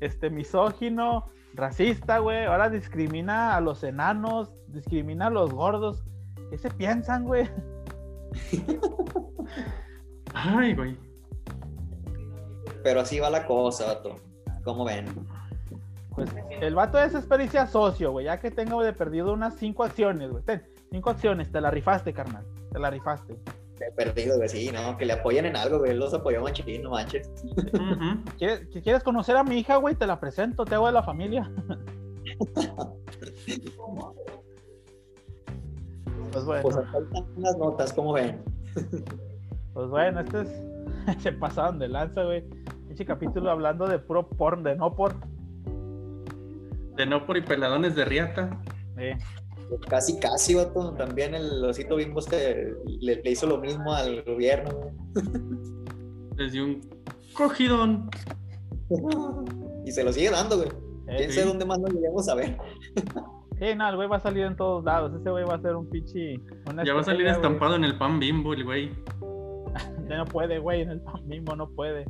este 0.00 0.30
misógino, 0.30 1.26
racista, 1.54 2.18
güey. 2.18 2.46
Ahora 2.46 2.70
discrimina 2.70 3.54
a 3.54 3.60
los 3.60 3.84
enanos, 3.84 4.50
discrimina 4.68 5.26
a 5.26 5.30
los 5.30 5.52
gordos. 5.52 6.04
¿Qué 6.50 6.58
se 6.58 6.70
piensan, 6.70 7.24
güey? 7.24 7.48
Ay, 10.34 10.74
güey. 10.74 10.96
Pero 12.82 13.00
así 13.00 13.18
va 13.18 13.30
la 13.30 13.46
cosa, 13.46 13.86
vato. 13.86 14.16
¿Cómo 14.62 14.84
ven? 14.84 15.06
Pues 16.14 16.30
el 16.60 16.74
vato 16.74 16.98
es 16.98 17.14
experiencia 17.14 17.66
socio, 17.66 18.12
güey. 18.12 18.26
Ya 18.26 18.38
que 18.38 18.50
tengo 18.50 18.82
de 18.82 18.92
perdido 18.92 19.32
unas 19.32 19.56
cinco 19.56 19.84
acciones, 19.84 20.30
güey. 20.30 20.42
Ten, 20.44 20.62
cinco 20.90 21.10
acciones, 21.10 21.50
te 21.50 21.60
la 21.60 21.70
rifaste, 21.70 22.12
carnal. 22.12 22.44
Te 22.72 22.78
la 22.78 22.90
rifaste. 22.90 23.36
He 23.80 23.90
perdido, 23.92 24.36
güey, 24.36 24.48
sí, 24.48 24.70
¿no? 24.72 24.96
Que 24.96 25.04
le 25.04 25.14
apoyen 25.14 25.46
en 25.46 25.56
algo, 25.56 25.78
güey. 25.78 25.90
Él 25.90 25.98
Los 25.98 26.14
apoyó 26.14 26.42
machín, 26.42 26.82
no 26.82 26.90
manches. 26.90 27.28
Ujú. 27.44 28.24
¿Quieres, 28.38 28.68
si 28.72 28.80
quieres 28.80 29.02
conocer 29.02 29.36
a 29.36 29.44
mi 29.44 29.58
hija, 29.58 29.76
güey? 29.76 29.96
Te 29.96 30.06
la 30.06 30.20
presento, 30.20 30.64
te 30.64 30.76
hago 30.76 30.86
de 30.86 30.92
la 30.92 31.02
familia. 31.02 31.50
pues 36.34 36.44
bueno. 36.44 36.62
Pues 36.62 36.76
acá 36.76 36.98
están 36.98 37.24
unas 37.36 37.56
notas, 37.58 37.92
¿cómo 37.92 38.12
ven? 38.12 38.42
Pues 39.72 39.88
bueno, 39.88 40.20
este 40.20 40.42
es. 40.42 40.48
Se 41.22 41.32
pasaron 41.32 41.80
de 41.80 41.88
lanza, 41.88 42.22
güey. 42.22 42.44
Este 42.90 43.04
capítulo 43.04 43.50
hablando 43.50 43.88
de 43.88 43.98
puro 43.98 44.28
porn, 44.28 44.62
de 44.62 44.76
no 44.76 44.94
por. 44.94 45.16
De 46.94 47.04
no 47.06 47.26
por 47.26 47.36
y 47.36 47.40
peladones 47.40 47.96
de 47.96 48.04
riata. 48.04 48.60
Eh, 48.98 49.18
Casi, 49.88 50.20
casi, 50.20 50.54
vato. 50.54 50.92
También 50.92 51.34
el 51.34 51.64
osito 51.64 51.96
bimbo 51.96 52.20
este 52.20 52.72
le, 53.00 53.16
le 53.20 53.30
hizo 53.32 53.48
lo 53.48 53.58
mismo 53.58 53.92
al 53.92 54.22
gobierno. 54.22 54.70
Les 56.36 56.52
dio 56.52 56.64
un 56.66 56.80
cogidón. 57.32 58.08
Y 59.84 59.90
se 59.90 60.04
lo 60.04 60.12
sigue 60.12 60.30
dando, 60.30 60.56
güey. 60.58 60.68
eh, 61.08 61.14
¿Quién 61.16 61.30
sí. 61.30 61.36
sabe 61.38 61.48
dónde 61.48 61.64
más 61.64 61.80
nos 61.80 61.90
lleguemos 61.92 62.28
a 62.28 62.34
ver? 62.36 62.56
Sí, 63.58 63.74
no, 63.76 63.88
el 63.88 63.96
güey 63.96 64.08
va 64.08 64.16
a 64.16 64.20
salir 64.20 64.44
en 64.44 64.56
todos 64.56 64.84
lados. 64.84 65.12
Ese 65.18 65.30
güey 65.30 65.44
va 65.44 65.54
a 65.54 65.60
ser 65.60 65.76
un 65.76 65.88
pichi. 65.88 66.40
Ya 66.84 66.94
va 66.94 67.00
a 67.00 67.04
salir 67.04 67.22
güey. 67.22 67.34
estampado 67.34 67.76
en 67.76 67.84
el 67.84 67.96
pan 67.96 68.18
bimbo, 68.18 68.52
el 68.52 68.64
güey. 68.64 68.92
Ya 70.08 70.18
no 70.18 70.24
puede, 70.26 70.58
güey. 70.58 70.82
En 70.82 70.90
el 70.90 71.00
pan 71.00 71.26
mismo 71.26 71.56
no 71.56 71.68
puede. 71.70 72.04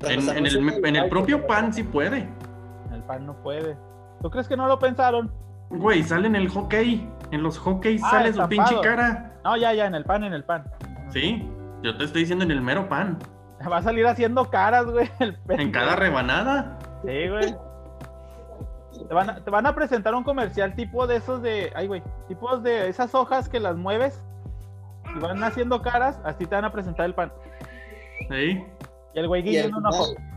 En, 0.00 0.46
el, 0.46 0.96
en 0.96 1.08
propio 1.08 1.46
pan 1.46 1.72
sí 1.72 1.84
puede. 1.84 2.28
En 2.88 2.94
el 2.94 3.02
pan 3.04 3.26
no 3.26 3.40
puede. 3.42 3.76
¿Tú 4.20 4.28
crees 4.28 4.48
que 4.48 4.56
no 4.56 4.66
lo 4.66 4.78
pensaron? 4.78 5.32
Güey, 5.70 6.02
sale 6.02 6.26
en 6.26 6.36
el 6.36 6.48
hockey. 6.48 7.08
En 7.30 7.42
los 7.42 7.58
hockey 7.58 7.98
Ah, 8.02 8.10
sale 8.10 8.32
su 8.32 8.48
pinche 8.48 8.74
cara. 8.82 9.38
No, 9.44 9.56
ya, 9.56 9.72
ya, 9.72 9.86
en 9.86 9.94
el 9.94 10.04
pan, 10.04 10.24
en 10.24 10.32
el 10.32 10.44
pan. 10.44 10.64
Sí, 11.10 11.48
yo 11.82 11.96
te 11.96 12.04
estoy 12.04 12.22
diciendo 12.22 12.44
en 12.44 12.50
el 12.50 12.60
mero 12.60 12.88
pan. 12.88 13.18
Va 13.70 13.78
a 13.78 13.82
salir 13.82 14.06
haciendo 14.06 14.50
caras, 14.50 14.86
güey. 14.86 15.08
el 15.20 15.36
En 15.48 15.70
cada 15.70 15.96
rebanada. 15.96 16.78
Sí, 17.04 17.28
güey. 17.28 17.54
Te 19.06 19.14
van, 19.14 19.30
a, 19.30 19.44
te 19.44 19.50
van 19.50 19.66
a 19.66 19.74
presentar 19.74 20.14
un 20.14 20.24
comercial 20.24 20.74
tipo 20.74 21.06
de 21.06 21.16
esos 21.16 21.42
de. 21.42 21.72
Ay, 21.74 21.86
güey. 21.86 22.02
Tipos 22.26 22.62
de 22.62 22.88
esas 22.88 23.14
hojas 23.14 23.48
que 23.48 23.60
las 23.60 23.76
mueves 23.76 24.20
y 25.14 25.18
van 25.20 25.42
haciendo 25.44 25.82
caras. 25.82 26.18
Así 26.24 26.46
te 26.46 26.54
van 26.54 26.64
a 26.64 26.72
presentar 26.72 27.06
el 27.06 27.14
pan. 27.14 27.32
Sí. 28.28 28.64
Y 29.14 29.18
el 29.18 29.28
güey 29.28 29.42
Y 29.48 29.58
al, 29.58 29.70
guiñando 29.70 29.78
un 29.78 29.86
ojo. 29.86 30.06
final, 30.06 30.28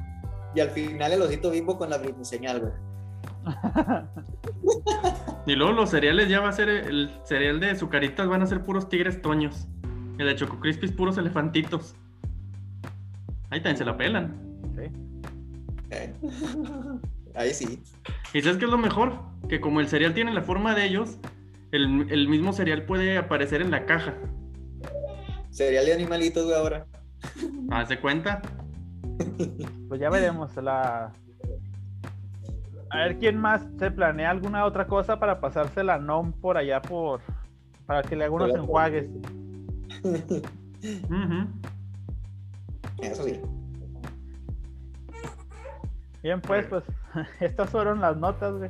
y 0.56 0.60
al 0.60 0.70
final 0.70 1.12
el 1.12 1.22
osito 1.22 1.50
bimbo 1.52 1.78
con 1.78 1.90
la 1.90 2.00
señal, 2.22 2.60
güey. 2.62 2.74
Y 5.46 5.56
luego 5.56 5.74
los 5.74 5.90
cereales 5.90 6.30
ya 6.30 6.40
va 6.40 6.50
a 6.50 6.54
ser 6.54 6.70
el 6.70 7.10
cereal 7.24 7.60
de 7.60 7.76
sucaritas 7.76 8.28
van 8.28 8.44
a 8.44 8.46
ser 8.46 8.64
puros 8.64 8.90
tigres 8.90 9.22
toños. 9.22 9.68
El 10.20 10.28
de 10.28 10.36
Choco 10.36 10.60
Crispies 10.60 10.92
puros 10.92 11.18
elefantitos. 11.18 11.96
Ahí 13.50 13.60
también 13.60 13.78
se 13.78 13.86
la 13.86 13.98
pelan. 13.98 14.40
Sí. 14.76 14.84
Eh. 15.90 16.14
Ahí 17.36 17.54
sí. 17.54 17.82
¿Y 18.34 18.42
sabes 18.42 18.58
qué 18.58 18.66
es 18.66 18.72
lo 18.72 18.78
mejor? 18.78 19.20
Que 19.50 19.60
como 19.62 19.80
el 19.80 19.88
cereal 19.88 20.14
tiene 20.14 20.34
la 20.34 20.42
forma 20.42 20.76
de 20.76 20.86
ellos, 20.86 21.18
el, 21.72 22.12
el 22.12 22.28
mismo 22.28 22.54
cereal 22.54 22.86
puede 22.86 23.18
aparecer 23.18 23.62
en 23.62 23.72
la 23.72 23.86
caja. 23.86 24.16
Cereal 25.50 25.86
de 25.86 25.94
animalitos, 25.94 26.46
güey, 26.46 26.58
ahora. 26.58 26.86
¿Haz 27.72 27.90
de 27.90 28.00
cuenta? 28.00 28.42
Pues 29.88 30.00
ya 30.00 30.10
veremos. 30.10 30.56
La... 30.58 31.12
A 32.90 32.98
ver 32.98 33.18
quién 33.18 33.38
más 33.38 33.62
se 33.80 33.92
planea 33.92 34.32
alguna 34.32 34.66
otra 34.66 34.88
cosa 34.88 35.20
para 35.20 35.40
pasársela 35.40 35.98
la 35.98 36.04
NOM 36.04 36.34
por 36.34 36.58
allá 36.58 36.82
por. 36.82 37.22
Para 37.86 38.04
que 38.04 38.16
le 38.16 38.26
haga 38.26 38.34
unos 38.34 38.56
enjuagues. 38.56 39.10
Eso 43.02 43.24
sí. 43.24 43.40
Bien, 46.24 46.42
pues, 46.42 46.66
pues. 46.68 46.84
Estas 47.40 47.70
fueron 47.70 48.02
las 48.02 48.18
notas, 48.18 48.54
güey. 48.54 48.70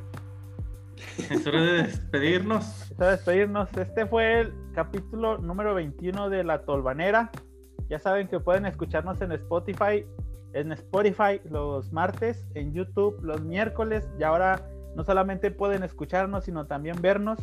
Es 1.29 1.47
hora 1.47 1.61
de 1.61 1.83
despedirnos. 1.83 2.93
Para 2.97 3.11
despedirnos, 3.11 3.69
este 3.75 4.05
fue 4.05 4.41
el 4.41 4.53
capítulo 4.73 5.37
número 5.39 5.73
21 5.73 6.29
de 6.29 6.43
La 6.43 6.63
Tolvanera. 6.63 7.31
Ya 7.89 7.99
saben 7.99 8.27
que 8.27 8.39
pueden 8.39 8.65
escucharnos 8.65 9.21
en 9.21 9.31
Spotify, 9.31 10.05
en 10.53 10.71
Spotify 10.71 11.41
los 11.49 11.91
martes, 11.91 12.45
en 12.53 12.73
YouTube 12.73 13.19
los 13.23 13.41
miércoles 13.41 14.09
y 14.19 14.23
ahora 14.23 14.65
no 14.95 15.03
solamente 15.03 15.51
pueden 15.51 15.83
escucharnos, 15.83 16.45
sino 16.45 16.67
también 16.67 17.01
vernos. 17.01 17.39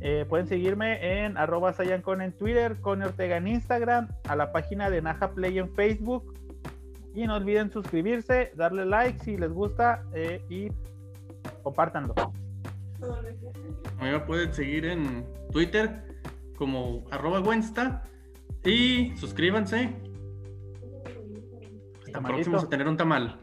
Eh, 0.00 0.26
pueden 0.28 0.48
seguirme 0.48 1.24
en 1.24 1.36
arroba 1.36 1.72
sayancon 1.72 2.22
en 2.22 2.32
Twitter, 2.32 2.80
con 2.80 3.02
Ortega 3.02 3.36
en 3.36 3.46
Instagram, 3.46 4.08
a 4.28 4.34
la 4.34 4.50
página 4.50 4.90
de 4.90 5.00
Naja 5.00 5.32
Play 5.32 5.58
en 5.58 5.72
Facebook. 5.74 6.34
Y 7.14 7.26
no 7.26 7.36
olviden 7.36 7.70
suscribirse, 7.70 8.52
darle 8.56 8.86
like 8.86 9.18
si 9.22 9.36
les 9.36 9.52
gusta 9.52 10.04
eh, 10.14 10.42
y 10.48 10.68
compártanlo. 11.62 12.14
Me 14.00 14.18
pueden 14.20 14.52
seguir 14.52 14.86
en 14.86 15.26
Twitter 15.50 16.02
como 16.56 17.04
arroba 17.10 17.40
Gwensta. 17.40 18.02
Y 18.64 19.16
suscríbanse. 19.16 19.94
Hasta 21.98 22.12
Tamalito. 22.12 22.34
próximos 22.34 22.64
a 22.64 22.68
tener 22.68 22.88
un 22.88 22.96
tamal. 22.96 23.40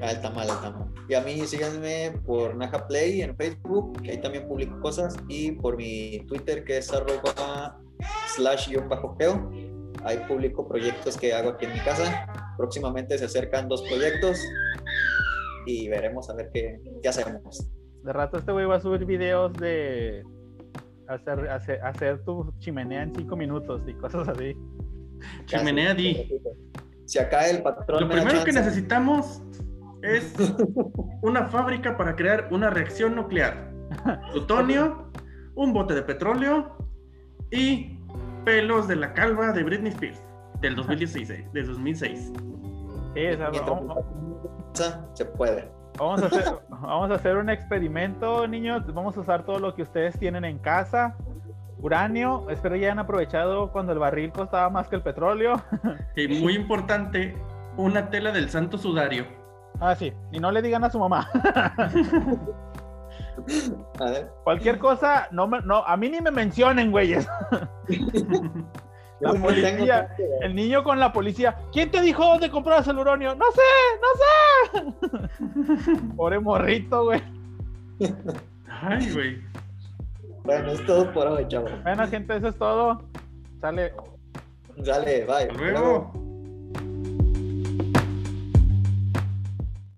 Ah, 0.00 0.10
está 0.10 0.30
mal, 0.30 0.48
está 0.48 0.70
mal. 0.70 0.88
Y 1.08 1.14
a 1.14 1.20
mí 1.20 1.46
síganme 1.46 2.12
por 2.24 2.56
Naja 2.56 2.86
Play 2.88 3.22
en 3.22 3.36
Facebook, 3.36 4.00
que 4.02 4.12
ahí 4.12 4.20
también 4.20 4.48
publico 4.48 4.80
cosas, 4.80 5.16
y 5.28 5.52
por 5.52 5.76
mi 5.76 6.24
Twitter, 6.26 6.64
que 6.64 6.78
es 6.78 6.92
arroba 6.92 7.78
slash 8.34 8.70
guion 8.70 8.88
bajo 8.88 9.16
geo. 9.18 9.50
Ahí 10.04 10.18
publico 10.28 10.66
proyectos 10.68 11.16
que 11.16 11.32
hago 11.32 11.50
aquí 11.50 11.66
en 11.66 11.74
mi 11.74 11.80
casa. 11.80 12.26
Próximamente 12.56 13.16
se 13.18 13.24
acercan 13.24 13.68
dos 13.68 13.82
proyectos 13.82 14.38
y 15.66 15.88
veremos 15.88 16.28
a 16.28 16.34
ver 16.34 16.50
qué, 16.52 16.80
qué 17.02 17.08
hacemos. 17.08 17.68
De 18.02 18.12
rato 18.12 18.38
este 18.38 18.52
güey 18.52 18.66
va 18.66 18.76
a 18.76 18.80
subir 18.80 19.04
videos 19.04 19.52
de 19.54 20.24
hacer, 21.08 21.48
hacer, 21.48 21.80
hacer 21.82 22.24
tu 22.24 22.52
chimenea 22.58 23.02
en 23.02 23.14
cinco 23.14 23.36
minutos 23.36 23.82
y 23.86 23.94
cosas 23.94 24.28
así. 24.28 24.56
Chimenea 25.46 25.94
D. 25.94 26.28
Si 27.06 27.18
acá 27.18 27.48
el 27.48 27.62
patrón. 27.62 28.02
Lo 28.02 28.08
primero 28.08 28.44
que 28.44 28.52
necesitamos 28.52 29.42
es 30.02 30.34
una 31.22 31.46
fábrica 31.46 31.96
para 31.96 32.16
crear 32.16 32.48
una 32.50 32.70
reacción 32.70 33.14
nuclear. 33.14 33.72
Plutonio, 34.32 35.10
un 35.54 35.72
bote 35.72 35.94
de 35.94 36.02
petróleo 36.02 36.76
y 37.50 37.98
pelos 38.44 38.88
de 38.88 38.96
la 38.96 39.12
calva 39.12 39.52
de 39.52 39.62
Britney 39.62 39.92
Spears 39.92 40.22
del 40.60 40.76
2016, 40.76 41.52
de 41.52 41.62
2006. 41.62 42.32
Sí, 43.14 43.20
vamos, 43.66 43.98
se 45.14 45.24
puede. 45.24 45.68
vamos 45.98 46.22
a 46.22 46.26
hacer, 46.26 46.44
vamos 46.68 47.10
a 47.10 47.14
hacer 47.14 47.36
un 47.36 47.50
experimento, 47.50 48.46
niños. 48.46 48.82
Vamos 48.94 49.16
a 49.16 49.20
usar 49.20 49.44
todo 49.44 49.58
lo 49.58 49.74
que 49.74 49.82
ustedes 49.82 50.18
tienen 50.18 50.44
en 50.44 50.58
casa. 50.58 51.16
Uranio, 51.78 52.48
espero 52.48 52.76
ya 52.76 52.86
hayan 52.86 53.00
aprovechado 53.00 53.72
cuando 53.72 53.92
el 53.92 53.98
barril 53.98 54.30
costaba 54.30 54.70
más 54.70 54.88
que 54.88 54.96
el 54.96 55.02
petróleo. 55.02 55.60
Y 56.16 56.28
muy 56.40 56.54
importante, 56.54 57.36
una 57.76 58.08
tela 58.08 58.30
del 58.30 58.48
santo 58.50 58.78
sudario. 58.78 59.26
Ah, 59.80 59.96
sí, 59.96 60.12
y 60.30 60.38
no 60.38 60.52
le 60.52 60.62
digan 60.62 60.84
a 60.84 60.90
su 60.90 61.00
mamá. 61.00 61.28
A 64.00 64.04
ver. 64.10 64.30
Cualquier 64.44 64.78
cosa, 64.78 65.28
no, 65.30 65.46
me- 65.46 65.60
no, 65.62 65.78
a 65.84 65.96
mí 65.96 66.08
ni 66.08 66.20
me 66.20 66.30
mencionen, 66.30 66.90
güeyes. 66.90 67.26
La 69.20 69.34
policía, 69.34 70.08
el 70.40 70.52
niño 70.52 70.82
con 70.82 70.98
la 70.98 71.12
policía. 71.12 71.56
¿Quién 71.72 71.92
te 71.92 72.00
dijo 72.00 72.24
dónde 72.24 72.50
compras 72.50 72.88
el 72.88 72.98
uranio? 72.98 73.36
No 73.36 73.44
sé, 73.52 74.82
no 74.82 74.92
sé. 74.98 76.08
Pobre 76.16 76.40
morrito, 76.40 77.04
güey. 77.04 77.22
Ay, 78.68 79.12
güey. 79.12 79.40
Bueno, 80.42 80.72
es 80.72 80.84
todo 80.86 81.12
por 81.12 81.28
hoy, 81.28 81.46
chavo. 81.46 81.68
Bueno, 81.84 82.08
gente, 82.08 82.36
eso 82.36 82.48
es 82.48 82.56
todo. 82.58 83.00
Sale. 83.60 83.94
Dale, 84.78 85.24
bye. 85.24 85.34
Hasta 85.34 85.52
luego. 85.52 86.12